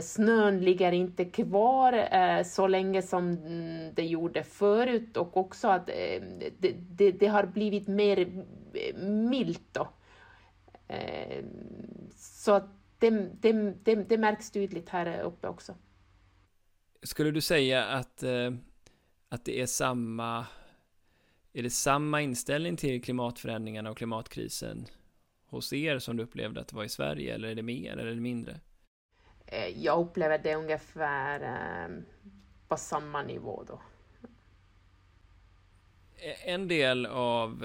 snön 0.03 0.61
ligger 0.61 0.93
inte 0.93 1.25
kvar 1.25 2.05
så 2.45 2.67
länge 2.67 3.03
som 3.03 3.29
mm, 3.29 3.95
det 3.95 4.05
gjorde 4.05 4.45
förut 4.45 5.17
och 5.17 5.37
också 5.37 5.69
att 5.69 5.87
det, 5.87 6.75
det, 6.91 7.13
det 7.13 7.27
har 7.27 7.47
blivit 7.47 7.89
mer 7.89 8.45
milt. 9.05 9.63
Då. 9.73 9.89
Så 12.17 12.53
att 12.53 12.80
det, 13.01 13.11
det, 13.41 13.53
det, 13.85 13.95
det, 13.95 14.19
märks 14.19 14.51
tydligt 14.51 14.89
här 14.89 15.21
uppe 15.21 15.49
också. 15.49 15.75
Skulle 17.03 17.31
du 17.31 17.41
säga 17.41 17.85
att, 17.85 18.23
eh, 18.23 18.53
att 19.29 19.45
det 19.45 19.61
är 19.61 19.67
samma 19.67 20.47
är 21.53 21.63
det 21.63 21.71
samma 21.71 22.21
inställning 22.21 22.77
till 22.77 23.03
klimatförändringarna 23.03 23.91
och 23.91 23.97
klimatkrisen 23.97 24.87
hos 25.47 25.73
er 25.73 25.99
som 25.99 26.17
du 26.17 26.23
upplevde 26.23 26.61
att 26.61 26.69
det 26.69 26.77
var 26.77 26.85
i 26.85 26.89
Sverige, 26.89 27.35
eller 27.35 27.49
är 27.49 27.55
det 27.55 27.63
mer 27.63 27.93
eller 27.93 28.07
är 28.07 28.15
det 28.15 28.21
mindre? 28.21 28.61
Eh, 29.47 29.83
jag 29.83 30.01
upplever 30.01 30.39
det 30.39 30.55
ungefär 30.55 31.41
eh, 31.41 32.03
på 32.69 32.77
samma 32.77 33.23
nivå 33.23 33.65
då. 33.67 33.81
En 36.45 36.69
del 36.69 37.07
av 37.07 37.59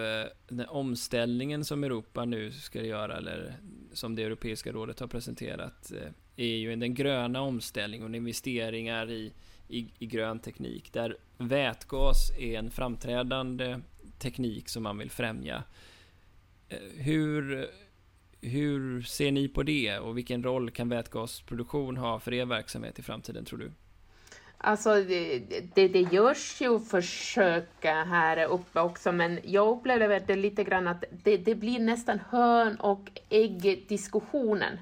den 0.47 0.67
omställningen 0.67 1.65
som 1.65 1.83
Europa 1.83 2.25
nu 2.25 2.51
ska 2.51 2.81
göra, 2.81 3.17
eller 3.17 3.55
som 3.95 4.15
det 4.15 4.23
Europeiska 4.23 4.71
rådet 4.71 4.99
har 4.99 5.07
presenterat 5.07 5.91
eh, 5.91 6.11
är 6.35 6.55
ju 6.55 6.75
den 6.75 6.93
gröna 6.93 7.41
omställningen 7.41 8.09
och 8.09 8.15
investeringar 8.15 9.11
i, 9.11 9.33
i, 9.67 9.87
i 9.99 10.05
grön 10.05 10.39
teknik 10.39 10.93
där 10.93 11.17
vätgas 11.37 12.31
är 12.37 12.59
en 12.59 12.71
framträdande 12.71 13.79
teknik 14.19 14.69
som 14.69 14.83
man 14.83 14.97
vill 14.97 15.11
främja. 15.11 15.63
Eh, 16.69 16.77
hur, 16.95 17.67
hur 18.41 19.01
ser 19.01 19.31
ni 19.31 19.47
på 19.47 19.63
det 19.63 19.99
och 19.99 20.17
vilken 20.17 20.43
roll 20.43 20.71
kan 20.71 20.89
vätgasproduktion 20.89 21.97
ha 21.97 22.19
för 22.19 22.33
er 22.33 22.45
verksamhet 22.45 22.99
i 22.99 23.01
framtiden 23.01 23.45
tror 23.45 23.59
du? 23.59 23.71
Alltså 24.65 24.93
det, 24.93 25.39
det, 25.73 25.87
det 25.87 26.01
görs 26.01 26.61
ju 26.61 26.79
försök 26.79 27.85
här 27.85 28.45
uppe 28.45 28.79
också, 28.79 29.11
men 29.11 29.39
jag 29.43 29.67
upplever 29.67 30.23
det 30.27 30.35
lite 30.35 30.63
grann 30.63 30.87
att 30.87 31.03
det, 31.23 31.37
det 31.37 31.55
blir 31.55 31.79
nästan 31.79 32.19
hön 32.29 32.75
och 32.75 33.09
ägg-diskussionen. 33.29 34.79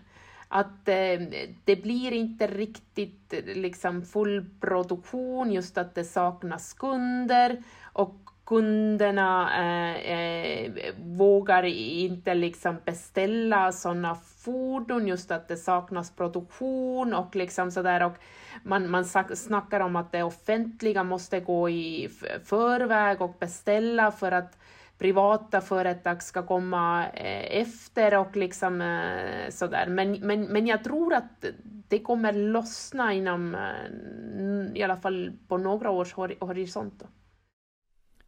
Att 0.48 0.88
eh, 0.88 1.20
det 1.64 1.76
blir 1.76 2.12
inte 2.12 2.48
riktigt 2.48 3.34
liksom 3.46 4.02
full 4.02 4.46
produktion, 4.60 5.52
just 5.52 5.78
att 5.78 5.96
det 5.96 6.04
saknas 6.04 6.74
kunder 6.74 7.64
och 7.94 8.16
kunderna 8.46 9.50
eh, 9.58 10.12
eh, 10.12 10.72
vågar 10.98 11.64
inte 11.64 12.34
liksom 12.34 12.76
beställa 12.86 13.72
sådana 13.72 14.16
fordon, 14.16 15.08
just 15.08 15.32
att 15.32 15.48
det 15.48 15.58
saknas 15.58 16.12
produktion 16.12 17.14
och 17.14 17.36
liksom 17.36 17.72
sådär. 17.72 18.04
Och 18.04 18.18
man, 18.64 18.90
man 18.90 19.06
snackar 19.36 19.80
om 19.80 19.96
att 19.96 20.12
det 20.12 20.24
offentliga 20.24 21.04
måste 21.04 21.40
gå 21.40 21.70
i 21.70 22.10
förväg 22.44 23.22
och 23.22 23.36
beställa 23.40 24.12
för 24.12 24.32
att 24.32 24.58
privata 24.98 25.62
företag 25.62 26.24
ska 26.24 26.46
komma 26.46 27.08
eh, 27.08 27.62
efter 27.62 28.18
och 28.18 28.36
liksom 28.36 28.82
eh, 28.82 29.50
sådär. 29.50 29.88
Men, 29.88 30.12
men, 30.12 30.44
men 30.44 30.68
jag 30.68 30.84
tror 30.84 31.14
att 31.14 31.46
det 31.88 32.00
kommer 32.00 32.34
lossna 32.34 33.14
inom 33.14 33.56
eh, 33.56 34.80
i 34.80 34.84
alla 34.84 34.98
fall 34.98 35.32
på 35.48 35.58
några 35.58 35.92
års 35.92 36.14
horisont. 36.14 37.04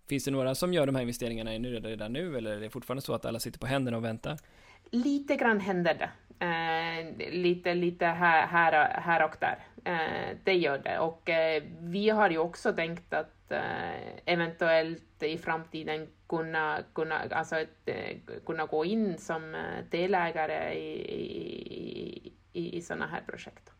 Finns 0.09 0.26
det 0.26 0.32
några 0.32 0.55
som 0.55 0.73
gör 0.73 0.86
de 0.86 0.95
här 0.95 1.01
investeringarna 1.01 1.51
redan 1.51 2.13
nu 2.13 2.38
eller 2.38 2.55
är 2.55 2.59
det 2.59 2.69
fortfarande 2.69 3.01
så 3.01 3.13
att 3.13 3.26
alla 3.26 3.39
sitter 3.39 3.59
på 3.59 3.67
händerna 3.67 3.97
och 3.97 4.03
väntar? 4.03 4.38
Lite 4.91 5.36
grann 5.36 5.59
händer 5.59 5.93
det. 5.93 6.09
Eh, 6.39 7.31
lite 7.31 7.73
lite 7.73 8.05
här, 8.05 8.47
här, 8.47 9.01
här 9.01 9.23
och 9.25 9.36
där. 9.39 9.59
Eh, 9.86 10.38
det 10.43 10.53
gör 10.53 10.77
det. 10.77 10.99
Och 10.99 11.29
eh, 11.29 11.63
vi 11.79 12.09
har 12.09 12.29
ju 12.29 12.38
också 12.38 12.73
tänkt 12.73 13.13
att 13.13 13.51
eh, 13.51 14.17
eventuellt 14.25 15.23
i 15.23 15.38
framtiden 15.38 16.07
kunna, 16.29 16.83
kunna, 16.93 17.19
alltså, 17.31 17.55
eh, 17.86 18.17
kunna 18.45 18.65
gå 18.65 18.86
in 18.86 19.17
som 19.17 19.55
eh, 19.55 19.86
delägare 19.91 20.73
i, 20.73 20.93
i, 21.13 22.33
i, 22.53 22.77
i 22.77 22.81
sådana 22.81 23.07
här 23.07 23.21
projekt. 23.27 23.71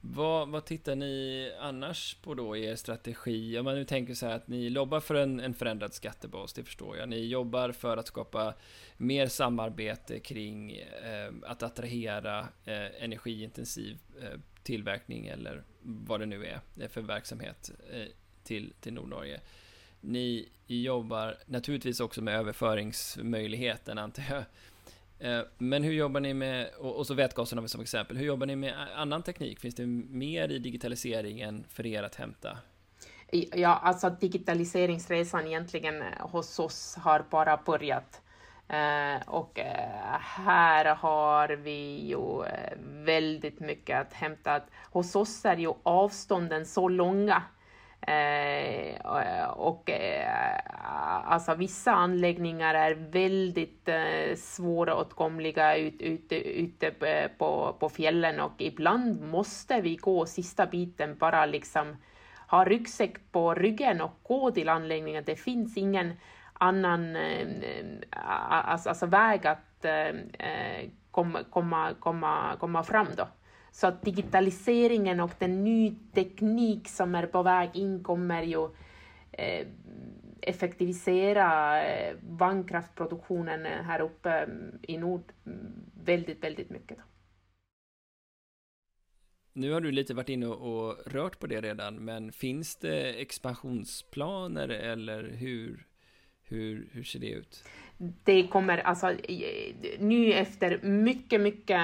Vad, 0.00 0.48
vad 0.48 0.64
tittar 0.64 0.96
ni 0.96 1.52
annars 1.60 2.14
på 2.14 2.34
då 2.34 2.56
i 2.56 2.64
er 2.64 2.76
strategi? 2.76 3.58
Om 3.58 3.64
man 3.64 3.74
nu 3.74 3.84
tänker 3.84 4.14
så 4.14 4.26
här 4.26 4.36
att 4.36 4.48
ni 4.48 4.70
lobbar 4.70 5.00
för 5.00 5.14
en, 5.14 5.40
en 5.40 5.54
förändrad 5.54 5.94
skattebas, 5.94 6.52
det 6.52 6.64
förstår 6.64 6.96
jag. 6.96 7.08
Ni 7.08 7.26
jobbar 7.26 7.72
för 7.72 7.96
att 7.96 8.06
skapa 8.06 8.54
mer 8.96 9.26
samarbete 9.26 10.18
kring 10.20 10.72
eh, 10.72 11.32
att 11.42 11.62
attrahera 11.62 12.38
eh, 12.64 13.02
energiintensiv 13.04 13.98
eh, 14.22 14.40
tillverkning 14.62 15.26
eller 15.26 15.62
vad 15.82 16.20
det 16.20 16.26
nu 16.26 16.46
är 16.46 16.60
eh, 16.80 16.88
för 16.88 17.00
verksamhet 17.00 17.70
eh, 17.92 18.06
till, 18.44 18.72
till 18.80 18.92
Nordnorge. 18.92 19.40
Ni 20.00 20.48
jobbar 20.66 21.36
naturligtvis 21.46 22.00
också 22.00 22.22
med 22.22 22.34
överföringsmöjligheten 22.34 23.98
antar 23.98 24.22
jag. 24.30 24.44
Eh, 25.20 25.40
men 25.58 25.84
hur 25.84 25.92
jobbar 25.92 26.20
ni 26.20 26.34
med, 26.34 26.70
och 26.78 27.06
så 27.06 27.14
vätgasen 27.14 27.58
har 27.58 27.62
vi 27.62 27.68
som 27.68 27.80
exempel, 27.80 28.16
hur 28.16 28.26
jobbar 28.26 28.46
ni 28.46 28.56
med 28.56 28.74
annan 28.96 29.22
teknik? 29.22 29.60
Finns 29.60 29.74
det 29.74 29.86
mer 29.86 30.48
i 30.48 30.58
digitaliseringen 30.58 31.64
för 31.68 31.86
er 31.86 32.02
att 32.02 32.14
hämta? 32.14 32.58
Ja, 33.52 33.80
alltså 33.82 34.10
digitaliseringsresan 34.10 35.46
egentligen 35.46 36.02
eh, 36.02 36.08
hos 36.20 36.58
oss 36.58 36.96
har 36.96 37.24
bara 37.30 37.56
börjat. 37.56 38.20
Eh, 38.68 39.28
och 39.28 39.58
här 40.20 40.94
har 40.94 41.48
vi 41.48 42.08
ju 42.08 42.42
väldigt 43.04 43.60
mycket 43.60 44.00
att 44.00 44.12
hämta. 44.12 44.60
Hos 44.90 45.16
oss 45.16 45.44
är 45.44 45.56
ju 45.56 45.72
avstånden 45.82 46.66
så 46.66 46.88
långa 46.88 47.42
Eh, 48.06 49.50
och 49.50 49.90
eh, 49.90 50.58
alltså 51.24 51.54
vissa 51.54 51.92
anläggningar 51.92 52.74
är 52.74 52.94
väldigt 52.94 53.88
eh, 53.88 54.36
svåråtkomliga 54.36 55.76
ute 55.76 56.04
ut, 56.04 56.32
ut, 56.32 56.82
ut 56.82 57.38
på, 57.38 57.76
på 57.80 57.88
fjällen 57.88 58.40
och 58.40 58.52
ibland 58.58 59.22
måste 59.22 59.80
vi 59.80 59.96
gå 59.96 60.26
sista 60.26 60.66
biten 60.66 61.16
bara 61.18 61.46
liksom 61.46 61.96
ha 62.50 62.64
ryggsäck 62.64 63.32
på 63.32 63.54
ryggen 63.54 64.00
och 64.00 64.20
gå 64.22 64.50
till 64.50 64.68
anläggningen. 64.68 65.24
Det 65.26 65.36
finns 65.36 65.76
ingen 65.76 66.12
annan 66.52 67.16
eh, 67.16 67.46
alltså, 68.50 68.88
alltså 68.88 69.06
väg 69.06 69.46
att 69.46 69.84
eh, 69.84 70.06
eh, 70.48 70.90
komma, 71.10 71.38
komma, 71.50 71.94
komma, 72.00 72.56
komma 72.58 72.82
fram 72.82 73.06
då. 73.16 73.28
Så 73.72 73.86
att 73.86 74.02
digitaliseringen 74.02 75.20
och 75.20 75.30
den 75.38 75.64
ny 75.64 75.94
teknik 76.14 76.88
som 76.88 77.14
är 77.14 77.26
på 77.26 77.42
väg 77.42 77.70
in 77.74 78.02
kommer 78.02 78.42
ju 78.42 78.68
eh, 79.32 79.66
effektivisera 80.42 81.82
eh, 81.84 82.16
vagnkraftproduktionen 82.22 83.66
här 83.66 84.00
uppe 84.00 84.30
mm, 84.30 84.78
i 84.82 84.98
nord 84.98 85.32
mm, 85.46 85.90
väldigt, 86.04 86.44
väldigt 86.44 86.70
mycket. 86.70 86.98
Nu 89.52 89.72
har 89.72 89.80
du 89.80 89.90
lite 89.90 90.14
varit 90.14 90.28
inne 90.28 90.46
och 90.46 90.96
rört 91.06 91.38
på 91.38 91.46
det 91.46 91.60
redan, 91.60 92.04
men 92.04 92.32
finns 92.32 92.76
det 92.76 93.20
expansionsplaner 93.20 94.68
eller 94.68 95.22
hur, 95.22 95.86
Hur, 96.42 96.88
hur 96.92 97.04
ser 97.04 97.18
det 97.18 97.30
ut? 97.30 97.64
Det 98.24 98.46
kommer 98.46 98.78
alltså 98.78 99.16
nu 99.98 100.32
efter 100.32 100.78
mycket, 100.82 101.40
mycket 101.40 101.80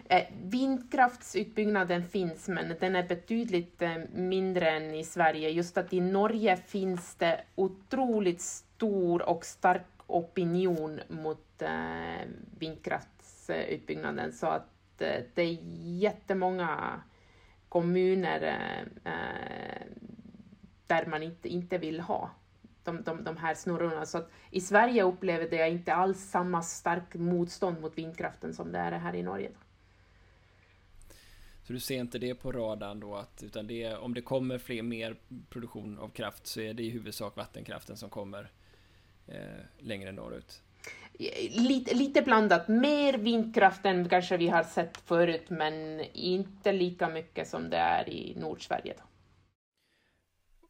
Eh, 0.10 0.24
vindkraftsutbyggnaden 0.44 2.08
finns, 2.08 2.48
men 2.48 2.76
den 2.80 2.96
är 2.96 3.08
betydligt 3.08 3.82
eh, 3.82 3.98
mindre 4.14 4.70
än 4.70 4.94
i 4.94 5.04
Sverige. 5.04 5.50
Just 5.50 5.78
att 5.78 5.94
i 5.94 6.00
Norge 6.00 6.58
finns 6.58 7.16
det 7.16 7.44
otroligt 7.56 8.42
stor 8.42 9.30
och 9.30 9.46
stark 9.46 9.86
opinion 10.08 11.00
mot 11.10 11.62
eh, 11.62 12.28
vindkraftsutbyggnaden 12.60 14.34
så 14.34 14.48
att 14.48 15.02
eh, 15.02 15.24
det 15.34 15.42
är 15.42 15.58
jättemånga 16.00 17.02
kommuner 17.70 18.42
eh, 18.44 19.14
eh 19.14 19.82
där 20.88 21.06
man 21.06 21.24
inte, 21.24 21.50
inte 21.50 21.78
vill 21.78 22.00
ha 22.00 22.32
de, 22.86 23.04
de, 23.04 23.24
de 23.24 23.38
här 23.38 23.56
snurrorna. 23.56 24.06
Så 24.06 24.18
att 24.18 24.32
I 24.52 24.62
Sverige 24.62 25.04
upplevde 25.04 25.56
jag 25.56 25.70
inte 25.70 25.94
alls 25.94 26.20
samma 26.20 26.62
stark 26.62 27.14
motstånd 27.14 27.82
mot 27.82 27.98
vindkraften 27.98 28.54
som 28.54 28.72
det 28.72 28.80
är 28.80 28.92
här 28.92 29.16
i 29.16 29.24
Norge. 29.24 29.52
Så 31.68 31.74
du 31.74 31.80
ser 31.80 32.00
inte 32.00 32.20
det 32.20 32.36
på 32.36 32.52
radarn 32.52 33.00
då, 33.00 33.16
att, 33.16 33.44
utan 33.44 33.68
det, 33.68 33.96
om 33.96 34.14
det 34.14 34.22
kommer 34.22 34.58
fler, 34.58 34.82
mer 34.82 35.16
produktion 35.50 36.00
av 36.00 36.10
kraft 36.10 36.48
så 36.48 36.62
är 36.62 36.74
det 36.74 36.84
i 36.84 36.90
huvudsak 36.90 37.38
vattenkraften 37.38 37.98
som 37.98 38.10
kommer 38.10 38.52
eh, 39.28 39.38
längre 39.80 40.12
norrut? 40.12 40.62
Lite, 41.50 41.96
lite 41.96 42.22
blandat. 42.22 42.68
Mer 42.68 43.18
vindkraft 43.18 43.86
än 43.86 44.10
kanske 44.10 44.38
vi 44.38 44.48
har 44.48 44.64
sett 44.64 44.98
förut, 44.98 45.50
men 45.50 46.02
inte 46.14 46.72
lika 46.72 47.10
mycket 47.10 47.48
som 47.48 47.70
det 47.70 47.78
är 47.78 48.10
i 48.10 48.36
Nordsverige. 48.40 48.94
Då. 48.98 49.04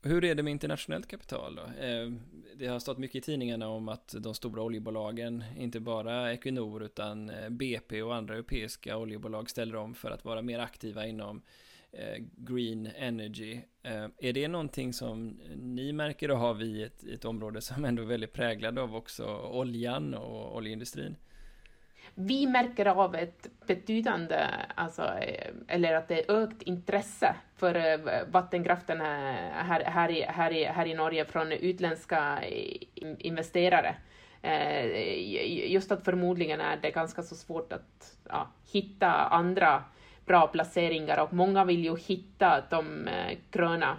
Hur 0.07 0.25
är 0.25 0.35
det 0.35 0.43
med 0.43 0.51
internationellt 0.51 1.07
kapital 1.07 1.55
då? 1.55 1.61
Eh, 1.61 2.11
det 2.55 2.67
har 2.67 2.79
stått 2.79 2.97
mycket 2.97 3.15
i 3.15 3.21
tidningarna 3.21 3.67
om 3.67 3.89
att 3.89 4.15
de 4.19 4.33
stora 4.33 4.61
oljebolagen, 4.61 5.43
inte 5.57 5.79
bara 5.79 6.31
Equinor 6.31 6.83
utan 6.83 7.29
eh, 7.29 7.49
BP 7.49 8.01
och 8.01 8.15
andra 8.15 8.33
europeiska 8.33 8.97
oljebolag 8.97 9.49
ställer 9.49 9.75
om 9.75 9.95
för 9.95 10.11
att 10.11 10.25
vara 10.25 10.41
mer 10.41 10.59
aktiva 10.59 11.07
inom 11.07 11.41
eh, 11.91 12.23
green 12.35 12.89
energy. 12.95 13.59
Är 14.17 14.33
det 14.33 14.47
någonting 14.47 14.93
som 14.93 15.41
ni 15.55 15.93
märker 15.93 16.31
och 16.31 16.39
har 16.39 16.53
vi 16.53 16.83
ett, 16.83 17.03
ett 17.03 17.25
område 17.25 17.61
som 17.61 17.85
ändå 17.85 18.03
är 18.03 18.07
väldigt 18.07 18.33
präglad 18.33 18.79
av 18.79 18.95
också 18.95 19.25
oljan 19.51 20.13
och 20.13 20.55
oljeindustrin? 20.55 21.15
Vi 22.17 22.47
märker 22.47 22.85
av 22.85 23.15
ett 23.15 23.47
betydande, 23.67 24.47
alltså, 24.75 25.01
eh, 25.01 25.51
eller 25.67 25.93
att 25.93 26.07
det 26.07 26.19
är 26.19 26.43
ökt 26.43 26.61
intresse 26.61 27.35
för 27.55 27.75
eh, 27.75 27.99
vattenkraften 28.31 29.01
eh, 29.01 29.07
här, 29.07 29.83
här, 29.83 30.11
i, 30.11 30.21
här, 30.21 30.51
i, 30.51 30.63
här 30.63 30.85
i 30.85 30.93
Norge 30.93 31.25
från 31.25 31.51
utländska 31.51 32.39
investerare. 33.17 33.95
Just 35.67 35.91
att 35.91 36.05
förmodligen 36.05 36.61
är 36.61 36.77
det 36.81 36.91
ganska 36.91 37.23
så 37.23 37.35
svårt 37.35 37.73
att 37.73 38.17
ja, 38.29 38.47
hitta 38.71 39.11
andra 39.11 39.83
bra 40.25 40.47
placeringar 40.47 41.17
och 41.17 41.33
många 41.33 41.65
vill 41.65 41.85
ju 41.85 41.97
hitta 41.97 42.63
de 42.69 43.09
gröna 43.51 43.97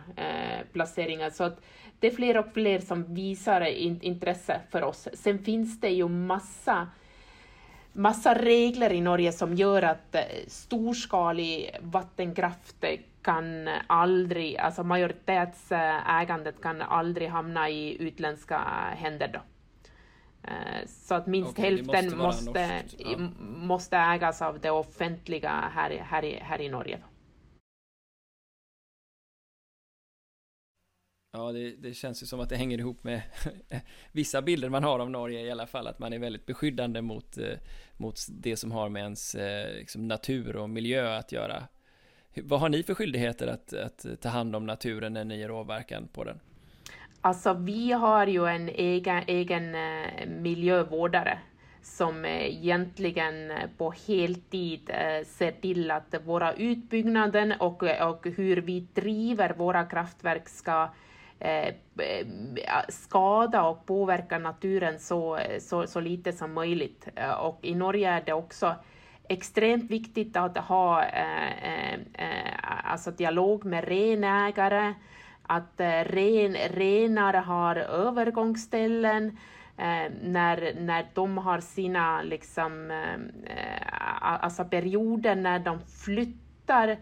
placeringarna. 0.73 1.31
Så 1.31 1.45
att 1.45 1.61
det 2.01 2.07
är 2.07 2.11
fler 2.11 2.37
och 2.37 2.53
fler 2.55 2.79
som 2.79 3.15
visar 3.15 3.61
intresse 4.05 4.61
för 4.71 4.83
oss. 4.83 5.09
Sen 5.13 5.39
finns 5.39 5.81
det 5.81 5.91
ju 5.91 6.09
massa 6.09 6.89
massa 7.97 8.35
regler 8.35 8.93
i 8.93 9.01
Norge 9.01 9.33
som 9.33 9.55
gör 9.55 9.83
att 9.83 10.15
eh, 10.15 10.23
storskalig 10.47 11.77
vattenkraft 11.81 12.85
kan 13.23 13.69
aldrig, 13.87 14.57
alltså 14.57 14.83
majoritetsägandet 14.83 16.63
kan 16.63 16.83
aldrig 16.83 17.29
hamna 17.29 17.71
i 17.71 18.03
utländska 18.03 18.59
händer 18.97 19.31
då. 19.33 19.41
Eh, 20.43 20.87
så 20.87 21.15
att 21.15 21.27
minst 21.27 21.51
okay, 21.51 21.65
hälften 21.65 22.19
måste, 22.19 22.51
måste, 22.51 22.83
ja. 22.99 23.19
måste 23.41 23.97
ägas 23.97 24.43
av 24.43 24.61
det 24.61 24.71
offentliga 24.71 25.65
här, 25.75 25.91
här, 25.91 26.39
här 26.43 26.61
i 26.61 26.69
Norge. 26.69 26.99
Ja, 31.37 31.53
det, 31.53 31.71
det, 31.71 31.95
känns 31.95 32.23
ju 32.23 32.27
som 32.27 32.41
att 32.41 32.49
det 32.49 32.57
hänger 32.57 32.79
ihop 32.79 33.05
med 33.05 33.23
vissa 34.13 34.43
bilder 34.43 34.69
man 34.69 34.85
har 34.85 34.99
av 34.99 35.11
Norge 35.11 35.41
i 35.41 35.51
alla 35.51 35.67
fall, 35.67 35.87
att 35.87 35.99
man 35.99 36.13
är 36.13 36.19
väldigt 36.19 36.47
beskyddande 36.47 37.03
mot, 37.03 37.39
eh, 37.39 37.59
mot 37.97 38.19
det 38.29 38.57
som 38.57 38.73
har 38.73 38.89
med 38.89 39.03
ens 39.03 39.35
eh, 39.35 39.75
liksom, 39.75 40.09
natur 40.09 40.57
och 40.57 40.71
miljö 40.71 41.17
att 41.19 41.33
göra. 41.33 41.63
Vad 42.35 42.61
har 42.61 42.69
ni 42.69 42.83
för 42.83 42.95
skyldigheter 42.95 43.47
att, 43.47 43.73
att 43.73 44.07
ta 44.21 44.29
hand 44.29 44.57
om 44.57 44.67
naturen 44.67 45.13
när 45.13 45.25
ni 45.25 45.39
ger 45.39 45.51
åverkan 45.51 46.09
på 46.13 46.25
den? 46.25 46.41
Alltså 47.21 47.53
vi 47.53 47.93
har 47.93 48.27
ju 48.27 48.47
en 48.47 48.69
egen, 48.69 49.23
egen 49.27 49.77
miljövårdare 50.43 51.39
som 51.87 52.25
eh, 52.25 52.47
egentligen 52.47 53.53
på 53.79 53.95
heltid 54.07 54.91
eh, 54.91 55.27
ser 55.27 55.53
till 55.53 55.91
att 55.91 56.15
våra 56.25 56.53
utbyggnaden 56.53 57.53
och, 57.53 57.83
och 57.83 58.27
hur 58.37 58.57
vi 58.57 58.81
driver 58.81 59.55
våra 59.55 59.85
kraftverk 59.85 60.49
ska 60.49 60.89
Eh, 61.41 61.69
eh, 61.99 62.27
skada 62.89 63.63
och 63.63 63.87
påverka 63.87 64.39
naturen 64.39 64.99
så, 64.99 65.39
så, 65.61 65.87
så 65.87 66.01
lite 66.01 66.33
som 66.33 66.53
möjligt. 66.53 67.09
Eh, 67.17 67.31
och 67.31 67.59
i 67.63 67.75
Norge 67.75 68.11
är 68.11 68.23
det 68.27 68.33
också 68.33 68.75
extremt 69.29 69.91
viktigt 69.91 70.37
att 70.37 70.59
ha 70.59 71.05
eh, 71.05 71.99
alltså 72.85 73.11
dialog 73.11 73.65
med 73.65 73.85
renägare, 73.85 74.95
att 75.43 75.81
eh, 75.81 76.05
ren, 76.05 76.55
renar 76.55 77.35
har 77.35 77.77
övergångsställen 77.77 79.39
eh, 79.77 80.13
när, 80.23 80.75
när 80.81 81.07
de 81.15 81.39
har 81.39 81.61
sina 81.61 82.23
liksom, 82.23 82.91
eh, 82.91 83.81
alltså 84.21 84.65
perioder 84.65 85.35
när 85.35 85.59
de 85.59 85.81
flyttar 86.05 86.89
eh, 86.89 86.97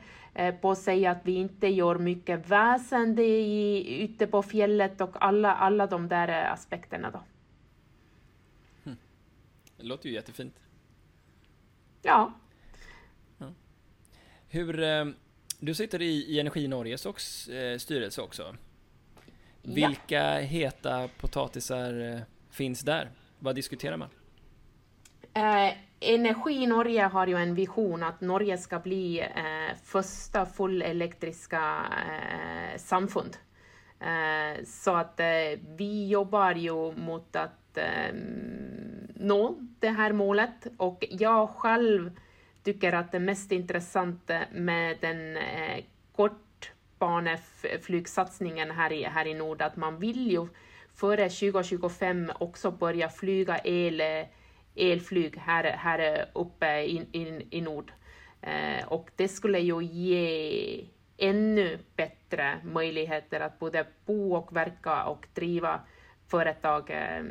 på 0.61 0.74
sig 0.74 1.07
att 1.07 1.18
vi 1.22 1.32
inte 1.32 1.66
gör 1.66 1.99
mycket 1.99 2.49
väsen 2.49 3.18
i, 3.18 4.03
ute 4.03 4.26
på 4.26 4.43
fjället 4.43 5.01
och 5.01 5.24
alla, 5.24 5.55
alla 5.55 5.87
de 5.87 6.09
där 6.09 6.28
eh, 6.28 6.53
aspekterna. 6.53 7.11
Då. 7.11 7.22
Hm. 8.85 8.97
Det 9.76 9.82
låter 9.82 10.09
ju 10.09 10.14
jättefint. 10.14 10.55
Ja. 12.03 12.32
ja. 13.39 13.53
Hur, 14.49 14.82
eh, 14.82 15.05
du 15.61 15.74
sitter 15.74 16.03
i, 16.03 16.24
i 16.24 16.41
Energi 16.41 16.68
Norges 16.68 17.07
också, 17.07 17.53
eh, 17.53 17.78
styrelse 17.78 18.22
också. 18.22 18.57
Vilka 19.62 20.39
heta 20.39 21.09
potatisar 21.09 22.01
eh, 22.01 22.20
finns 22.51 22.80
där? 22.80 23.11
Vad 23.39 23.55
diskuterar 23.55 23.97
man? 23.97 24.09
Eh, 25.35 25.72
Energi 26.01 26.66
Norge 26.66 27.03
har 27.03 27.26
ju 27.26 27.37
en 27.37 27.55
vision 27.55 28.03
att 28.03 28.20
Norge 28.20 28.59
ska 28.59 28.78
bli 28.78 29.20
eh, 29.20 29.76
första 29.85 30.47
fullelektriska 30.47 31.85
eh, 31.91 32.78
samfund. 32.78 33.37
Eh, 34.01 34.64
så 34.64 34.95
att 34.95 35.20
eh, 35.20 35.26
vi 35.76 36.09
jobbar 36.09 36.55
ju 36.55 36.93
mot 36.93 37.37
att 37.37 37.78
eh, 37.78 38.14
nå 39.14 39.59
det 39.80 39.89
här 39.89 40.12
målet 40.12 40.66
och 40.76 41.05
jag 41.11 41.51
själv 41.51 42.11
tycker 42.62 42.93
att 42.93 43.12
det 43.12 43.20
mest 43.20 43.53
intressanta 43.53 44.41
med 44.53 44.97
den 45.01 45.37
eh, 45.37 45.85
kortbaneflygsatsningen 46.16 48.70
här 48.70 48.93
i, 48.93 49.05
här 49.05 49.26
i 49.26 49.35
Nord, 49.35 49.62
att 49.62 49.76
man 49.76 49.99
vill 49.99 50.30
ju 50.30 50.47
före 50.95 51.28
2025 51.28 52.32
också 52.39 52.70
börja 52.70 53.09
flyga 53.09 53.59
el 53.64 54.01
eh, 54.01 54.24
elflyg 54.75 55.37
här, 55.37 55.64
här 55.64 56.27
uppe 56.33 56.81
i, 56.83 57.07
i, 57.12 57.47
i 57.51 57.61
nord. 57.61 57.93
Eh, 58.41 58.87
och 58.89 59.11
det 59.16 59.29
skulle 59.29 59.59
ju 59.59 59.83
ge 59.83 60.85
ännu 61.16 61.79
bättre 61.97 62.61
möjligheter 62.64 63.41
att 63.41 63.59
både 63.59 63.87
bo 64.07 64.35
och 64.35 64.57
verka 64.57 65.05
och 65.05 65.27
driva 65.35 65.81
företag 66.29 66.91
eh, 66.91 67.25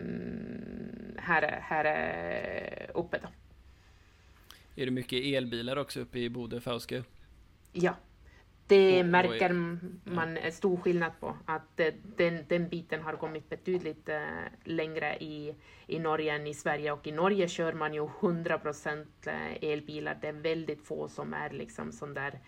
här, 1.18 1.60
här 1.62 2.92
uppe. 2.94 3.20
Då. 3.22 3.28
Är 4.76 4.86
det 4.86 4.92
mycket 4.92 5.26
elbilar 5.26 5.78
också 5.78 6.00
uppe 6.00 6.20
i 6.20 6.30
Bodö, 6.30 6.60
Fauske? 6.60 7.04
Ja, 7.72 7.96
det 8.68 9.04
märker 9.04 9.78
man 10.04 10.38
stor 10.52 10.78
skillnad 10.78 11.12
på, 11.20 11.38
att 11.46 11.80
den, 12.18 12.46
den 12.48 12.70
biten 12.70 13.02
har 13.02 13.14
kommit 13.14 13.50
betydligt 13.50 14.10
äh, 14.10 14.22
längre 14.64 15.18
i, 15.20 15.56
i 15.88 16.00
Norge 16.00 16.36
än 16.36 16.48
i 16.48 16.54
Sverige 16.54 16.92
och 16.92 17.08
i 17.08 17.12
Norge 17.12 17.48
kör 17.48 17.74
man 17.74 17.94
ju 17.94 18.06
100 18.22 18.58
procent 18.58 19.28
eh, 19.28 19.70
elbilar. 19.70 20.18
Det 20.22 20.28
är 20.28 20.34
väldigt 20.34 20.88
få 20.88 21.08
som 21.08 21.34
är 21.34 21.50
liksom 21.50 21.92
sån 21.92 22.14
där 22.14 22.40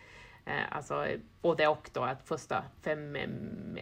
alltså 0.70 1.08
både 1.42 1.68
och 1.68 1.90
då, 1.94 2.02
att 2.02 2.28
första 2.28 2.64
fem 2.84 3.18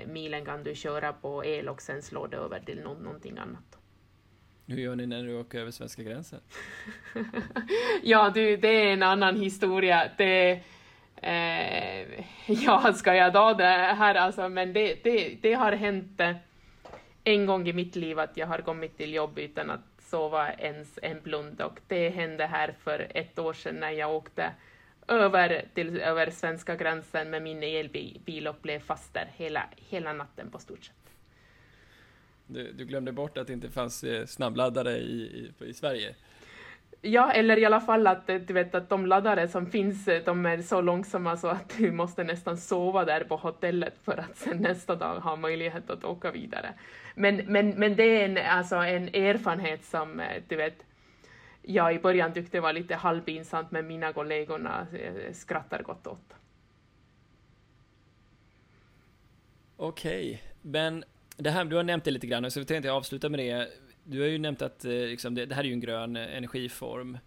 milen 0.08 0.46
kan 0.46 0.64
du 0.64 0.76
köra 0.76 1.14
på 1.14 1.46
el 1.46 1.70
och 1.70 1.82
sen 1.82 2.02
slår 2.02 2.28
det 2.28 2.38
över 2.38 2.60
till 2.60 2.82
någonting 2.82 3.38
annat. 3.38 3.78
Hur 4.66 4.78
gör 4.78 4.96
ni 4.96 5.08
när 5.08 5.24
du 5.24 5.40
åker 5.40 5.60
över 5.60 5.72
svenska 5.72 6.04
gränsen? 6.04 6.40
ja, 8.04 8.32
du, 8.34 8.58
det 8.58 8.68
är 8.68 8.94
en 8.94 9.04
annan 9.04 9.36
historia. 9.36 10.12
Det, 10.18 10.62
eh, 11.24 12.24
ja, 12.66 12.94
ska 12.94 13.16
jag 13.16 13.34
ta 13.34 13.54
det 13.54 13.64
här 13.98 14.16
alltså, 14.16 14.50
men 14.50 14.74
det, 14.74 15.04
det, 15.04 15.38
det 15.42 15.54
har 15.54 15.72
hänt 15.72 16.20
eh, 16.20 16.36
en 17.24 17.46
gång 17.46 17.68
i 17.68 17.74
mitt 17.74 17.96
liv 17.96 18.20
att 18.20 18.38
jag 18.38 18.48
har 18.48 18.58
kommit 18.58 18.98
till 18.98 19.14
jobb 19.14 19.40
utan 19.40 19.70
att 19.70 19.94
sova 20.00 20.54
ens 20.54 21.00
en 21.02 21.22
blund 21.22 21.62
och 21.62 21.80
det 21.88 22.10
hände 22.10 22.46
här 22.46 22.76
för 22.84 23.08
ett 23.14 23.40
år 23.40 23.54
sedan 23.54 23.76
när 23.76 23.92
jag 23.92 24.16
åkte 24.16 24.52
över, 25.08 25.66
till, 25.74 26.00
över 26.02 26.32
svenska 26.32 26.76
gränsen 26.76 27.30
med 27.30 27.42
min 27.42 27.64
elbil 27.64 28.48
och 28.48 28.56
blev 28.62 28.80
fast 28.80 29.14
där 29.14 29.32
hela, 29.36 29.70
hela 29.76 30.14
natten 30.14 30.50
på 30.52 30.60
stort 30.60 30.84
sett. 30.84 30.96
Du, 32.48 32.72
du 32.72 32.86
glömde 32.86 33.12
bort 33.12 33.38
att 33.38 33.48
det 33.48 33.54
inte 33.54 33.70
fanns 33.70 34.04
eh, 34.04 34.26
snabbladdare 34.26 34.98
i, 34.98 35.52
i, 35.60 35.70
i 35.70 35.74
Sverige? 35.74 36.16
Ja, 37.06 37.32
eller 37.32 37.60
i 37.60 37.66
alla 37.66 37.82
fall 37.82 38.08
att 38.08 38.30
eh, 38.30 38.36
du 38.36 38.54
vet 38.54 38.76
att 38.76 38.90
de 38.90 39.06
laddare 39.06 39.48
som 39.48 39.66
finns, 39.66 40.08
eh, 40.08 40.24
de 40.26 40.46
är 40.46 40.62
så 40.62 40.82
långsamma 40.82 41.38
så 41.38 41.48
att 41.48 41.78
du 41.78 41.92
måste 41.92 42.24
nästan 42.24 42.58
sova 42.58 43.06
där 43.06 43.24
på 43.24 43.36
hotellet 43.36 43.94
för 44.04 44.18
att 44.18 44.38
sen 44.38 44.58
nästa 44.58 44.96
dag 44.96 45.20
ha 45.20 45.36
möjlighet 45.36 45.90
att 45.90 46.04
åka 46.04 46.32
vidare. 46.32 46.74
Men, 47.16 47.36
men, 47.36 47.70
men 47.70 47.96
det 47.96 48.04
är 48.04 48.26
en, 48.26 48.58
alltså 48.58 48.76
en 48.76 49.08
erfarenhet 49.08 49.84
som 49.86 50.20
eh, 50.20 50.42
du 50.48 50.56
vet, 50.56 50.86
jag 51.62 51.96
i 51.96 52.00
början 52.00 52.34
tyckte 52.34 52.60
var 52.60 52.74
lite 52.74 52.96
halvpinsamt 52.96 53.72
men 53.72 53.88
mina 53.88 54.14
kollegorna 54.14 54.88
skrattar 55.34 55.84
gott 55.84 56.08
åt. 56.08 56.34
Okej, 59.78 60.30
okay. 60.30 60.40
men 60.62 61.04
det 61.38 61.50
här, 61.50 61.66
du 61.66 61.76
har 61.76 61.84
nämnt 61.84 62.04
det 62.04 62.12
lite 62.12 62.28
grann, 62.28 62.52
så 62.52 62.60
vi 62.60 62.66
tänkte 62.66 62.92
avsluta 62.92 63.30
med 63.30 63.40
det. 63.40 63.68
Du 64.04 64.22
har 64.22 64.28
ju 64.28 64.38
nämnt 64.38 64.62
att 64.62 64.86
eh, 64.86 64.92
liksom, 64.92 65.36
det, 65.36 65.46
det, 65.46 65.56
här 65.56 65.64
är 65.64 65.68
ju 65.68 65.74
en 65.74 65.80
grön 65.80 66.16
eh, 66.16 66.38
energiform. 66.38 67.18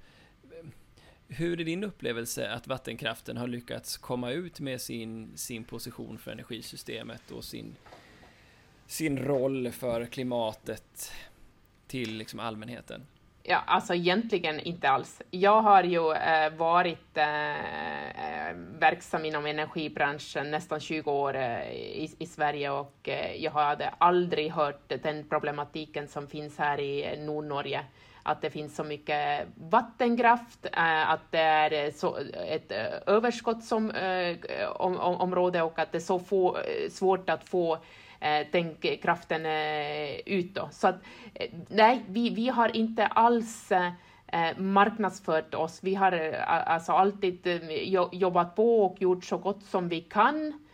Hur 1.29 1.61
är 1.61 1.64
din 1.64 1.85
upplevelse 1.85 2.51
att 2.51 2.66
vattenkraften 2.66 3.37
har 3.37 3.47
lyckats 3.47 3.97
komma 3.97 4.31
ut 4.31 4.61
med 4.61 4.81
sin, 4.81 5.37
sin 5.37 5.64
position 5.64 6.18
för 6.18 6.31
energisystemet 6.31 7.31
och 7.31 7.45
sin, 7.45 7.77
sin 8.87 9.18
roll 9.18 9.70
för 9.70 10.07
klimatet 10.07 11.12
till 11.87 12.16
liksom 12.16 12.41
allmänheten? 12.41 13.07
Ja, 13.49 13.62
alltså 13.66 13.94
egentligen 13.94 14.61
inte 14.61 14.88
alls. 14.88 15.22
Jag 15.30 15.62
har 15.62 15.82
ju 15.82 16.12
eh, 16.12 16.51
varit 16.57 17.16
eh, 17.16 17.51
eh 17.51 18.57
verksam 18.78 19.24
inom 19.24 19.47
energibranschen 19.47 20.51
nästan 20.51 20.80
20 20.80 21.11
år 21.11 21.36
eh, 21.36 21.70
i, 21.72 22.14
i, 22.18 22.26
Sverige 22.26 22.70
och 22.70 23.09
eh, 23.09 23.36
jag 23.36 23.51
hade 23.51 23.88
aldrig 23.99 24.53
hört 24.53 24.92
den 25.03 25.28
problematiken 25.28 26.09
som 26.09 26.26
finns 26.26 26.59
här 26.59 26.80
i 26.80 27.05
eh, 27.05 27.18
Nordnorge. 27.24 27.84
Att 28.22 28.42
det 28.42 28.51
finns 28.51 28.76
så 28.76 28.84
mycket 28.84 29.47
vattenkraft, 29.55 30.66
att 31.07 31.30
det 31.30 31.38
är 31.38 31.90
så, 31.90 32.16
ett 32.49 32.72
överskottsområde 33.07 35.62
och 35.62 35.78
att 35.78 35.92
det 35.92 35.99
är 35.99 36.01
så 36.01 36.18
få, 36.18 36.59
svårt 36.90 37.30
att 37.30 37.49
få 37.49 37.78
eh, 38.21 38.97
kraften 39.03 39.47
eh, 39.47 40.19
ut. 40.27 40.55
Då. 40.55 40.69
Så 40.73 40.89
att, 40.89 40.97
eh, 41.35 41.51
nej, 41.69 42.05
vi, 42.09 42.31
vi 42.31 42.49
har 42.49 42.77
inte 42.77 43.07
alls 43.07 43.73
eh, 43.73 44.59
marknadsfört 44.59 45.55
oss. 45.55 45.79
Vi 45.83 45.95
har 45.95 46.12
alltså 46.12 46.93
alltid 46.93 47.61
jobbat 48.12 48.57
på 48.57 48.87
och 48.87 49.03
gjort 49.03 49.25
så 49.25 49.39
gott 49.39 49.62
som 49.62 49.89
vi 49.89 50.01
kan, 50.01 50.64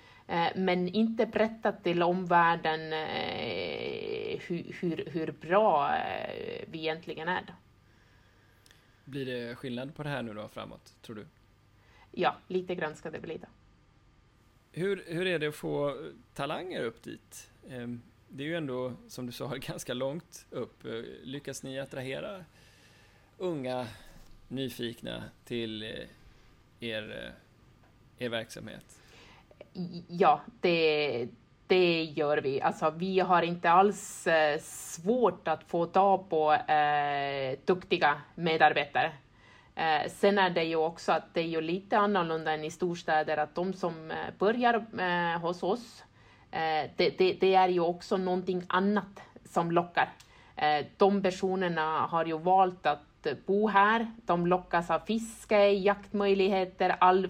men 0.54 0.88
inte 0.88 1.26
berättat 1.26 1.84
till 1.84 2.02
omvärlden 2.02 2.80
hur, 4.40 4.76
hur, 4.80 5.08
hur 5.12 5.32
bra 5.32 5.94
vi 6.66 6.78
egentligen 6.78 7.28
är. 7.28 7.42
Då. 7.46 7.52
Blir 9.04 9.26
det 9.26 9.54
skillnad 9.54 9.94
på 9.94 10.02
det 10.02 10.08
här 10.08 10.22
nu 10.22 10.34
då 10.34 10.48
framåt, 10.48 10.94
tror 11.02 11.16
du? 11.16 11.26
Ja, 12.10 12.36
lite 12.48 12.74
grann 12.74 12.96
ska 12.96 13.10
det 13.10 13.20
bli 13.20 13.38
då. 13.38 13.46
Hur, 14.74 15.04
hur 15.06 15.26
är 15.26 15.38
det 15.38 15.46
att 15.46 15.54
få 15.54 15.96
talanger 16.34 16.84
upp 16.84 17.02
dit? 17.02 17.50
Ehm, 17.70 18.02
det 18.28 18.42
är 18.42 18.46
ju 18.46 18.56
ändå, 18.56 18.92
som 19.08 19.26
du 19.26 19.32
sa, 19.32 19.54
ganska 19.56 19.94
långt 19.94 20.46
upp. 20.50 20.84
Lyckas 21.22 21.62
ni 21.62 21.80
attrahera 21.80 22.44
unga, 23.38 23.86
nyfikna 24.48 25.24
till 25.44 25.82
eh, 25.82 25.88
er, 26.80 27.32
eh, 28.18 28.24
er 28.26 28.28
verksamhet? 28.28 29.00
Ja, 30.08 30.40
det, 30.60 31.28
det 31.66 32.04
gör 32.04 32.38
vi. 32.38 32.60
Alltså, 32.60 32.90
vi 32.90 33.20
har 33.20 33.42
inte 33.42 33.70
alls 33.70 34.26
eh, 34.26 34.58
svårt 34.60 35.48
att 35.48 35.64
få 35.64 35.86
tag 35.86 36.30
på 36.30 36.52
eh, 36.52 37.58
duktiga 37.64 38.20
medarbetare. 38.34 39.12
Eh, 39.74 40.10
sen 40.10 40.38
är 40.38 40.50
det 40.50 40.64
ju 40.64 40.76
också 40.76 41.12
att 41.12 41.34
det 41.34 41.40
är 41.40 41.46
ju 41.46 41.60
lite 41.60 41.98
annorlunda 41.98 42.52
än 42.52 42.64
i 42.64 42.70
storstäder, 42.70 43.36
att 43.36 43.54
de 43.54 43.72
som 43.72 44.10
eh, 44.10 44.16
börjar 44.38 44.74
eh, 44.98 45.40
hos 45.40 45.62
oss, 45.62 46.04
eh, 46.50 46.90
det, 46.96 47.18
det, 47.18 47.32
det, 47.40 47.54
är 47.54 47.68
ju 47.68 47.80
också 47.80 48.16
någonting 48.16 48.64
annat 48.68 49.22
som 49.44 49.70
lockar. 49.70 50.12
Eh, 50.56 50.86
de 50.96 51.22
personerna 51.22 52.06
har 52.06 52.24
ju 52.24 52.38
valt 52.38 52.86
att 52.86 53.26
bo 53.46 53.68
här, 53.68 54.10
de 54.26 54.46
lockas 54.46 54.90
av 54.90 54.98
fiske, 54.98 55.70
jaktmöjligheter, 55.70 56.96
all 57.00 57.28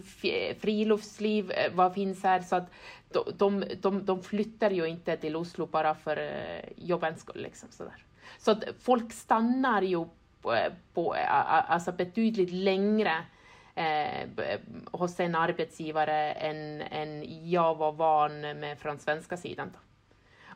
friluftsliv, 0.61 1.51
eh, 1.51 1.72
vad 1.74 1.95
finns 1.95 2.22
här, 2.22 2.40
så 2.40 2.57
att 2.57 2.70
de, 3.12 3.24
de, 3.38 3.64
de, 3.80 4.05
de 4.05 4.22
flyttar 4.22 4.70
ju 4.70 4.86
inte 4.86 5.16
till 5.16 5.36
Oslo 5.36 5.66
bara 5.66 5.95
för 5.95 6.16
eh, 6.16 6.72
jobbens 6.76 7.20
skull. 7.20 7.43
Liksom, 7.43 7.68
sådär. 7.72 8.05
Så 8.38 8.51
att 8.51 8.64
folk 8.80 9.12
stannar 9.12 9.82
ju 9.82 10.07
på, 10.95 11.14
alltså 11.14 11.93
betydligt 11.93 12.53
längre 12.53 13.14
eh, 13.74 14.28
hos 14.90 15.20
en 15.20 15.34
arbetsgivare 15.34 16.32
än, 16.32 16.80
än 16.80 17.24
jag 17.51 17.74
var 17.74 17.93
van 17.93 18.40
med 18.40 18.78
från 18.78 18.99
svenska 18.99 19.36
sidan. 19.36 19.70
Då. 19.72 19.78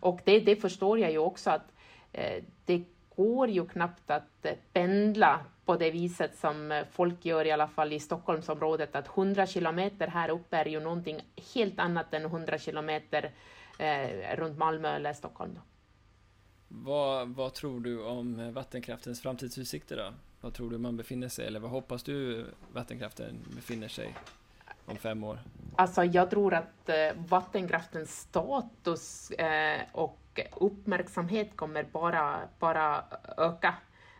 Och 0.00 0.20
det, 0.24 0.40
det 0.40 0.56
förstår 0.56 0.98
jag 0.98 1.10
ju 1.10 1.18
också 1.18 1.50
att 1.50 1.72
eh, 2.12 2.42
det 2.64 2.84
går 3.16 3.48
ju 3.48 3.66
knappt 3.66 4.10
att 4.10 4.46
eh, 4.46 4.52
pendla 4.72 5.40
på 5.64 5.76
det 5.76 5.90
viset 5.90 6.36
som 6.36 6.72
eh, 6.72 6.84
folk 6.92 7.24
gör 7.24 7.44
i 7.44 7.52
alla 7.52 7.68
fall 7.68 7.92
i 7.92 8.00
Stockholmsområdet, 8.00 8.96
att 8.96 9.08
100 9.16 9.46
kilometer 9.46 10.06
här 10.06 10.30
uppe 10.30 10.56
är 10.56 10.64
ju 10.64 10.80
någonting 10.80 11.20
helt 11.54 11.78
annat 11.78 12.14
än 12.14 12.24
100 12.24 12.58
kilometer 12.58 13.30
eh, 13.78 14.36
runt 14.36 14.58
Malmö 14.58 14.96
eller 14.96 15.12
Stockholm. 15.12 15.54
Då. 15.54 15.60
Vad, 16.68 17.28
vad 17.28 17.54
tror 17.54 17.80
du 17.80 18.02
om 18.02 18.52
vattenkraftens 18.52 19.20
framtidsutsikter 19.20 19.96
då? 19.96 20.12
Vad 20.40 20.54
tror 20.54 20.70
du 20.70 20.78
man 20.78 20.96
befinner 20.96 21.28
sig, 21.28 21.46
eller 21.46 21.60
vad 21.60 21.70
hoppas 21.70 22.02
du 22.02 22.46
vattenkraften 22.72 23.38
befinner 23.54 23.88
sig 23.88 24.16
om 24.86 24.96
fem 24.96 25.24
år? 25.24 25.38
Alltså 25.76 26.04
jag 26.04 26.30
tror 26.30 26.54
att 26.54 26.88
eh, 26.88 27.12
vattenkraftens 27.28 28.20
status 28.20 29.30
eh, 29.30 29.80
och 29.92 30.40
uppmärksamhet 30.52 31.56
kommer 31.56 31.84
bara, 31.92 32.40
bara 32.58 33.04
öka. 33.36 33.74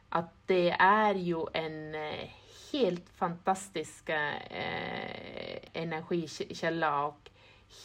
att 0.09 0.35
det 0.47 0.71
är 0.71 1.15
ju 1.15 1.47
en 1.53 1.95
eh, 1.95 2.31
helt 2.73 3.09
fantastisk 3.09 4.11
energikälla 5.73 7.05
och 7.05 7.31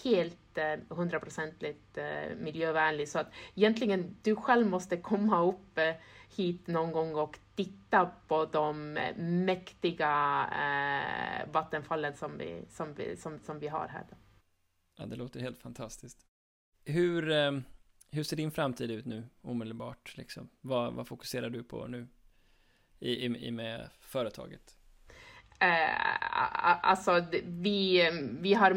helt 0.03 0.57
eh, 0.57 0.79
hundraprocentigt 0.89 1.97
eh, 1.97 2.35
miljövänlig. 2.37 3.09
Så 3.09 3.19
att 3.19 3.33
egentligen 3.55 4.15
du 4.21 4.35
själv 4.35 4.67
måste 4.67 4.97
komma 4.97 5.43
upp 5.43 5.77
eh, 5.77 5.93
hit 6.35 6.67
någon 6.67 6.91
gång 6.91 7.15
och 7.15 7.39
titta 7.55 8.11
på 8.27 8.45
de 8.45 8.93
mäktiga 9.17 10.43
eh, 10.51 11.51
vattenfallen 11.51 12.15
som 12.15 12.37
vi, 12.37 12.65
som, 12.69 12.93
vi, 12.93 13.17
som, 13.17 13.39
som 13.39 13.59
vi 13.59 13.67
har 13.67 13.87
här. 13.87 14.05
Ja, 14.97 15.05
det 15.05 15.15
låter 15.15 15.39
helt 15.39 15.61
fantastiskt. 15.61 16.25
Hur, 16.85 17.31
eh, 17.31 17.51
hur 18.11 18.23
ser 18.23 18.37
din 18.37 18.51
framtid 18.51 18.91
ut 18.91 19.05
nu 19.05 19.29
omedelbart? 19.41 20.17
Liksom? 20.17 20.49
Vad, 20.61 20.93
vad 20.93 21.07
fokuserar 21.07 21.49
du 21.49 21.63
på 21.63 21.87
nu 21.87 22.07
i, 22.99 23.11
i, 23.11 23.47
i 23.47 23.51
med 23.51 23.89
företaget? 23.99 24.80
Eh, 25.61 26.81
alltså, 26.81 27.23
vi, 27.43 28.09
vi 28.41 28.53
har 28.53 28.73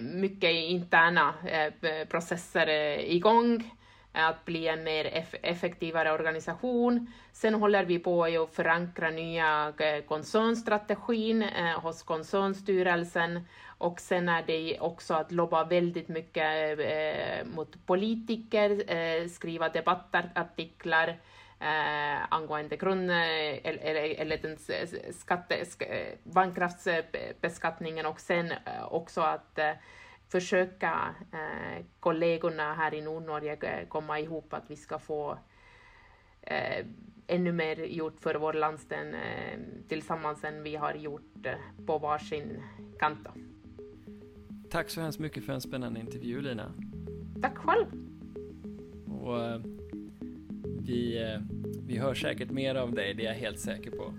mycket 0.00 0.50
interna 0.50 1.34
eh, 1.46 2.06
processer 2.08 2.66
eh, 2.68 3.14
igång 3.14 3.78
eh, 4.12 4.26
att 4.26 4.44
bli 4.44 4.68
en 4.68 4.84
mer 4.84 5.26
effektivare 5.42 6.12
organisation. 6.12 7.12
Sen 7.32 7.54
håller 7.54 7.84
vi 7.84 7.98
på 7.98 8.24
att 8.24 8.54
förankra 8.54 9.10
nya 9.10 9.72
koncernstrategin 10.08 11.44
hos 11.82 12.02
koncernstyrelsen 12.02 13.40
och 13.78 14.00
sen 14.00 14.28
är 14.28 14.42
det 14.46 14.80
också 14.80 15.14
att 15.14 15.32
lobba 15.32 15.64
väldigt 15.64 16.08
mycket 16.08 16.78
mot 17.54 17.86
politiker, 17.86 19.28
skriva 19.28 19.68
debattartiklar 19.68 21.16
eh, 21.62 22.26
angående 22.30 22.76
grund 22.76 23.10
eller, 23.10 24.20
eller 24.20 24.38
den 24.38 24.56
skatte, 25.12 25.66
bankraftsbeskattningen 26.24 28.06
och 28.06 28.20
sen 28.20 28.52
också 28.90 29.20
att 29.20 29.58
försöka 30.32 31.14
eh, 31.32 31.84
kollegorna 32.00 32.74
här 32.74 32.94
i 32.94 33.00
Nordnorge 33.00 33.56
eh, 33.60 33.88
komma 33.88 34.20
ihop 34.20 34.52
att 34.52 34.64
vi 34.70 34.76
ska 34.76 34.98
få 34.98 35.38
eh, 36.42 36.86
ännu 37.26 37.52
mer 37.52 37.76
gjort 37.76 38.20
för 38.20 38.34
vår 38.34 38.52
landsdel 38.52 39.14
eh, 39.14 39.58
tillsammans 39.88 40.44
än 40.44 40.62
vi 40.62 40.76
har 40.76 40.94
gjort 40.94 41.46
eh, 41.46 41.86
på 41.86 41.98
varsin 41.98 42.62
kant. 42.98 43.28
Tack 44.70 44.90
så 44.90 45.00
hemskt 45.00 45.18
mycket 45.18 45.44
för 45.44 45.52
en 45.52 45.60
spännande 45.60 46.00
intervju 46.00 46.40
Lina. 46.40 46.72
Tack 47.42 47.58
själv. 47.58 47.86
Och, 49.20 49.40
eh, 49.40 49.60
vi, 50.86 51.22
eh, 51.22 51.40
vi 51.86 51.98
hör 51.98 52.14
säkert 52.14 52.50
mer 52.50 52.74
av 52.74 52.94
dig, 52.94 53.14
det 53.14 53.22
är 53.22 53.26
jag 53.26 53.34
helt 53.34 53.58
säker 53.58 53.90
på. 53.90 54.14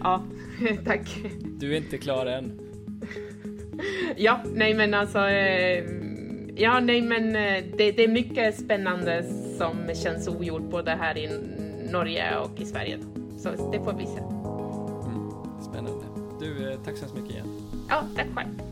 Ja, 0.00 0.24
tack. 0.84 1.18
Du 1.44 1.72
är 1.72 1.76
inte 1.76 1.98
klar 1.98 2.26
än. 2.26 2.60
ja, 4.16 4.40
nej 4.54 4.74
men 4.74 4.94
alltså, 4.94 5.18
eh, 5.18 5.84
ja, 6.56 6.80
nej 6.80 7.02
men 7.02 7.36
eh, 7.36 7.64
det, 7.76 7.92
det, 7.92 8.04
är 8.04 8.08
mycket 8.08 8.58
spännande 8.58 9.24
som 9.58 9.94
känns 9.94 10.28
ogjort 10.28 10.70
både 10.70 10.90
här 10.90 11.18
i 11.18 11.30
Norge 11.92 12.38
och 12.38 12.60
i 12.60 12.64
Sverige. 12.64 12.98
Så 13.38 13.70
det 13.72 13.78
får 13.78 13.92
vi 13.92 14.06
se. 14.06 14.18
Mm, 14.18 15.30
spännande. 15.62 16.04
Du, 16.40 16.78
tack 16.84 16.96
så 16.96 17.00
hemskt 17.00 17.16
mycket 17.16 17.30
igen. 17.30 17.46
Ja, 17.88 18.04
tack 18.16 18.26
själv. 18.34 18.67